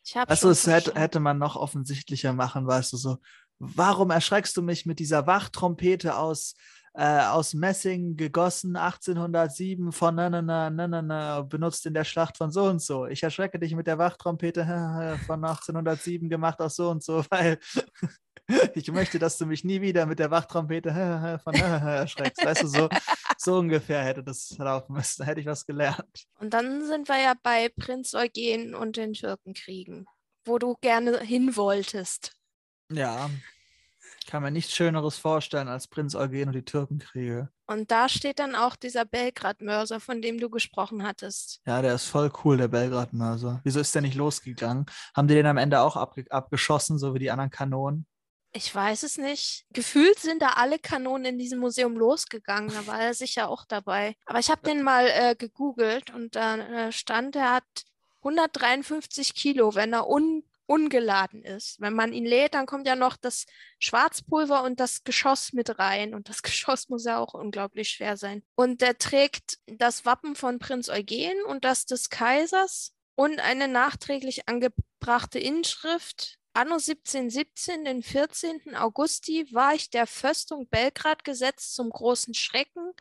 ich 0.05 0.17
habe 0.17 0.31
also 0.31 0.51
es 0.51 0.67
hätte, 0.67 0.95
hätte 0.95 1.21
man 1.21 1.39
noch 1.39 1.57
offensichtlicher 1.57 2.33
machen, 2.33 2.67
weißt 2.67 2.93
du, 2.93 2.97
so, 2.97 3.19
warum 3.59 4.11
erschreckst 4.11 4.57
du 4.57 4.63
mich 4.63 4.87
mit 4.87 4.99
dieser 4.99 5.27
Wachtrompete 5.27 6.17
aus 6.17 6.55
äh, 6.99 7.21
aus 7.21 7.55
Messing 7.55 8.17
gegossen, 8.17 8.75
1807 8.75 9.93
von 9.93 10.17
na, 10.17 10.29
na, 10.29 10.43
na, 10.43 10.69
na, 10.69 10.89
na, 10.89 11.01
na, 11.01 11.43
benutzt 11.43 11.87
in 11.87 11.95
der 11.95 12.03
Schlacht 12.03 12.37
von 12.37 12.51
so 12.51 12.65
und 12.65 12.83
so. 12.83 13.07
Ich 13.07 13.23
erschrecke 13.23 13.61
dich 13.61 13.77
mit 13.77 13.87
der 13.87 13.99
Wachtrompete 13.99 14.65
von 15.27 15.45
1807 15.45 16.29
gemacht 16.29 16.61
aus 16.61 16.75
so 16.75 16.91
und 16.91 17.05
so, 17.05 17.25
weil 17.31 17.61
ich 18.75 18.91
möchte, 18.91 19.21
dass 19.21 19.39
du 19.39 19.47
mich 19.47 19.63
nie 19.63 19.81
wieder 19.81 20.07
mit 20.07 20.19
der 20.19 20.33
Wachtrompete 20.33 21.39
von 21.45 21.55
erschreckst. 21.55 22.45
Weißt 22.45 22.65
du, 22.65 22.67
so, 22.67 22.89
so 23.39 23.59
ungefähr 23.59 24.03
hätte 24.03 24.25
das 24.25 24.57
laufen 24.59 24.95
müssen. 24.95 25.23
Da 25.23 25.27
hätte 25.27 25.41
ich 25.41 25.47
was 25.47 25.67
gelernt. 25.67 26.27
Und 26.41 26.53
dann 26.53 26.85
sind 26.85 27.09
wir 27.09 27.21
ja 27.21 27.35
bei 27.41 27.69
Prinz 27.69 28.13
Eugen 28.15 28.75
und 28.75 28.97
den 28.97 29.13
Türkenkriegen, 29.13 30.07
wo 30.45 30.59
du 30.59 30.75
gerne 30.81 31.21
hin 31.21 31.55
wolltest. 31.57 32.33
Ja, 32.91 33.31
kann 34.29 34.43
mir 34.43 34.51
nichts 34.51 34.75
Schöneres 34.75 35.17
vorstellen 35.17 35.69
als 35.69 35.89
Prinz 35.89 36.15
Eugen 36.15 36.49
und 36.49 36.53
die 36.53 36.65
Türkenkriege. 36.65 37.49
Und 37.67 37.91
da 37.91 38.09
steht 38.09 38.39
dann 38.39 38.55
auch 38.55 38.77
dieser 38.77 39.05
Belgrad-Mörser, 39.05 40.01
von 40.01 40.23
dem 40.23 40.39
du 40.39 40.51
gesprochen 40.51 41.03
hattest. 41.03 41.61
Ja, 41.67 41.83
der 41.83 41.95
ist 41.95 42.05
voll 42.05 42.31
cool, 42.45 42.59
der 42.59 42.69
Belgrad-Mörser. 42.69 43.61
Wieso 43.65 43.81
ist 43.81 43.95
der 43.95 44.03
nicht 44.03 44.15
losgegangen? 44.15 44.87
Haben 45.17 45.29
die 45.29 45.35
den 45.35 45.47
am 45.47 45.57
Ende 45.57 45.81
auch 45.81 45.97
abge 45.97 46.25
abgeschossen, 46.31 46.99
so 46.99 47.15
wie 47.15 47.19
die 47.19 47.31
anderen 47.31 47.51
Kanonen? 47.51 48.07
Ich 48.53 48.75
weiß 48.75 49.03
es 49.03 49.19
nicht. 49.19 49.67
Gefühlt 49.71 50.19
sind 50.19 50.43
da 50.43 50.55
alle 50.57 50.79
Kanonen 50.79 51.35
in 51.35 51.39
diesem 51.39 51.59
Museum 51.59 51.97
losgegangen. 51.97 52.71
Da 52.71 52.87
war 52.87 53.01
er 53.01 53.15
sicher 53.15 53.49
auch 53.49 53.65
dabei. 53.67 54.15
Aber 54.27 54.39
ich 54.39 54.51
habe 54.51 54.63
den 54.63 54.83
mal 54.83 55.07
äh, 55.07 55.35
gegoogelt 55.37 56.15
und 56.15 56.37
da 56.37 56.57
äh, 56.57 56.93
stand, 56.93 57.37
er 57.37 57.55
hat 57.55 57.65
153 58.23 59.35
Kilo, 59.35 59.75
wenn 59.75 59.93
er 59.93 60.09
un 60.09 60.43
ungeladen 60.69 61.43
ist. 61.43 61.81
Wenn 61.81 61.95
man 61.95 62.13
ihn 62.13 62.27
lädt, 62.27 62.55
dann 62.55 62.67
kommt 62.67 62.87
ja 62.87 62.95
noch 62.95 63.17
das 63.17 63.47
Schwarzpulver 63.79 64.63
und 64.63 64.81
das 64.81 65.03
Geschoss 65.03 65.53
mit 65.53 65.79
rein. 65.79 66.15
Und 66.15 66.29
das 66.29 66.43
Geschoss 66.43 66.89
muss 66.89 67.05
ja 67.05 67.19
auch 67.19 67.35
unglaublich 67.35 67.91
schwer 67.91 68.17
sein. 68.17 68.43
Und 68.55 68.83
er 68.83 68.99
trägt 68.99 69.59
das 69.67 70.05
Wappen 70.05 70.37
von 70.37 70.59
Prinz 70.59 70.89
Eugen 70.89 71.43
und 71.47 71.65
das 71.65 71.87
des 71.87 72.11
Kaisers 72.11 72.95
und 73.15 73.41
eine 73.41 73.67
nachträglich 73.67 74.49
ange 74.49 74.69
brachte 75.01 75.39
Inschrift 75.39 76.39
Anno 76.59 76.75
1717, 76.75 77.85
den 77.85 78.03
14. 78.03 78.75
Augusti, 78.75 79.47
war 79.53 79.75
ich 79.75 79.91
der 79.91 80.09
Föstung 80.09 80.69
Belgrad 80.69 81.23
gesetzt 81.23 81.77
zum 81.77 81.89
großen 81.89 82.35
Schrecken 82.35 82.95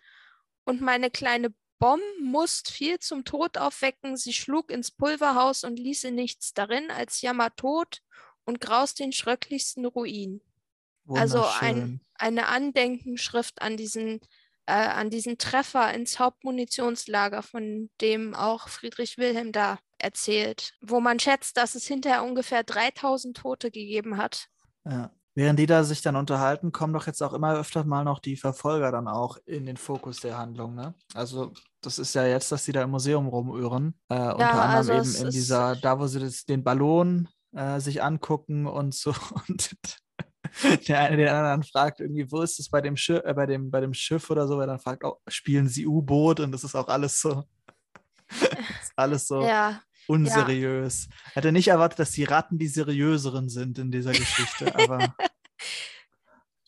und 0.64 0.80
meine 0.80 1.10
kleine 1.10 1.52
Bomb 1.80 2.02
musst 2.22 2.72
viel 2.72 3.00
zum 3.00 3.24
Tod 3.24 3.58
aufwecken. 3.58 4.18
Sie 4.18 4.34
schlug 4.34 4.72
ins 4.72 4.92
Pulverhaus 4.92 5.64
und 5.64 5.78
ließe 5.78 6.12
nichts 6.12 6.54
darin 6.54 6.90
als 6.92 7.22
Jammer 7.22 7.56
tot 7.56 8.02
und 8.46 8.62
graus 8.62 8.94
den 8.94 9.12
schröcklichsten 9.12 9.86
Ruin. 9.86 10.42
Also 11.10 11.46
ein, 11.60 12.02
eine 12.16 12.48
Andenkenschrift 12.48 13.62
an 13.62 13.78
diesen, 13.78 14.20
äh, 14.66 14.74
an 14.74 15.10
diesen 15.10 15.38
Treffer 15.38 15.94
ins 15.94 16.20
Hauptmunitionslager, 16.20 17.44
von 17.44 17.90
dem 18.02 18.36
auch 18.36 18.68
Friedrich 18.68 19.18
Wilhelm 19.18 19.52
da 19.52 19.80
erzählt, 20.00 20.74
wo 20.82 21.00
man 21.00 21.20
schätzt, 21.20 21.58
dass 21.58 21.76
es 21.76 21.88
hinterher 21.88 22.24
ungefähr 22.24 22.64
3000 22.64 23.38
Tote 23.38 23.72
gegeben 23.72 24.18
hat. 24.18 24.48
Ja. 24.86 25.12
Während 25.38 25.60
die 25.60 25.68
da 25.68 25.84
sich 25.84 26.02
dann 26.02 26.16
unterhalten, 26.16 26.72
kommen 26.72 26.94
doch 26.94 27.06
jetzt 27.06 27.22
auch 27.22 27.32
immer 27.32 27.54
öfter 27.54 27.84
mal 27.84 28.04
noch 28.04 28.18
die 28.18 28.38
Verfolger 28.38 28.92
dann 28.92 29.08
auch 29.08 29.38
in 29.46 29.68
den 29.68 29.78
Fokus 29.78 30.20
der 30.20 30.36
Handlung. 30.36 30.74
Ne? 30.74 30.96
Also 31.14 31.54
das 31.82 32.00
ist 32.00 32.16
ja 32.16 32.26
jetzt, 32.26 32.52
dass 32.52 32.66
sie 32.66 32.72
da 32.72 32.82
im 32.82 32.90
Museum 32.90 33.28
rumirren. 33.28 33.94
Äh, 34.10 34.16
ja, 34.16 34.32
unter 34.32 34.64
anderem 34.64 34.76
also 34.76 34.94
eben 34.94 35.26
in 35.28 35.30
dieser, 35.30 35.76
da 35.76 36.00
wo 36.00 36.08
sie 36.08 36.22
das, 36.22 36.46
den 36.46 36.64
Ballon 36.64 37.28
äh, 37.52 37.80
sich 37.80 38.02
angucken 38.02 38.66
und 38.66 38.96
so. 38.96 39.14
Und 39.48 39.78
der 40.88 41.02
eine 41.02 41.18
den 41.18 41.28
anderen 41.28 41.62
fragt 41.62 42.00
irgendwie, 42.00 42.32
wo 42.32 42.42
ist 42.42 42.60
es 42.60 42.72
bei 42.72 42.82
dem 42.82 42.98
Schiff, 42.98 43.22
äh, 43.24 43.34
bei 43.36 43.46
dem, 43.46 43.70
bei 43.70 43.80
dem 43.80 43.94
Schiff 43.94 44.32
oder 44.32 44.48
so, 44.48 44.58
weil 44.58 44.66
dann 44.66 44.80
fragt, 44.80 45.04
oh, 45.04 45.18
spielen 45.28 45.68
sie 45.68 45.86
U-Boot 45.86 46.40
und 46.40 46.52
das 46.52 46.64
ist 46.64 46.74
auch 46.74 46.88
alles 46.88 47.22
so. 47.22 47.44
alles 48.96 49.28
so. 49.28 49.44
Ja, 49.44 49.82
unseriös. 50.08 51.08
Ja. 51.10 51.32
Hätte 51.34 51.52
nicht 51.52 51.68
erwartet, 51.68 52.00
dass 52.00 52.12
die 52.12 52.24
Ratten 52.24 52.58
die 52.58 52.68
seriöseren 52.68 53.50
sind 53.50 53.80
in 53.80 53.92
dieser 53.92 54.12
Geschichte, 54.12 54.74
aber. 54.76 55.16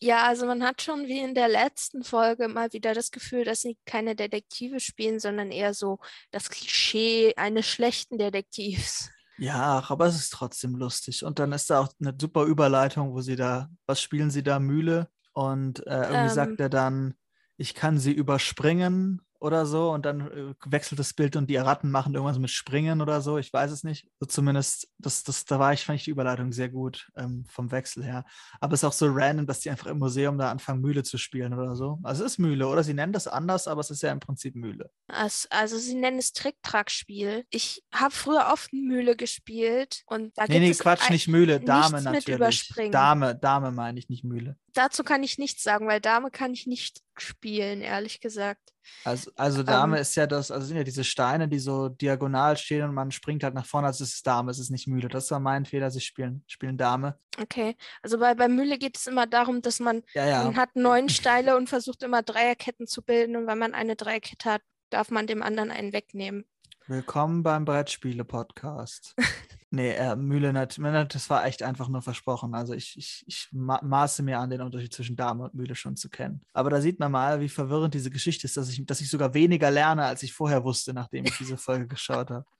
Ja, 0.02 0.26
also 0.26 0.46
man 0.46 0.62
hat 0.62 0.80
schon 0.80 1.06
wie 1.08 1.18
in 1.18 1.34
der 1.34 1.48
letzten 1.48 2.04
Folge 2.04 2.48
mal 2.48 2.72
wieder 2.72 2.94
das 2.94 3.10
Gefühl, 3.10 3.44
dass 3.44 3.60
sie 3.60 3.76
keine 3.84 4.16
Detektive 4.16 4.80
spielen, 4.80 5.20
sondern 5.20 5.50
eher 5.50 5.74
so 5.74 5.98
das 6.30 6.48
Klischee 6.48 7.34
eines 7.36 7.66
schlechten 7.66 8.16
Detektivs. 8.16 9.10
Ja, 9.36 9.84
aber 9.88 10.06
es 10.06 10.16
ist 10.16 10.30
trotzdem 10.30 10.74
lustig. 10.74 11.22
Und 11.22 11.38
dann 11.38 11.52
ist 11.52 11.68
da 11.68 11.80
auch 11.80 11.92
eine 12.00 12.14
super 12.18 12.44
Überleitung, 12.44 13.12
wo 13.12 13.20
sie 13.20 13.36
da, 13.36 13.68
was 13.84 14.00
spielen 14.00 14.30
sie 14.30 14.42
da? 14.42 14.58
Mühle? 14.58 15.10
Und 15.32 15.86
äh, 15.86 16.00
irgendwie 16.00 16.16
ähm, 16.16 16.28
sagt 16.30 16.60
er 16.60 16.70
dann, 16.70 17.14
ich 17.58 17.74
kann 17.74 17.98
sie 17.98 18.12
überspringen 18.12 19.20
oder 19.40 19.64
so 19.64 19.90
und 19.90 20.04
dann 20.04 20.20
äh, 20.20 20.54
wechselt 20.66 20.98
das 20.98 21.14
Bild 21.14 21.34
und 21.34 21.48
die 21.48 21.56
Ratten 21.56 21.90
machen 21.90 22.14
irgendwas 22.14 22.38
mit 22.38 22.50
Springen 22.50 23.00
oder 23.00 23.20
so. 23.22 23.38
Ich 23.38 23.52
weiß 23.52 23.70
es 23.70 23.84
nicht. 23.84 24.06
So 24.20 24.26
zumindest, 24.26 24.88
das, 24.98 25.24
das, 25.24 25.46
da 25.46 25.58
war 25.58 25.72
ich, 25.72 25.84
fand 25.84 25.98
ich 25.98 26.04
die 26.04 26.10
Überleitung 26.10 26.52
sehr 26.52 26.68
gut 26.68 27.10
ähm, 27.16 27.44
vom 27.48 27.70
Wechsel 27.72 28.04
her. 28.04 28.24
Aber 28.60 28.74
es 28.74 28.80
ist 28.80 28.84
auch 28.84 28.92
so 28.92 29.06
random, 29.10 29.46
dass 29.46 29.60
die 29.60 29.70
einfach 29.70 29.86
im 29.86 29.98
Museum 29.98 30.36
da 30.36 30.50
anfangen, 30.50 30.82
Mühle 30.82 31.02
zu 31.02 31.16
spielen 31.16 31.54
oder 31.54 31.74
so. 31.74 31.98
Also 32.02 32.24
es 32.24 32.32
ist 32.32 32.38
Mühle, 32.38 32.68
oder? 32.68 32.84
Sie 32.84 32.94
nennen 32.94 33.14
das 33.14 33.26
anders, 33.26 33.66
aber 33.66 33.80
es 33.80 33.90
ist 33.90 34.02
ja 34.02 34.12
im 34.12 34.20
Prinzip 34.20 34.54
Mühle. 34.54 34.90
Also, 35.08 35.48
also 35.50 35.78
sie 35.78 35.94
nennen 35.94 36.18
es 36.18 36.32
Tricktrack-Spiel. 36.32 37.44
Ich 37.50 37.82
habe 37.94 38.12
früher 38.12 38.50
oft 38.52 38.72
Mühle 38.72 39.16
gespielt 39.16 40.02
und 40.06 40.36
da 40.36 40.42
nee, 40.42 40.54
gibt 40.54 40.60
nee, 40.60 40.70
es 40.70 40.78
Quatsch, 40.80 41.10
nicht 41.10 41.28
Mühle, 41.28 41.60
Dame 41.60 42.02
natürlich. 42.02 42.72
Dame, 42.90 43.34
Dame 43.36 43.72
meine 43.72 43.98
ich, 43.98 44.10
nicht 44.10 44.24
Mühle 44.24 44.56
dazu 44.74 45.04
kann 45.04 45.22
ich 45.22 45.38
nichts 45.38 45.62
sagen, 45.62 45.86
weil 45.86 46.00
Dame 46.00 46.30
kann 46.30 46.52
ich 46.52 46.66
nicht 46.66 47.00
spielen, 47.16 47.80
ehrlich 47.80 48.20
gesagt. 48.20 48.72
Also, 49.04 49.30
also 49.36 49.62
Dame 49.62 49.96
ähm, 49.96 50.02
ist 50.02 50.14
ja 50.16 50.26
das, 50.26 50.50
also 50.50 50.66
sind 50.66 50.76
ja 50.76 50.84
diese 50.84 51.04
Steine, 51.04 51.48
die 51.48 51.58
so 51.58 51.88
diagonal 51.88 52.56
stehen 52.56 52.84
und 52.84 52.94
man 52.94 53.10
springt 53.10 53.44
halt 53.44 53.54
nach 53.54 53.66
vorne, 53.66 53.88
also 53.88 54.04
es 54.04 54.14
ist 54.14 54.26
Dame, 54.26 54.50
es 54.50 54.58
ist 54.58 54.70
nicht 54.70 54.86
Mühle. 54.86 55.08
Das 55.08 55.30
war 55.30 55.40
mein 55.40 55.66
Fehler, 55.66 55.90
sie 55.90 56.00
spielen, 56.00 56.44
spielen 56.46 56.76
Dame. 56.76 57.18
Okay, 57.40 57.76
also 58.02 58.18
bei, 58.18 58.34
bei 58.34 58.48
Mühle 58.48 58.78
geht 58.78 58.96
es 58.96 59.06
immer 59.06 59.26
darum, 59.26 59.62
dass 59.62 59.80
man, 59.80 60.02
ja, 60.14 60.26
ja. 60.26 60.44
man 60.44 60.56
hat 60.56 60.76
neun 60.76 61.08
Steile 61.08 61.56
und 61.56 61.68
versucht 61.68 62.02
immer 62.02 62.22
Dreierketten 62.22 62.86
zu 62.86 63.02
bilden 63.02 63.36
und 63.36 63.46
wenn 63.46 63.58
man 63.58 63.74
eine 63.74 63.96
Dreierkette 63.96 64.50
hat, 64.50 64.62
darf 64.90 65.10
man 65.10 65.26
dem 65.26 65.42
anderen 65.42 65.70
einen 65.70 65.92
wegnehmen. 65.92 66.44
Willkommen 66.86 67.42
beim 67.42 67.64
Brettspiele-Podcast. 67.64 69.14
nee, 69.70 69.92
äh, 69.92 70.16
Mühle, 70.16 70.52
das 70.52 71.30
war 71.30 71.46
echt 71.46 71.62
einfach 71.62 71.88
nur 71.88 72.02
versprochen. 72.02 72.54
Also 72.54 72.74
ich, 72.74 72.96
ich, 72.96 73.24
ich 73.26 73.48
maße 73.52 74.22
mir 74.22 74.38
an, 74.38 74.50
den 74.50 74.60
Unterschied 74.60 74.92
zwischen 74.92 75.16
Dame 75.16 75.44
und 75.44 75.54
Mühle 75.54 75.74
schon 75.74 75.96
zu 75.96 76.08
kennen. 76.08 76.42
Aber 76.52 76.70
da 76.70 76.80
sieht 76.80 76.98
man 76.98 77.12
mal, 77.12 77.40
wie 77.40 77.48
verwirrend 77.48 77.94
diese 77.94 78.10
Geschichte 78.10 78.46
ist, 78.46 78.56
dass 78.56 78.68
ich, 78.68 78.84
dass 78.84 79.00
ich 79.00 79.08
sogar 79.08 79.34
weniger 79.34 79.70
lerne, 79.70 80.04
als 80.04 80.22
ich 80.22 80.32
vorher 80.32 80.64
wusste, 80.64 80.92
nachdem 80.92 81.24
ich 81.24 81.36
diese 81.38 81.56
Folge 81.56 81.86
geschaut 81.86 82.30
habe. 82.30 82.46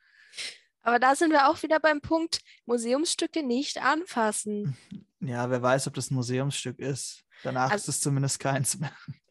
Aber 0.83 0.99
da 0.99 1.15
sind 1.15 1.31
wir 1.31 1.49
auch 1.49 1.63
wieder 1.63 1.79
beim 1.79 2.01
Punkt, 2.01 2.41
Museumsstücke 2.65 3.43
nicht 3.43 3.83
anfassen. 3.83 4.77
Ja, 5.23 5.51
wer 5.51 5.61
weiß, 5.61 5.87
ob 5.87 5.93
das 5.93 6.11
ein 6.11 6.15
Museumsstück 6.15 6.79
ist. 6.79 7.27
Danach 7.43 7.71
also, 7.71 7.75
ist 7.75 7.89
es 7.89 8.01
zumindest 8.01 8.41
keins 8.41 8.79
mehr. 8.79 8.91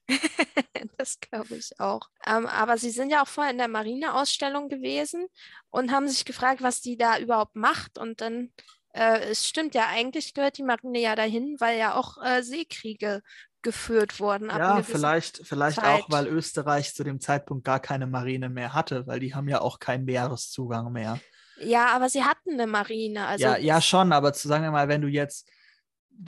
das 0.98 1.20
glaube 1.20 1.56
ich 1.56 1.80
auch. 1.80 2.10
Ähm, 2.26 2.46
aber 2.46 2.78
Sie 2.78 2.90
sind 2.90 3.10
ja 3.10 3.24
auch 3.24 3.28
vorher 3.28 3.52
in 3.52 3.58
der 3.58 3.68
Marineausstellung 3.68 4.70
gewesen 4.70 5.28
und 5.70 5.92
haben 5.92 6.08
sich 6.08 6.26
gefragt, 6.26 6.62
was 6.62 6.82
die 6.82 6.98
da 6.98 7.20
überhaupt 7.20 7.56
macht. 7.56 7.98
Und 7.98 8.22
dann, 8.22 8.52
äh, 8.94 9.20
es 9.30 9.48
stimmt 9.48 9.76
ja, 9.76 9.88
eigentlich 9.88 10.34
gehört 10.34 10.58
die 10.58 10.64
Marine 10.64 11.00
ja 11.00 11.16
dahin, 11.16 11.56
weil 11.60 11.78
ja 11.78 11.96
auch 11.96 12.18
äh, 12.24 12.42
Seekriege 12.44 13.22
geführt 13.62 14.20
wurden. 14.20 14.48
ja, 14.48 14.82
vielleicht, 14.84 15.42
vielleicht 15.44 15.84
auch, 15.84 16.10
weil 16.10 16.28
Österreich 16.28 16.94
zu 16.96 17.04
dem 17.04 17.20
Zeitpunkt 17.20 17.66
gar 17.66 17.82
keine 17.82 18.08
Marine 18.08 18.50
mehr 18.50 18.74
hatte, 18.74 19.06
weil 19.06 19.20
die 19.20 19.36
haben 19.36 19.50
ja 19.50 19.60
auch 19.60 19.80
keinen 19.80 20.06
Meereszugang 20.06 20.94
mehr. 20.94 21.20
Ja, 21.62 21.88
aber 21.88 22.10
sie 22.10 22.24
hatten 22.24 22.54
eine 22.54 22.68
Marine. 22.68 23.28
Also 23.28 23.44
ja, 23.44 23.58
ja, 23.58 23.82
schon, 23.82 24.14
aber 24.14 24.32
zu 24.32 24.48
sagen 24.48 24.64
wir 24.64 24.72
mal, 24.72 24.88
wenn 24.88 25.02
du 25.02 25.10
jetzt 25.10 25.50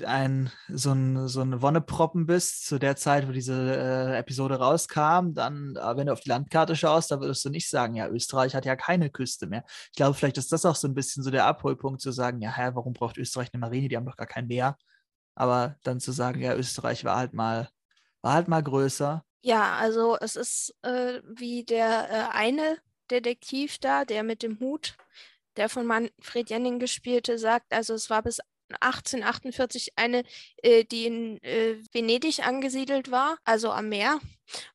ein 0.05 0.51
so 0.69 0.91
ein, 0.91 1.27
so 1.27 1.41
ein 1.41 1.61
Wonneproppen 1.61 2.25
bist, 2.25 2.65
zu 2.65 2.79
der 2.79 2.95
Zeit, 2.95 3.27
wo 3.27 3.31
diese 3.31 3.53
äh, 3.53 4.17
Episode 4.17 4.55
rauskam, 4.55 5.33
dann, 5.33 5.75
äh, 5.75 5.97
wenn 5.97 6.07
du 6.07 6.13
auf 6.13 6.21
die 6.21 6.29
Landkarte 6.29 6.75
schaust, 6.75 7.11
da 7.11 7.19
würdest 7.19 7.43
du 7.43 7.49
nicht 7.49 7.69
sagen, 7.69 7.95
ja, 7.95 8.07
Österreich 8.07 8.55
hat 8.55 8.65
ja 8.65 8.75
keine 8.75 9.09
Küste 9.09 9.47
mehr. 9.47 9.63
Ich 9.91 9.97
glaube, 9.97 10.13
vielleicht 10.13 10.37
ist 10.37 10.51
das 10.51 10.65
auch 10.65 10.75
so 10.75 10.87
ein 10.87 10.93
bisschen 10.93 11.23
so 11.23 11.31
der 11.31 11.45
Abholpunkt, 11.45 12.01
zu 12.01 12.11
sagen, 12.11 12.41
ja, 12.41 12.55
hä, 12.55 12.71
warum 12.73 12.93
braucht 12.93 13.17
Österreich 13.17 13.49
eine 13.53 13.59
Marine? 13.59 13.89
Die 13.89 13.97
haben 13.97 14.05
doch 14.05 14.17
gar 14.17 14.27
kein 14.27 14.47
Meer. 14.47 14.77
Aber 15.35 15.75
dann 15.83 15.99
zu 15.99 16.11
sagen, 16.11 16.41
ja, 16.41 16.55
Österreich 16.55 17.03
war 17.03 17.17
halt 17.17 17.33
mal, 17.33 17.69
war 18.21 18.33
halt 18.33 18.47
mal 18.47 18.63
größer. 18.63 19.23
Ja, 19.41 19.75
also 19.77 20.17
es 20.19 20.35
ist 20.35 20.75
äh, 20.83 21.21
wie 21.25 21.63
der 21.63 22.09
äh, 22.09 22.35
eine 22.35 22.77
Detektiv 23.09 23.77
da, 23.79 24.05
der 24.05 24.23
mit 24.23 24.43
dem 24.43 24.59
Hut, 24.59 24.95
der 25.57 25.67
von 25.67 25.85
Manfred 25.85 26.49
Jenning 26.49 26.79
gespielte, 26.79 27.37
sagt, 27.37 27.73
also 27.73 27.93
es 27.93 28.09
war 28.09 28.23
bis 28.23 28.39
1848 28.75 29.93
eine, 29.95 30.23
äh, 30.57 30.83
die 30.83 31.05
in 31.05 31.43
äh, 31.43 31.77
Venedig 31.91 32.45
angesiedelt 32.45 33.11
war, 33.11 33.37
also 33.43 33.71
am 33.71 33.89
Meer. 33.89 34.19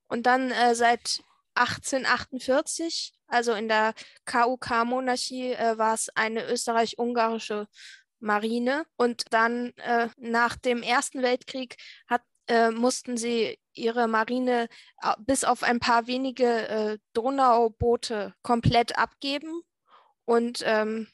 Und 0.09 0.26
dann 0.26 0.50
äh, 0.50 0.74
seit 0.74 1.20
1848, 1.56 3.12
also 3.28 3.52
in 3.52 3.68
der 3.68 3.94
KUK-Monarchie, 4.26 5.52
äh, 5.52 5.78
war 5.78 5.94
es 5.94 6.09
eine 6.14 6.46
österreich-ungarische 6.46 7.66
Marine. 8.20 8.87
Und 8.96 9.24
dann 9.30 9.72
äh, 9.78 10.09
nach 10.16 10.56
dem 10.56 10.82
Ersten 10.82 11.22
Weltkrieg 11.22 11.76
hat, 12.06 12.22
äh, 12.48 12.70
mussten 12.70 13.16
sie 13.16 13.59
ihre 13.72 14.09
Marine 14.09 14.68
bis 15.18 15.44
auf 15.44 15.62
ein 15.62 15.80
paar 15.80 16.06
wenige 16.06 16.98
Donauboote 17.12 18.35
komplett 18.42 18.96
abgeben. 18.96 19.61
Und 20.24 20.62
ähm, 20.64 21.09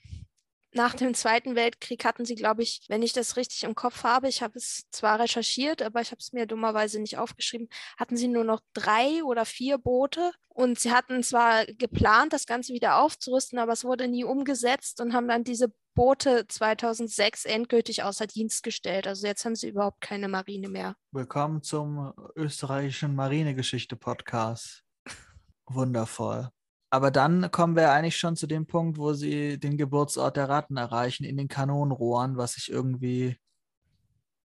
nach 0.74 0.94
dem 0.94 1.14
Zweiten 1.14 1.54
Weltkrieg 1.54 2.04
hatten 2.04 2.24
sie, 2.24 2.34
glaube 2.34 2.62
ich, 2.62 2.84
wenn 2.88 3.02
ich 3.02 3.12
das 3.12 3.36
richtig 3.36 3.64
im 3.64 3.74
Kopf 3.74 4.04
habe, 4.04 4.28
ich 4.28 4.42
habe 4.42 4.58
es 4.58 4.84
zwar 4.90 5.20
recherchiert, 5.20 5.82
aber 5.82 6.00
ich 6.00 6.10
habe 6.10 6.18
es 6.18 6.32
mir 6.32 6.46
dummerweise 6.46 7.00
nicht 7.00 7.18
aufgeschrieben, 7.18 7.68
hatten 7.98 8.16
sie 8.16 8.28
nur 8.28 8.44
noch 8.44 8.60
drei 8.72 9.22
oder 9.24 9.44
vier 9.44 9.78
Boote 9.78 10.32
und 10.48 10.78
sie 10.78 10.92
hatten 10.92 11.22
zwar 11.22 11.66
geplant, 11.66 12.32
das 12.32 12.46
Ganze 12.46 12.72
wieder 12.72 12.98
aufzurüsten, 12.98 13.58
aber 13.58 13.72
es 13.72 13.84
wurde 13.84 14.08
nie 14.08 14.24
umgesetzt 14.24 15.00
und 15.00 15.12
haben 15.12 15.28
dann 15.28 15.44
diese 15.44 15.72
Boote 15.94 16.46
2006 16.48 17.44
endgültig 17.44 18.02
außer 18.02 18.26
Dienst 18.26 18.62
gestellt. 18.62 19.06
Also 19.06 19.26
jetzt 19.26 19.44
haben 19.44 19.56
sie 19.56 19.68
überhaupt 19.68 20.00
keine 20.00 20.28
Marine 20.28 20.68
mehr. 20.68 20.96
Willkommen 21.10 21.62
zum 21.62 22.14
österreichischen 22.34 23.14
Marinegeschichte-Podcast. 23.14 24.84
Wundervoll. 25.66 26.50
Aber 26.92 27.10
dann 27.10 27.50
kommen 27.50 27.74
wir 27.74 27.90
eigentlich 27.90 28.18
schon 28.18 28.36
zu 28.36 28.46
dem 28.46 28.66
Punkt, 28.66 28.98
wo 28.98 29.14
sie 29.14 29.58
den 29.58 29.78
Geburtsort 29.78 30.36
der 30.36 30.50
Ratten 30.50 30.76
erreichen, 30.76 31.24
in 31.24 31.38
den 31.38 31.48
Kanonenrohren, 31.48 32.36
was 32.36 32.58
ich 32.58 32.70
irgendwie 32.70 33.38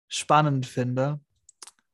spannend 0.07 0.64
finde. 0.64 1.18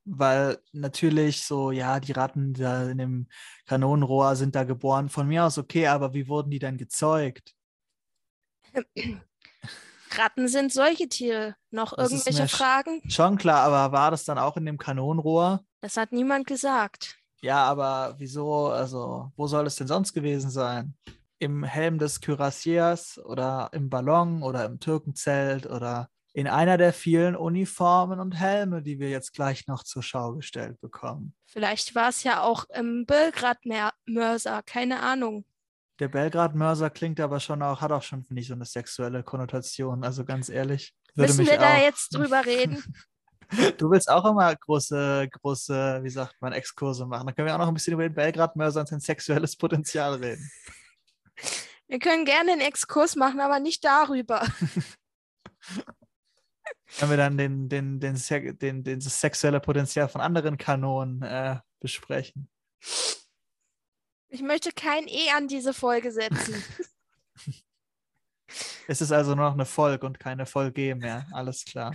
Weil 0.05 0.59
natürlich 0.72 1.42
so, 1.44 1.70
ja, 1.70 2.00
die 2.00 2.12
Ratten 2.12 2.53
da 2.53 2.90
in 2.90 2.98
dem 2.98 3.28
Kanonenrohr 3.64 4.36
sind 4.36 4.55
da 4.55 4.64
geboren. 4.64 5.09
Von 5.09 5.26
mir 5.26 5.46
aus 5.46 5.57
okay, 5.57 5.86
aber 5.86 6.12
wie 6.12 6.28
wurden 6.28 6.50
die 6.50 6.59
dann 6.59 6.76
gezeugt? 6.76 7.55
Ratten 10.18 10.48
sind 10.48 10.70
solche 10.70 11.09
Tiere. 11.09 11.57
Noch 11.70 11.96
das 11.96 12.12
irgendwelche 12.12 12.48
Fragen? 12.48 13.00
Schon 13.09 13.38
klar, 13.38 13.62
aber 13.62 13.96
war 13.96 14.11
das 14.11 14.24
dann 14.24 14.36
auch 14.36 14.59
in 14.59 14.66
dem 14.66 14.76
Kanonenrohr? 14.76 15.64
Das 15.80 15.96
hat 15.96 16.12
niemand 16.12 16.46
gesagt. 16.46 17.22
Ja, 17.43 17.64
aber 17.64 18.14
wieso, 18.18 18.68
also, 18.68 19.32
wo 19.36 19.47
soll 19.47 19.66
es 19.66 19.76
denn 19.76 19.88
sonst 19.88 20.12
gewesen 20.12 20.51
sein? 20.51 20.95
im 21.43 21.64
Helm 21.64 21.99
des 21.99 22.20
Kürassiers 22.20 23.18
oder 23.18 23.68
im 23.72 23.90
Ballon 23.90 24.45
oder 24.45 24.64
im 24.64 24.78
Türkenzelt 24.78 25.66
oder 25.66 26.09
in 26.34 26.47
einer 26.47 26.78
der 26.78 26.93
vielen 26.93 27.34
Uniformen 27.34 28.20
und 28.20 28.38
Helme, 28.38 28.80
die 28.80 29.01
wir 29.01 29.11
jetzt 29.11 29.34
gleich 29.34 29.66
noch 29.66 29.82
zur 29.82 30.05
Schau 30.05 30.34
gestellt 30.34 30.80
bekommen. 30.80 31.34
Vielleicht 31.47 31.97
war 31.97 32.11
es 32.11 32.22
ja 32.22 32.43
auch 32.43 32.64
im 32.70 33.07
Belgrad-Mörser, 33.07 34.62
keine 34.62 35.01
Ahnung. 35.01 35.45
Der 35.99 36.09
Belgrad-Mörser 36.09 36.90
klingt 36.90 37.18
aber 37.18 37.40
schon 37.40 37.61
auch, 37.61 37.80
hat 37.80 37.90
auch 37.90 38.03
schon, 38.03 38.22
finde 38.22 38.40
ich, 38.40 38.47
so 38.47 38.55
eine 38.55 38.64
sexuelle 38.64 39.24
Konnotation. 39.24 40.05
Also 40.05 40.24
ganz 40.24 40.49
ehrlich. 40.49 40.95
Müssen 41.16 41.45
wir 41.45 41.59
da 41.59 41.78
jetzt 41.78 42.14
drüber 42.14 42.47
reden? 42.47 42.82
Du 43.78 43.90
willst 43.90 44.09
auch 44.11 44.24
immer 44.24 44.55
große, 44.55 45.28
große, 45.30 46.00
wie 46.03 46.11
sagt 46.11 46.40
man, 46.40 46.53
Exkurse 46.53 47.05
machen. 47.07 47.26
Dann 47.26 47.34
können 47.34 47.46
wir 47.46 47.55
auch 47.55 47.59
noch 47.59 47.68
ein 47.68 47.74
bisschen 47.74 47.94
über 47.94 48.05
den 48.05 48.14
Belgrad-Mörser 48.14 48.80
und 48.80 48.88
sein 48.88 49.00
sexuelles 49.00 49.57
Potenzial 49.57 50.14
reden. 50.14 50.50
Wir 51.88 51.98
können 51.98 52.24
gerne 52.24 52.53
einen 52.53 52.61
Exkurs 52.61 53.16
machen, 53.16 53.40
aber 53.40 53.61
nicht 53.61 53.84
darüber. 53.84 54.40
können 56.98 57.11
wir 57.11 57.16
dann 57.16 57.36
den, 57.36 57.68
den, 57.68 58.00
den, 58.00 58.16
den, 58.16 58.84
den, 58.84 59.00
das 59.00 59.20
sexuelle 59.20 59.61
Potenzial 59.61 60.09
von 60.09 60.20
anderen 60.20 60.57
Kanonen 60.57 61.22
äh, 61.22 61.59
besprechen. 61.80 62.48
Ich 64.28 64.40
möchte 64.40 64.72
kein 64.72 65.07
E 65.09 65.30
an 65.36 65.48
diese 65.48 65.74
Folge 65.74 66.11
setzen. 66.11 66.62
es 68.88 69.00
ist 69.00 69.12
also 69.12 69.34
nur 69.34 69.46
noch 69.46 69.55
eine 69.55 69.66
Folge 69.66 70.07
und 70.07 70.18
keine 70.18 70.46
Folge 70.46 70.94
mehr. 70.94 71.26
Alles 71.32 71.64
klar. 71.64 71.94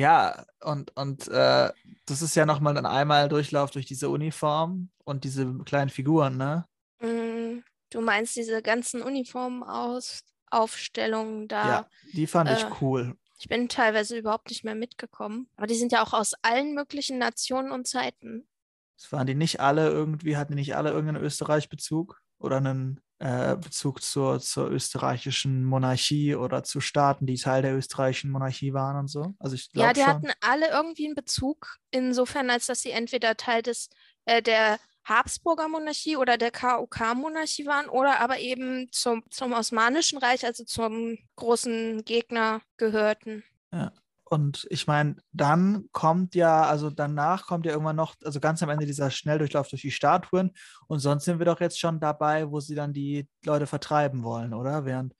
Ja, 0.00 0.46
und, 0.62 0.96
und 0.96 1.28
äh, 1.28 1.70
das 2.06 2.22
ist 2.22 2.34
ja 2.34 2.46
nochmal 2.46 2.78
ein 2.78 2.86
einmal 2.86 3.28
Durchlauf 3.28 3.70
durch 3.70 3.84
diese 3.84 4.08
Uniform 4.08 4.88
und 5.04 5.24
diese 5.24 5.58
kleinen 5.66 5.90
Figuren, 5.90 6.38
ne? 6.38 6.64
Mm, 7.00 7.58
du 7.90 8.00
meinst 8.00 8.34
diese 8.34 8.62
ganzen 8.62 9.02
Uniformaufstellungen 9.02 11.48
da? 11.48 11.68
Ja, 11.68 11.86
die 12.14 12.26
fand 12.26 12.48
äh, 12.48 12.54
ich 12.54 12.64
cool. 12.80 13.14
Ich 13.38 13.48
bin 13.48 13.68
teilweise 13.68 14.16
überhaupt 14.16 14.48
nicht 14.48 14.64
mehr 14.64 14.74
mitgekommen. 14.74 15.50
Aber 15.56 15.66
die 15.66 15.74
sind 15.74 15.92
ja 15.92 16.02
auch 16.02 16.14
aus 16.14 16.32
allen 16.40 16.74
möglichen 16.74 17.18
Nationen 17.18 17.70
und 17.70 17.86
Zeiten. 17.86 18.48
Es 18.96 19.12
waren 19.12 19.26
die 19.26 19.34
nicht 19.34 19.60
alle 19.60 19.90
irgendwie, 19.90 20.38
hatten 20.38 20.52
die 20.52 20.60
nicht 20.60 20.76
alle 20.76 20.92
irgendeinen 20.92 21.22
Österreich-Bezug 21.22 22.22
oder 22.38 22.56
einen 22.56 23.02
äh, 23.20 23.56
Bezug 23.56 24.02
zur, 24.02 24.40
zur 24.40 24.70
österreichischen 24.70 25.64
Monarchie 25.64 26.34
oder 26.36 26.64
zu 26.64 26.80
Staaten, 26.80 27.26
die 27.26 27.36
Teil 27.36 27.62
der 27.62 27.76
österreichischen 27.76 28.30
Monarchie 28.30 28.72
waren 28.74 28.96
und 28.98 29.08
so? 29.08 29.34
Also 29.38 29.54
ich 29.56 29.70
Ja, 29.72 29.92
die 29.92 30.04
schon. 30.04 30.04
hatten 30.04 30.30
alle 30.40 30.68
irgendwie 30.70 31.06
einen 31.06 31.14
Bezug, 31.14 31.76
insofern, 31.90 32.50
als 32.50 32.66
dass 32.66 32.82
sie 32.82 32.90
entweder 32.90 33.36
Teil 33.36 33.62
des 33.62 33.88
äh, 34.24 34.42
der 34.42 34.78
Habsburger 35.04 35.68
Monarchie 35.68 36.16
oder 36.16 36.36
der 36.36 36.50
KUK-Monarchie 36.50 37.66
waren 37.66 37.88
oder 37.88 38.20
aber 38.20 38.38
eben 38.40 38.88
zum, 38.92 39.22
zum 39.30 39.52
Osmanischen 39.52 40.18
Reich, 40.18 40.44
also 40.44 40.64
zum 40.64 41.18
großen 41.36 42.04
Gegner 42.04 42.62
gehörten. 42.76 43.44
Ja. 43.72 43.92
Und 44.32 44.64
ich 44.70 44.86
meine, 44.86 45.16
dann 45.32 45.88
kommt 45.90 46.36
ja, 46.36 46.62
also 46.62 46.88
danach 46.88 47.46
kommt 47.46 47.66
ja 47.66 47.72
irgendwann 47.72 47.96
noch, 47.96 48.14
also 48.24 48.38
ganz 48.38 48.62
am 48.62 48.70
Ende 48.70 48.86
dieser 48.86 49.10
Schnelldurchlauf 49.10 49.66
durch 49.66 49.82
die 49.82 49.90
Statuen. 49.90 50.52
Und 50.86 51.00
sonst 51.00 51.24
sind 51.24 51.40
wir 51.40 51.46
doch 51.46 51.60
jetzt 51.60 51.80
schon 51.80 51.98
dabei, 51.98 52.48
wo 52.48 52.60
sie 52.60 52.76
dann 52.76 52.92
die 52.92 53.28
Leute 53.44 53.66
vertreiben 53.66 54.22
wollen, 54.22 54.54
oder? 54.54 54.84
Während 54.84 55.14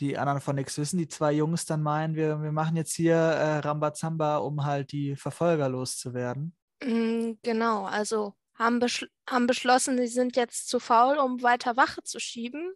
die 0.00 0.18
anderen 0.18 0.40
von 0.40 0.56
nichts 0.56 0.76
wissen, 0.78 0.98
die 0.98 1.06
zwei 1.06 1.30
Jungs 1.32 1.64
dann 1.64 1.80
meinen, 1.80 2.16
wir, 2.16 2.42
wir 2.42 2.50
machen 2.50 2.74
jetzt 2.76 2.94
hier 2.94 3.14
äh, 3.14 3.58
Rambazamba, 3.58 4.38
um 4.38 4.64
halt 4.64 4.90
die 4.90 5.14
Verfolger 5.14 5.68
loszuwerden. 5.68 6.56
Mm, 6.82 7.34
genau, 7.40 7.84
also 7.84 8.34
haben, 8.54 8.80
beschl 8.80 9.08
haben 9.28 9.46
beschlossen, 9.46 9.96
sie 9.96 10.08
sind 10.08 10.34
jetzt 10.34 10.68
zu 10.68 10.80
faul, 10.80 11.18
um 11.18 11.40
weiter 11.44 11.76
Wache 11.76 12.02
zu 12.02 12.18
schieben. 12.18 12.74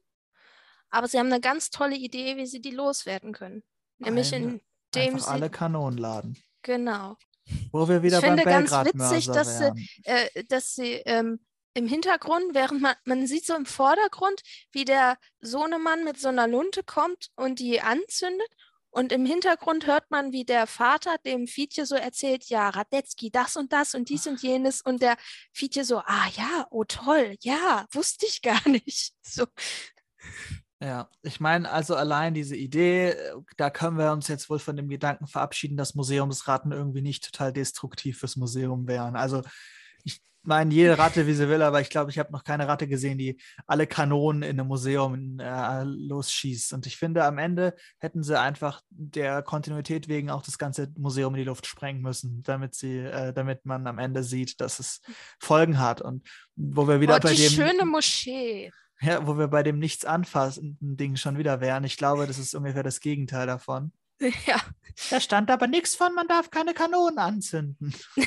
Aber 0.91 1.09
sie 1.09 1.19
haben 1.19 1.27
eine 1.27 1.41
ganz 1.41 1.71
tolle 1.71 1.97
Idee, 1.97 2.37
wie 2.37 2.47
sie 2.47 2.61
die 2.61 2.71
loswerden 2.71 3.33
können. 3.33 3.65
Nämlich 3.99 4.33
Eine, 4.33 4.61
indem 4.95 5.19
sie. 5.19 5.29
alle 5.29 5.51
Kanonen 5.51 5.99
laden. 5.99 6.37
Genau. 6.63 7.17
Wo 7.73 7.89
wir 7.89 8.03
wieder 8.03 8.19
ich 8.19 8.25
beim 8.25 8.39
finde 8.39 8.67
ganz 8.67 8.73
witzig, 8.73 9.27
dass 9.27 9.59
sie, 9.59 9.89
äh, 10.05 10.45
dass 10.45 10.75
sie 10.75 10.93
ähm, 11.07 11.41
im 11.75 11.87
Hintergrund, 11.87 12.55
während 12.55 12.83
man, 12.83 12.95
man 13.05 13.27
sieht 13.27 13.47
so 13.47 13.55
im 13.55 13.67
Vordergrund, 13.67 14.43
wie 14.73 14.85
der 14.85 15.17
Sohnemann 15.41 16.05
mit 16.05 16.19
so 16.19 16.29
einer 16.29 16.47
Lunte 16.47 16.83
kommt 16.83 17.31
und 17.37 17.59
die 17.59 17.81
anzündet 17.81 18.49
und 18.91 19.13
im 19.13 19.27
Hintergrund 19.27 19.87
hört 19.87 20.11
man, 20.11 20.33
wie 20.33 20.45
der 20.45 20.67
Vater 20.67 21.19
dem 21.19 21.47
Fietje 21.47 21.87
so 21.87 21.95
erzählt, 21.95 22.47
ja, 22.47 22.69
Radetzky, 22.71 23.31
das 23.31 23.57
und 23.57 23.73
das 23.73 23.95
und 23.95 24.09
dies 24.09 24.27
und 24.27 24.43
jenes. 24.43 24.81
Und 24.81 25.03
der 25.03 25.17
Fietje 25.53 25.85
so, 25.85 25.99
ah 25.99 26.29
ja, 26.35 26.67
oh 26.71 26.85
toll, 26.85 27.37
ja, 27.43 27.87
wusste 27.93 28.27
ich 28.27 28.43
gar 28.43 28.61
nicht. 28.69 29.15
So. 29.23 29.47
Ja, 30.81 31.11
ich 31.23 31.41
meine, 31.41 31.71
also 31.71 31.97
allein 31.97 32.35
diese 32.35 32.55
Idee, 32.55 33.17
da 33.57 33.69
können 33.69 33.99
wir 33.99 34.13
uns 34.13 34.29
jetzt 34.29 34.49
wohl 34.49 34.61
von 34.61 34.77
dem 34.77 34.89
Gedanken 34.89 35.27
verabschieden, 35.27 35.77
dass 35.77 35.97
Museumsratten 35.97 36.71
irgendwie 36.71 37.03
nicht 37.03 37.25
total 37.25 37.53
destruktiv 37.53 38.21
fürs 38.21 38.37
Museum 38.37 38.87
wären. 38.87 39.17
Also 39.17 39.43
meine, 40.49 40.73
jede 40.73 40.99
Ratte, 40.99 41.27
wie 41.27 41.35
sie 41.35 41.49
will, 41.49 41.63
aber 41.63 41.81
ich 41.81 41.91
glaube, 41.91 42.11
ich 42.11 42.19
habe 42.19 42.33
noch 42.33 42.43
keine 42.43 42.67
Ratte 42.67 42.89
gesehen, 42.89 43.19
die 43.19 43.41
alle 43.67 43.87
Kanonen 43.87 44.43
in 44.43 44.59
einem 44.59 44.67
Museum 44.67 45.39
äh, 45.39 45.83
losschießt. 45.85 46.73
Und 46.73 46.87
ich 46.87 46.97
finde, 46.97 47.25
am 47.25 47.39
Ende 47.39 47.75
hätten 47.99 48.23
sie 48.23 48.39
einfach 48.39 48.81
der 48.89 49.43
Kontinuität 49.43 50.09
wegen 50.09 50.31
auch 50.31 50.43
das 50.43 50.59
ganze 50.59 50.91
Museum 50.97 51.35
in 51.35 51.41
die 51.41 51.45
Luft 51.45 51.67
sprengen 51.67 52.03
müssen, 52.03 52.43
damit 52.43 52.75
sie, 52.75 52.99
äh, 52.99 53.33
damit 53.33 53.67
man 53.67 53.87
am 53.87 53.99
Ende 53.99 54.25
sieht, 54.25 54.61
dass 54.61 54.79
es 54.81 55.01
Folgen 55.39 55.79
hat. 55.79 56.01
Und 56.01 56.27
wo 56.57 56.89
wir 56.89 57.01
wieder 57.01 57.17
oh, 57.17 57.21
bei 57.21 57.35
die 57.35 57.43
dem. 57.43 57.53
schöne 57.53 57.85
Moschee. 57.85 58.73
Ja, 59.01 59.27
wo 59.27 59.39
wir 59.39 59.49
bei 59.49 59.63
dem 59.63 59.79
nichts 59.79 60.05
anfassenden 60.05 60.97
Ding 60.97 61.17
schon 61.17 61.39
wieder 61.39 61.61
wären. 61.61 61.85
Ich 61.85 61.97
glaube, 61.97 62.27
das 62.27 62.39
ist 62.39 62.55
ungefähr 62.55 62.83
das 62.83 63.01
Gegenteil 63.01 63.47
davon. 63.47 63.93
Ja. 64.47 64.61
Da 65.11 65.21
stand 65.21 65.49
aber 65.49 65.69
nichts 65.69 65.95
von, 65.95 66.13
man 66.13 66.27
darf 66.27 66.51
keine 66.51 66.75
Kanonen 66.75 67.19
anzünden. 67.19 67.95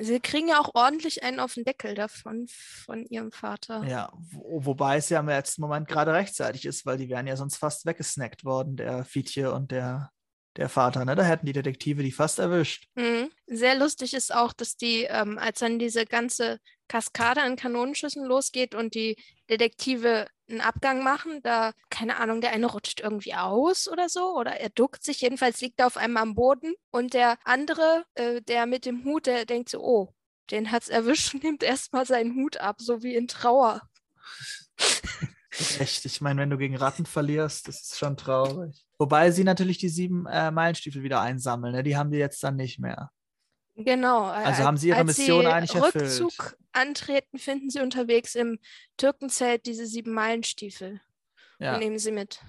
Sie 0.00 0.18
kriegen 0.20 0.48
ja 0.48 0.60
auch 0.60 0.74
ordentlich 0.74 1.22
einen 1.22 1.40
auf 1.40 1.54
den 1.54 1.64
Deckel 1.64 1.94
davon, 1.94 2.46
von 2.48 3.04
ihrem 3.04 3.32
Vater. 3.32 3.84
Ja, 3.84 4.10
wo, 4.30 4.64
wobei 4.64 4.96
es 4.96 5.08
ja 5.08 5.20
im 5.20 5.26
letzten 5.26 5.60
Moment 5.60 5.88
gerade 5.88 6.14
rechtzeitig 6.14 6.64
ist, 6.64 6.86
weil 6.86 6.96
die 6.96 7.08
wären 7.08 7.26
ja 7.26 7.36
sonst 7.36 7.56
fast 7.56 7.84
weggesnackt 7.84 8.44
worden, 8.44 8.76
der 8.76 9.04
Fietje 9.04 9.52
und 9.52 9.72
der, 9.72 10.10
der 10.58 10.68
Vater. 10.68 11.04
Ne? 11.04 11.14
Da 11.14 11.22
hätten 11.22 11.46
die 11.46 11.52
Detektive 11.52 12.02
die 12.02 12.12
fast 12.12 12.38
erwischt. 12.38 12.88
Mhm. 12.96 13.30
Sehr 13.46 13.76
lustig 13.76 14.12
ist 14.12 14.34
auch, 14.34 14.52
dass 14.52 14.76
die, 14.76 15.04
ähm, 15.04 15.38
als 15.38 15.60
dann 15.60 15.78
diese 15.78 16.04
ganze 16.04 16.58
Kaskade 16.88 17.42
an 17.42 17.56
Kanonenschüssen 17.56 18.24
losgeht 18.24 18.74
und 18.74 18.94
die 18.94 19.16
Detektive 19.48 20.26
einen 20.48 20.60
Abgang 20.60 21.02
machen, 21.02 21.40
da, 21.42 21.72
keine 21.90 22.16
Ahnung, 22.16 22.40
der 22.40 22.52
eine 22.52 22.66
rutscht 22.66 23.00
irgendwie 23.00 23.34
aus 23.34 23.86
oder 23.86 24.08
so, 24.08 24.34
oder 24.34 24.58
er 24.58 24.70
duckt 24.70 25.04
sich, 25.04 25.20
jedenfalls 25.20 25.60
liegt 25.60 25.78
er 25.78 25.86
auf 25.86 25.96
einem 25.96 26.16
am 26.16 26.34
Boden 26.34 26.74
und 26.90 27.14
der 27.14 27.38
andere, 27.44 28.04
äh, 28.14 28.40
der 28.42 28.66
mit 28.66 28.84
dem 28.84 29.04
Hut, 29.04 29.26
der 29.26 29.44
denkt 29.44 29.68
so, 29.68 29.80
oh, 29.80 30.14
den 30.50 30.72
hat's 30.72 30.88
erwischt 30.88 31.34
und 31.34 31.42
nimmt 31.44 31.62
erstmal 31.62 32.06
seinen 32.06 32.34
Hut 32.34 32.56
ab, 32.56 32.76
so 32.80 33.02
wie 33.02 33.14
in 33.14 33.28
Trauer. 33.28 33.82
Echt, 35.78 36.04
ich 36.04 36.20
meine, 36.20 36.40
wenn 36.40 36.50
du 36.50 36.58
gegen 36.58 36.76
Ratten 36.76 37.06
verlierst, 37.06 37.68
das 37.68 37.82
ist 37.82 37.98
schon 37.98 38.16
traurig. 38.16 38.87
Wobei 38.98 39.30
sie 39.30 39.44
natürlich 39.44 39.78
die 39.78 39.88
sieben 39.88 40.26
äh, 40.26 40.50
Meilenstiefel 40.50 41.02
wieder 41.02 41.20
einsammeln, 41.20 41.74
ne? 41.74 41.82
die 41.82 41.96
haben 41.96 42.10
die 42.10 42.18
jetzt 42.18 42.42
dann 42.42 42.56
nicht 42.56 42.78
mehr. 42.78 43.10
Genau. 43.76 44.24
Also 44.24 44.64
haben 44.64 44.76
sie 44.76 44.88
ihre 44.88 45.04
Mission 45.04 45.42
sie 45.42 45.46
eigentlich 45.46 45.74
Rückzug 45.76 45.94
erfüllt. 45.94 46.20
Rückzug 46.20 46.56
antreten, 46.72 47.38
finden 47.38 47.70
sie 47.70 47.80
unterwegs 47.80 48.34
im 48.34 48.58
Türkenzelt 48.96 49.66
diese 49.66 49.86
sieben 49.86 50.12
Meilenstiefel 50.12 51.00
ja. 51.60 51.74
und 51.74 51.80
nehmen 51.80 51.98
sie 51.98 52.10
mit. 52.10 52.40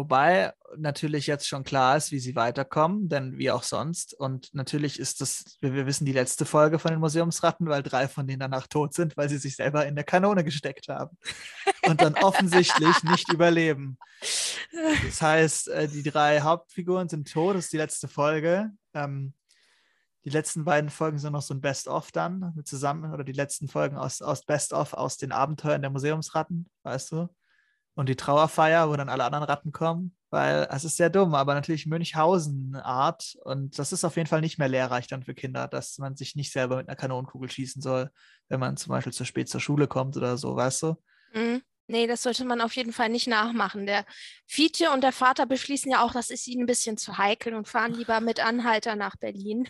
Wobei 0.00 0.54
natürlich 0.78 1.26
jetzt 1.26 1.46
schon 1.46 1.62
klar 1.62 1.94
ist, 1.94 2.10
wie 2.10 2.20
sie 2.20 2.34
weiterkommen, 2.34 3.10
denn 3.10 3.36
wie 3.36 3.50
auch 3.50 3.62
sonst. 3.62 4.14
Und 4.14 4.48
natürlich 4.54 4.98
ist 4.98 5.20
das, 5.20 5.58
wir, 5.60 5.74
wir 5.74 5.84
wissen 5.84 6.06
die 6.06 6.14
letzte 6.14 6.46
Folge 6.46 6.78
von 6.78 6.92
den 6.92 7.00
Museumsratten, 7.00 7.68
weil 7.68 7.82
drei 7.82 8.08
von 8.08 8.26
denen 8.26 8.40
danach 8.40 8.66
tot 8.66 8.94
sind, 8.94 9.14
weil 9.18 9.28
sie 9.28 9.36
sich 9.36 9.56
selber 9.56 9.84
in 9.84 9.96
der 9.96 10.04
Kanone 10.04 10.42
gesteckt 10.42 10.88
haben 10.88 11.18
und 11.82 12.00
dann 12.00 12.14
offensichtlich 12.14 13.02
nicht 13.02 13.30
überleben. 13.30 13.98
Das 15.04 15.20
heißt, 15.20 15.68
äh, 15.68 15.86
die 15.86 16.02
drei 16.02 16.40
Hauptfiguren 16.40 17.10
sind 17.10 17.30
tot, 17.30 17.56
das 17.56 17.64
ist 17.64 17.74
die 17.74 17.76
letzte 17.76 18.08
Folge. 18.08 18.70
Ähm, 18.94 19.34
die 20.24 20.30
letzten 20.30 20.64
beiden 20.64 20.88
Folgen 20.88 21.18
sind 21.18 21.34
noch 21.34 21.42
so 21.42 21.52
ein 21.52 21.60
Best-of 21.60 22.10
dann 22.10 22.54
zusammen 22.64 23.12
oder 23.12 23.22
die 23.22 23.32
letzten 23.32 23.68
Folgen 23.68 23.98
aus, 23.98 24.22
aus 24.22 24.46
Best-of 24.46 24.94
aus 24.94 25.18
den 25.18 25.30
Abenteuern 25.30 25.82
der 25.82 25.90
Museumsratten, 25.90 26.70
weißt 26.84 27.12
du? 27.12 27.28
Und 28.00 28.08
die 28.08 28.16
Trauerfeier, 28.16 28.88
wo 28.88 28.96
dann 28.96 29.10
alle 29.10 29.24
anderen 29.24 29.44
Ratten 29.44 29.72
kommen, 29.72 30.16
weil 30.30 30.66
es 30.70 30.84
ist 30.84 30.96
sehr 30.96 31.10
dumm, 31.10 31.34
aber 31.34 31.52
natürlich 31.52 31.84
Münchhausen-Art 31.84 33.36
und 33.44 33.78
das 33.78 33.92
ist 33.92 34.04
auf 34.04 34.16
jeden 34.16 34.26
Fall 34.26 34.40
nicht 34.40 34.56
mehr 34.56 34.68
lehrreich 34.68 35.06
dann 35.06 35.22
für 35.22 35.34
Kinder, 35.34 35.68
dass 35.68 35.98
man 35.98 36.16
sich 36.16 36.34
nicht 36.34 36.50
selber 36.50 36.78
mit 36.78 36.88
einer 36.88 36.96
Kanonenkugel 36.96 37.50
schießen 37.50 37.82
soll, 37.82 38.10
wenn 38.48 38.58
man 38.58 38.78
zum 38.78 38.88
Beispiel 38.88 39.12
zu 39.12 39.26
spät 39.26 39.50
zur 39.50 39.60
Schule 39.60 39.86
kommt 39.86 40.16
oder 40.16 40.38
so, 40.38 40.56
weißt 40.56 40.82
du? 40.84 40.96
Mhm. 41.34 41.60
Nee, 41.88 42.06
das 42.06 42.22
sollte 42.22 42.46
man 42.46 42.62
auf 42.62 42.74
jeden 42.74 42.94
Fall 42.94 43.10
nicht 43.10 43.26
nachmachen. 43.26 43.84
Der 43.84 44.06
Fiete 44.46 44.92
und 44.92 45.02
der 45.02 45.12
Vater 45.12 45.44
beschließen 45.44 45.92
ja 45.92 46.02
auch, 46.02 46.12
das 46.12 46.30
ist 46.30 46.48
ihnen 46.48 46.62
ein 46.62 46.66
bisschen 46.66 46.96
zu 46.96 47.18
heikel 47.18 47.52
und 47.52 47.68
fahren 47.68 47.92
lieber 47.92 48.22
mit 48.22 48.40
Anhalter 48.40 48.96
nach 48.96 49.16
Berlin. 49.16 49.68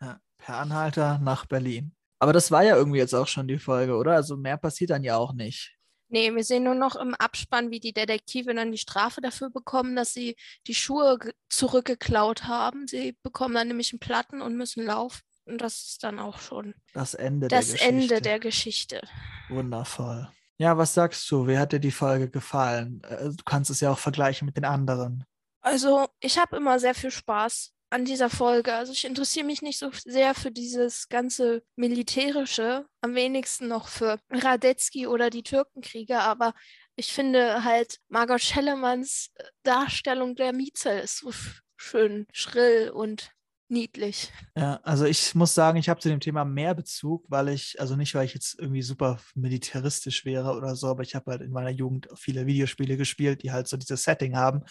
Ja, 0.00 0.18
per 0.38 0.56
Anhalter 0.56 1.18
nach 1.18 1.44
Berlin. 1.44 1.94
Aber 2.20 2.32
das 2.32 2.50
war 2.50 2.62
ja 2.62 2.74
irgendwie 2.74 3.00
jetzt 3.00 3.12
auch 3.12 3.28
schon 3.28 3.48
die 3.48 3.58
Folge, 3.58 3.96
oder? 3.96 4.14
Also 4.14 4.38
mehr 4.38 4.56
passiert 4.56 4.88
dann 4.88 5.04
ja 5.04 5.18
auch 5.18 5.34
nicht. 5.34 5.76
Nee, 6.10 6.34
wir 6.34 6.44
sehen 6.44 6.64
nur 6.64 6.74
noch 6.74 6.96
im 6.96 7.14
Abspann, 7.14 7.70
wie 7.70 7.80
die 7.80 7.92
Detektive 7.92 8.52
dann 8.52 8.72
die 8.72 8.78
Strafe 8.78 9.20
dafür 9.20 9.48
bekommen, 9.48 9.94
dass 9.94 10.12
sie 10.12 10.36
die 10.66 10.74
Schuhe 10.74 11.18
zurückgeklaut 11.48 12.44
haben. 12.44 12.86
Sie 12.88 13.16
bekommen 13.22 13.54
dann 13.54 13.68
nämlich 13.68 13.92
einen 13.92 14.00
Platten 14.00 14.42
und 14.42 14.56
müssen 14.56 14.84
laufen. 14.84 15.20
Und 15.44 15.60
das 15.60 15.82
ist 15.82 16.04
dann 16.04 16.18
auch 16.18 16.38
schon 16.40 16.74
das 16.92 17.14
Ende 17.14 17.48
das 17.48 17.68
der 17.68 17.74
Geschichte. 17.74 17.94
Ende 17.94 18.20
der 18.20 18.40
Geschichte. 18.40 19.00
Wundervoll. 19.48 20.28
Ja, 20.58 20.76
was 20.76 20.94
sagst 20.94 21.30
du? 21.30 21.46
Wie 21.46 21.58
hat 21.58 21.72
dir 21.72 21.80
die 21.80 21.90
Folge 21.90 22.28
gefallen? 22.28 23.02
Äh, 23.04 23.30
du 23.30 23.42
kannst 23.44 23.70
es 23.70 23.80
ja 23.80 23.90
auch 23.90 23.98
vergleichen 23.98 24.46
mit 24.46 24.56
den 24.56 24.64
anderen. 24.64 25.24
Also, 25.60 26.08
ich 26.20 26.38
habe 26.38 26.56
immer 26.56 26.78
sehr 26.78 26.94
viel 26.94 27.10
Spaß 27.10 27.72
an 27.90 28.04
dieser 28.04 28.30
Folge. 28.30 28.74
Also 28.74 28.92
ich 28.92 29.04
interessiere 29.04 29.46
mich 29.46 29.62
nicht 29.62 29.78
so 29.78 29.90
sehr 30.04 30.34
für 30.34 30.50
dieses 30.50 31.08
ganze 31.08 31.62
Militärische, 31.76 32.86
am 33.00 33.14
wenigsten 33.14 33.68
noch 33.68 33.88
für 33.88 34.18
Radetzky 34.30 35.06
oder 35.06 35.28
die 35.28 35.42
Türkenkriege, 35.42 36.20
aber 36.20 36.54
ich 36.96 37.12
finde 37.12 37.64
halt 37.64 37.98
Margot 38.08 38.40
Schellemanns 38.40 39.30
äh, 39.34 39.44
Darstellung 39.62 40.36
der 40.36 40.52
Mietzel 40.52 41.00
ist 41.00 41.18
so 41.18 41.32
schön 41.76 42.26
schrill 42.32 42.90
und 42.90 43.32
niedlich. 43.70 44.30
Ja, 44.56 44.80
also 44.82 45.04
ich 45.04 45.34
muss 45.34 45.54
sagen, 45.54 45.78
ich 45.78 45.88
habe 45.88 46.00
zu 46.00 46.08
dem 46.08 46.20
Thema 46.20 46.44
mehr 46.44 46.74
Bezug, 46.74 47.24
weil 47.28 47.48
ich, 47.48 47.80
also 47.80 47.96
nicht, 47.96 48.14
weil 48.14 48.26
ich 48.26 48.34
jetzt 48.34 48.58
irgendwie 48.58 48.82
super 48.82 49.18
militaristisch 49.34 50.24
wäre 50.24 50.52
oder 50.56 50.74
so, 50.74 50.88
aber 50.88 51.02
ich 51.02 51.14
habe 51.14 51.30
halt 51.30 51.40
in 51.40 51.52
meiner 51.52 51.70
Jugend 51.70 52.08
viele 52.16 52.46
Videospiele 52.46 52.96
gespielt, 52.96 53.42
die 53.42 53.52
halt 53.52 53.68
so 53.68 53.76
dieses 53.76 54.02
Setting 54.02 54.36
haben. 54.36 54.62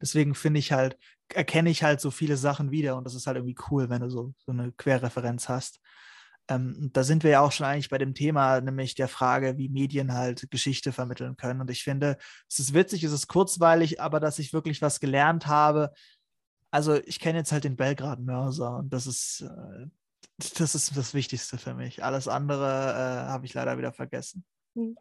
Deswegen 0.00 0.34
finde 0.34 0.60
ich 0.60 0.72
halt, 0.72 0.96
erkenne 1.32 1.70
ich 1.70 1.82
halt 1.82 2.00
so 2.00 2.10
viele 2.10 2.36
Sachen 2.36 2.70
wieder 2.70 2.96
und 2.96 3.04
das 3.04 3.14
ist 3.14 3.26
halt 3.26 3.36
irgendwie 3.36 3.56
cool, 3.70 3.88
wenn 3.88 4.02
du 4.02 4.10
so, 4.10 4.34
so 4.38 4.52
eine 4.52 4.72
Querreferenz 4.72 5.48
hast. 5.48 5.80
Ähm, 6.48 6.90
da 6.92 7.04
sind 7.04 7.24
wir 7.24 7.30
ja 7.30 7.40
auch 7.40 7.52
schon 7.52 7.66
eigentlich 7.66 7.88
bei 7.88 7.96
dem 7.96 8.14
Thema, 8.14 8.60
nämlich 8.60 8.94
der 8.94 9.08
Frage, 9.08 9.56
wie 9.56 9.70
Medien 9.70 10.12
halt 10.12 10.50
Geschichte 10.50 10.92
vermitteln 10.92 11.36
können. 11.36 11.62
Und 11.62 11.70
ich 11.70 11.82
finde, 11.82 12.18
es 12.50 12.58
ist 12.58 12.74
witzig, 12.74 13.02
es 13.02 13.12
ist 13.12 13.28
kurzweilig, 13.28 14.00
aber 14.00 14.20
dass 14.20 14.38
ich 14.38 14.52
wirklich 14.52 14.82
was 14.82 15.00
gelernt 15.00 15.46
habe, 15.46 15.92
also 16.70 16.96
ich 17.04 17.20
kenne 17.20 17.38
jetzt 17.38 17.52
halt 17.52 17.64
den 17.64 17.76
Belgrad-Mörser 17.76 18.78
und 18.78 18.92
das 18.92 19.06
ist, 19.06 19.42
äh, 19.42 19.86
das 20.58 20.74
ist 20.74 20.96
das 20.96 21.14
Wichtigste 21.14 21.56
für 21.56 21.72
mich. 21.72 22.02
Alles 22.02 22.26
andere 22.26 22.66
äh, 22.66 23.30
habe 23.30 23.46
ich 23.46 23.54
leider 23.54 23.78
wieder 23.78 23.92
vergessen. 23.92 24.44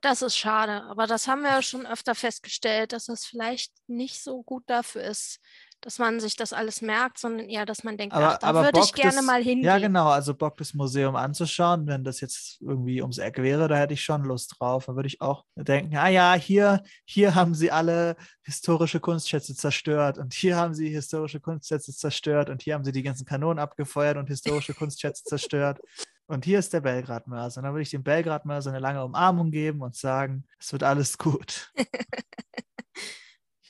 Das 0.01 0.21
ist 0.21 0.37
schade, 0.37 0.83
aber 0.83 1.07
das 1.07 1.27
haben 1.27 1.41
wir 1.41 1.49
ja 1.49 1.61
schon 1.63 1.87
öfter 1.87 2.13
festgestellt, 2.13 2.93
dass 2.93 3.05
das 3.05 3.25
vielleicht 3.25 3.73
nicht 3.87 4.21
so 4.21 4.43
gut 4.43 4.63
dafür 4.67 5.01
ist, 5.01 5.39
dass 5.83 5.99
man 5.99 6.19
sich 6.19 6.35
das 6.35 6.53
alles 6.53 6.81
merkt, 6.81 7.17
sondern 7.17 7.49
eher, 7.49 7.65
dass 7.65 7.83
man 7.83 7.97
denkt, 7.97 8.15
aber, 8.15 8.35
ach, 8.35 8.37
da 8.37 8.53
würde 8.55 8.79
ich 8.79 8.93
gerne 8.93 9.17
das, 9.17 9.25
mal 9.25 9.43
hingehen. 9.43 9.65
Ja, 9.65 9.77
genau, 9.77 10.07
also 10.07 10.33
Bock 10.33 10.57
das 10.57 10.73
Museum 10.73 11.15
anzuschauen, 11.15 11.85
wenn 11.87 12.03
das 12.03 12.21
jetzt 12.21 12.61
irgendwie 12.61 13.01
ums 13.01 13.17
Eck 13.17 13.37
wäre, 13.41 13.67
da 13.67 13.75
hätte 13.75 13.93
ich 13.93 14.03
schon 14.03 14.23
Lust 14.23 14.55
drauf. 14.57 14.85
Da 14.85 14.95
würde 14.95 15.07
ich 15.07 15.19
auch 15.21 15.43
denken, 15.55 15.95
ah 15.97 16.07
ja, 16.07 16.33
hier, 16.35 16.83
hier 17.05 17.35
haben 17.35 17.53
sie 17.53 17.69
alle 17.69 18.15
historische 18.43 18.99
Kunstschätze 18.99 19.55
zerstört 19.55 20.17
und 20.17 20.33
hier 20.33 20.55
haben 20.55 20.73
sie 20.73 20.89
historische 20.89 21.41
Kunstschätze 21.41 21.93
zerstört 21.93 22.49
und 22.49 22.61
hier 22.61 22.75
haben 22.75 22.85
sie 22.85 22.91
die 22.91 23.03
ganzen 23.03 23.25
Kanonen 23.25 23.59
abgefeuert 23.59 24.17
und 24.17 24.27
historische 24.27 24.73
Kunstschätze 24.73 25.23
zerstört. 25.25 25.79
Und 26.27 26.45
hier 26.45 26.59
ist 26.59 26.71
der 26.71 26.79
Belgrad-Mörser. 26.79 27.59
Und 27.59 27.65
dann 27.65 27.73
würde 27.73 27.83
ich 27.83 27.89
dem 27.89 28.03
Belgrad-Mörser 28.03 28.69
eine 28.69 28.79
lange 28.79 29.03
Umarmung 29.03 29.51
geben 29.51 29.81
und 29.81 29.95
sagen, 29.95 30.45
es 30.57 30.71
wird 30.71 30.83
alles 30.83 31.17
gut. 31.17 31.71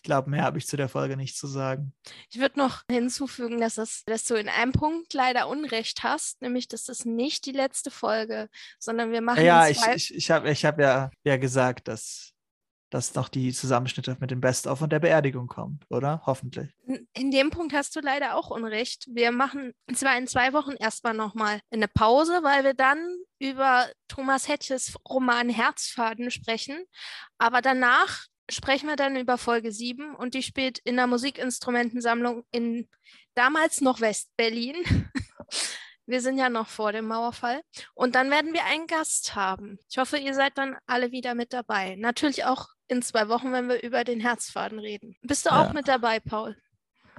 Ich 0.04 0.06
glaube, 0.06 0.30
mehr 0.30 0.44
habe 0.44 0.58
ich 0.58 0.68
zu 0.68 0.76
der 0.76 0.90
Folge 0.90 1.16
nicht 1.16 1.38
zu 1.38 1.48
sagen. 1.48 1.94
Ich 2.30 2.38
würde 2.38 2.60
noch 2.60 2.82
hinzufügen, 2.92 3.62
dass, 3.62 3.76
das, 3.76 4.04
dass 4.06 4.26
du 4.26 4.36
in 4.36 4.50
einem 4.50 4.74
Punkt 4.74 5.14
leider 5.14 5.48
Unrecht 5.48 6.04
hast, 6.04 6.42
nämlich, 6.42 6.68
dass 6.68 6.84
das 6.84 7.06
nicht 7.06 7.46
die 7.46 7.54
letzte 7.54 7.90
Folge, 7.90 8.50
sondern 8.80 9.14
wir 9.14 9.22
machen. 9.22 9.46
Ja, 9.46 9.70
ich, 9.70 9.80
ich, 9.96 10.14
ich 10.14 10.30
habe 10.30 10.52
ich 10.52 10.66
hab 10.66 10.78
ja, 10.78 11.10
ja 11.24 11.38
gesagt, 11.38 11.88
dass, 11.88 12.34
dass 12.90 13.16
noch 13.16 13.30
die 13.30 13.54
Zusammenschnitte 13.54 14.18
mit 14.20 14.30
dem 14.30 14.42
Best-of 14.42 14.82
und 14.82 14.92
der 14.92 15.00
Beerdigung 15.00 15.48
kommen, 15.48 15.80
oder? 15.88 16.22
Hoffentlich. 16.26 16.70
In 17.14 17.32
dem 17.32 17.50
Punkt 17.50 17.72
hast 17.72 17.96
du 17.96 18.02
leider 18.02 18.36
auch 18.36 18.50
Unrecht. 18.50 19.08
Wir 19.10 19.32
machen 19.32 19.72
zwar 19.96 20.18
in 20.18 20.28
zwei 20.28 20.52
Wochen 20.52 20.74
erstmal 20.74 21.14
nochmal 21.14 21.62
eine 21.72 21.88
Pause, 21.88 22.42
weil 22.44 22.66
wir 22.66 22.74
dann 22.74 23.00
über 23.40 23.88
Thomas 24.10 24.50
Hetches 24.50 24.98
Roman 25.08 25.48
Herzfaden 25.48 26.30
sprechen, 26.30 26.84
aber 27.38 27.62
danach 27.62 28.28
sprechen 28.50 28.88
wir 28.88 28.96
dann 28.96 29.16
über 29.16 29.38
Folge 29.38 29.72
7 29.72 30.16
und 30.16 30.34
die 30.34 30.44
spielt 30.44 30.80
in 30.80 30.96
der 30.96 31.08
Musikinstrumentensammlung 31.08 32.44
in 32.52 32.88
damals 33.36 33.82
noch 33.82 34.02
West-Berlin. 34.02 34.76
Wir 36.06 36.20
sind 36.20 36.38
ja 36.38 36.50
noch 36.50 36.68
vor 36.68 36.92
dem 36.92 37.08
Mauerfall. 37.08 37.62
Und 37.94 38.16
dann 38.16 38.30
werden 38.30 38.54
wir 38.54 38.66
einen 38.66 38.88
Gast 38.88 39.36
haben. 39.36 39.80
Ich 39.90 39.98
hoffe, 39.98 40.18
ihr 40.18 40.34
seid 40.34 40.58
dann 40.58 40.76
alle 40.86 41.12
wieder 41.12 41.34
mit 41.34 41.54
dabei. 41.54 41.96
Natürlich 41.96 42.44
auch 42.44 42.68
in 42.90 43.02
zwei 43.02 43.30
Wochen, 43.30 43.54
wenn 43.54 43.70
wir 43.70 43.82
über 43.82 44.04
den 44.04 44.20
Herzfaden 44.20 44.80
reden. 44.80 45.16
Bist 45.22 45.46
du 45.46 45.52
ja. 45.52 45.64
auch 45.64 45.72
mit 45.72 45.88
dabei, 45.88 46.20
Paul? 46.20 46.58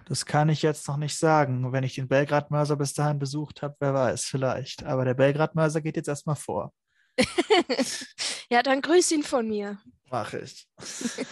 Das 0.07 0.27
kann 0.27 0.51
ich 0.51 0.61
jetzt 0.61 0.87
noch 0.87 0.99
nicht 0.99 1.17
sagen. 1.17 1.73
Wenn 1.73 1.83
ich 1.83 1.95
den 1.95 2.09
Belgrad-Mörser 2.09 2.77
bis 2.77 2.93
dahin 2.93 3.19
besucht 3.19 3.63
habe, 3.63 3.75
wer 3.81 3.95
weiß, 3.95 4.25
vielleicht. 4.25 4.85
Aber 4.85 5.07
der 5.07 5.15
Belgrad-Mörser 5.15 5.81
geht 5.81 5.97
jetzt 5.97 6.09
erstmal 6.09 6.37
vor. 6.37 6.71
ja, 8.51 8.63
dann 8.63 8.81
grüß 8.81 9.11
ihn 9.13 9.23
von 9.23 9.49
mir. 9.49 9.81
Mache 10.11 10.41
ich. 10.41 10.69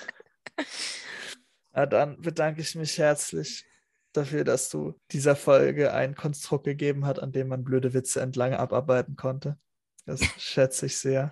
Na 1.72 1.86
dann 1.86 2.20
bedanke 2.20 2.60
ich 2.60 2.74
mich 2.74 2.98
herzlich 2.98 3.64
dafür, 4.12 4.44
dass 4.44 4.68
du 4.68 4.94
dieser 5.10 5.36
Folge 5.36 5.92
ein 5.92 6.14
Konstrukt 6.14 6.64
gegeben 6.64 7.06
hast, 7.06 7.18
an 7.18 7.32
dem 7.32 7.48
man 7.48 7.64
blöde 7.64 7.94
Witze 7.94 8.20
entlang 8.20 8.54
abarbeiten 8.54 9.16
konnte. 9.16 9.58
Das 10.04 10.20
schätze 10.38 10.86
ich 10.86 10.98
sehr. 10.98 11.30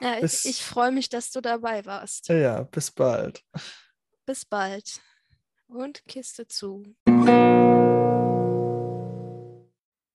ja, 0.00 0.20
bis, 0.20 0.44
ich, 0.44 0.50
ich 0.52 0.62
freue 0.62 0.92
mich, 0.92 1.08
dass 1.08 1.30
du 1.30 1.40
dabei 1.40 1.84
warst. 1.84 2.28
Ja, 2.28 2.62
bis 2.62 2.90
bald. 2.90 3.44
Bis 4.26 4.44
bald. 4.44 5.00
Und 5.66 6.04
Kiste 6.06 6.46
zu. 6.46 6.94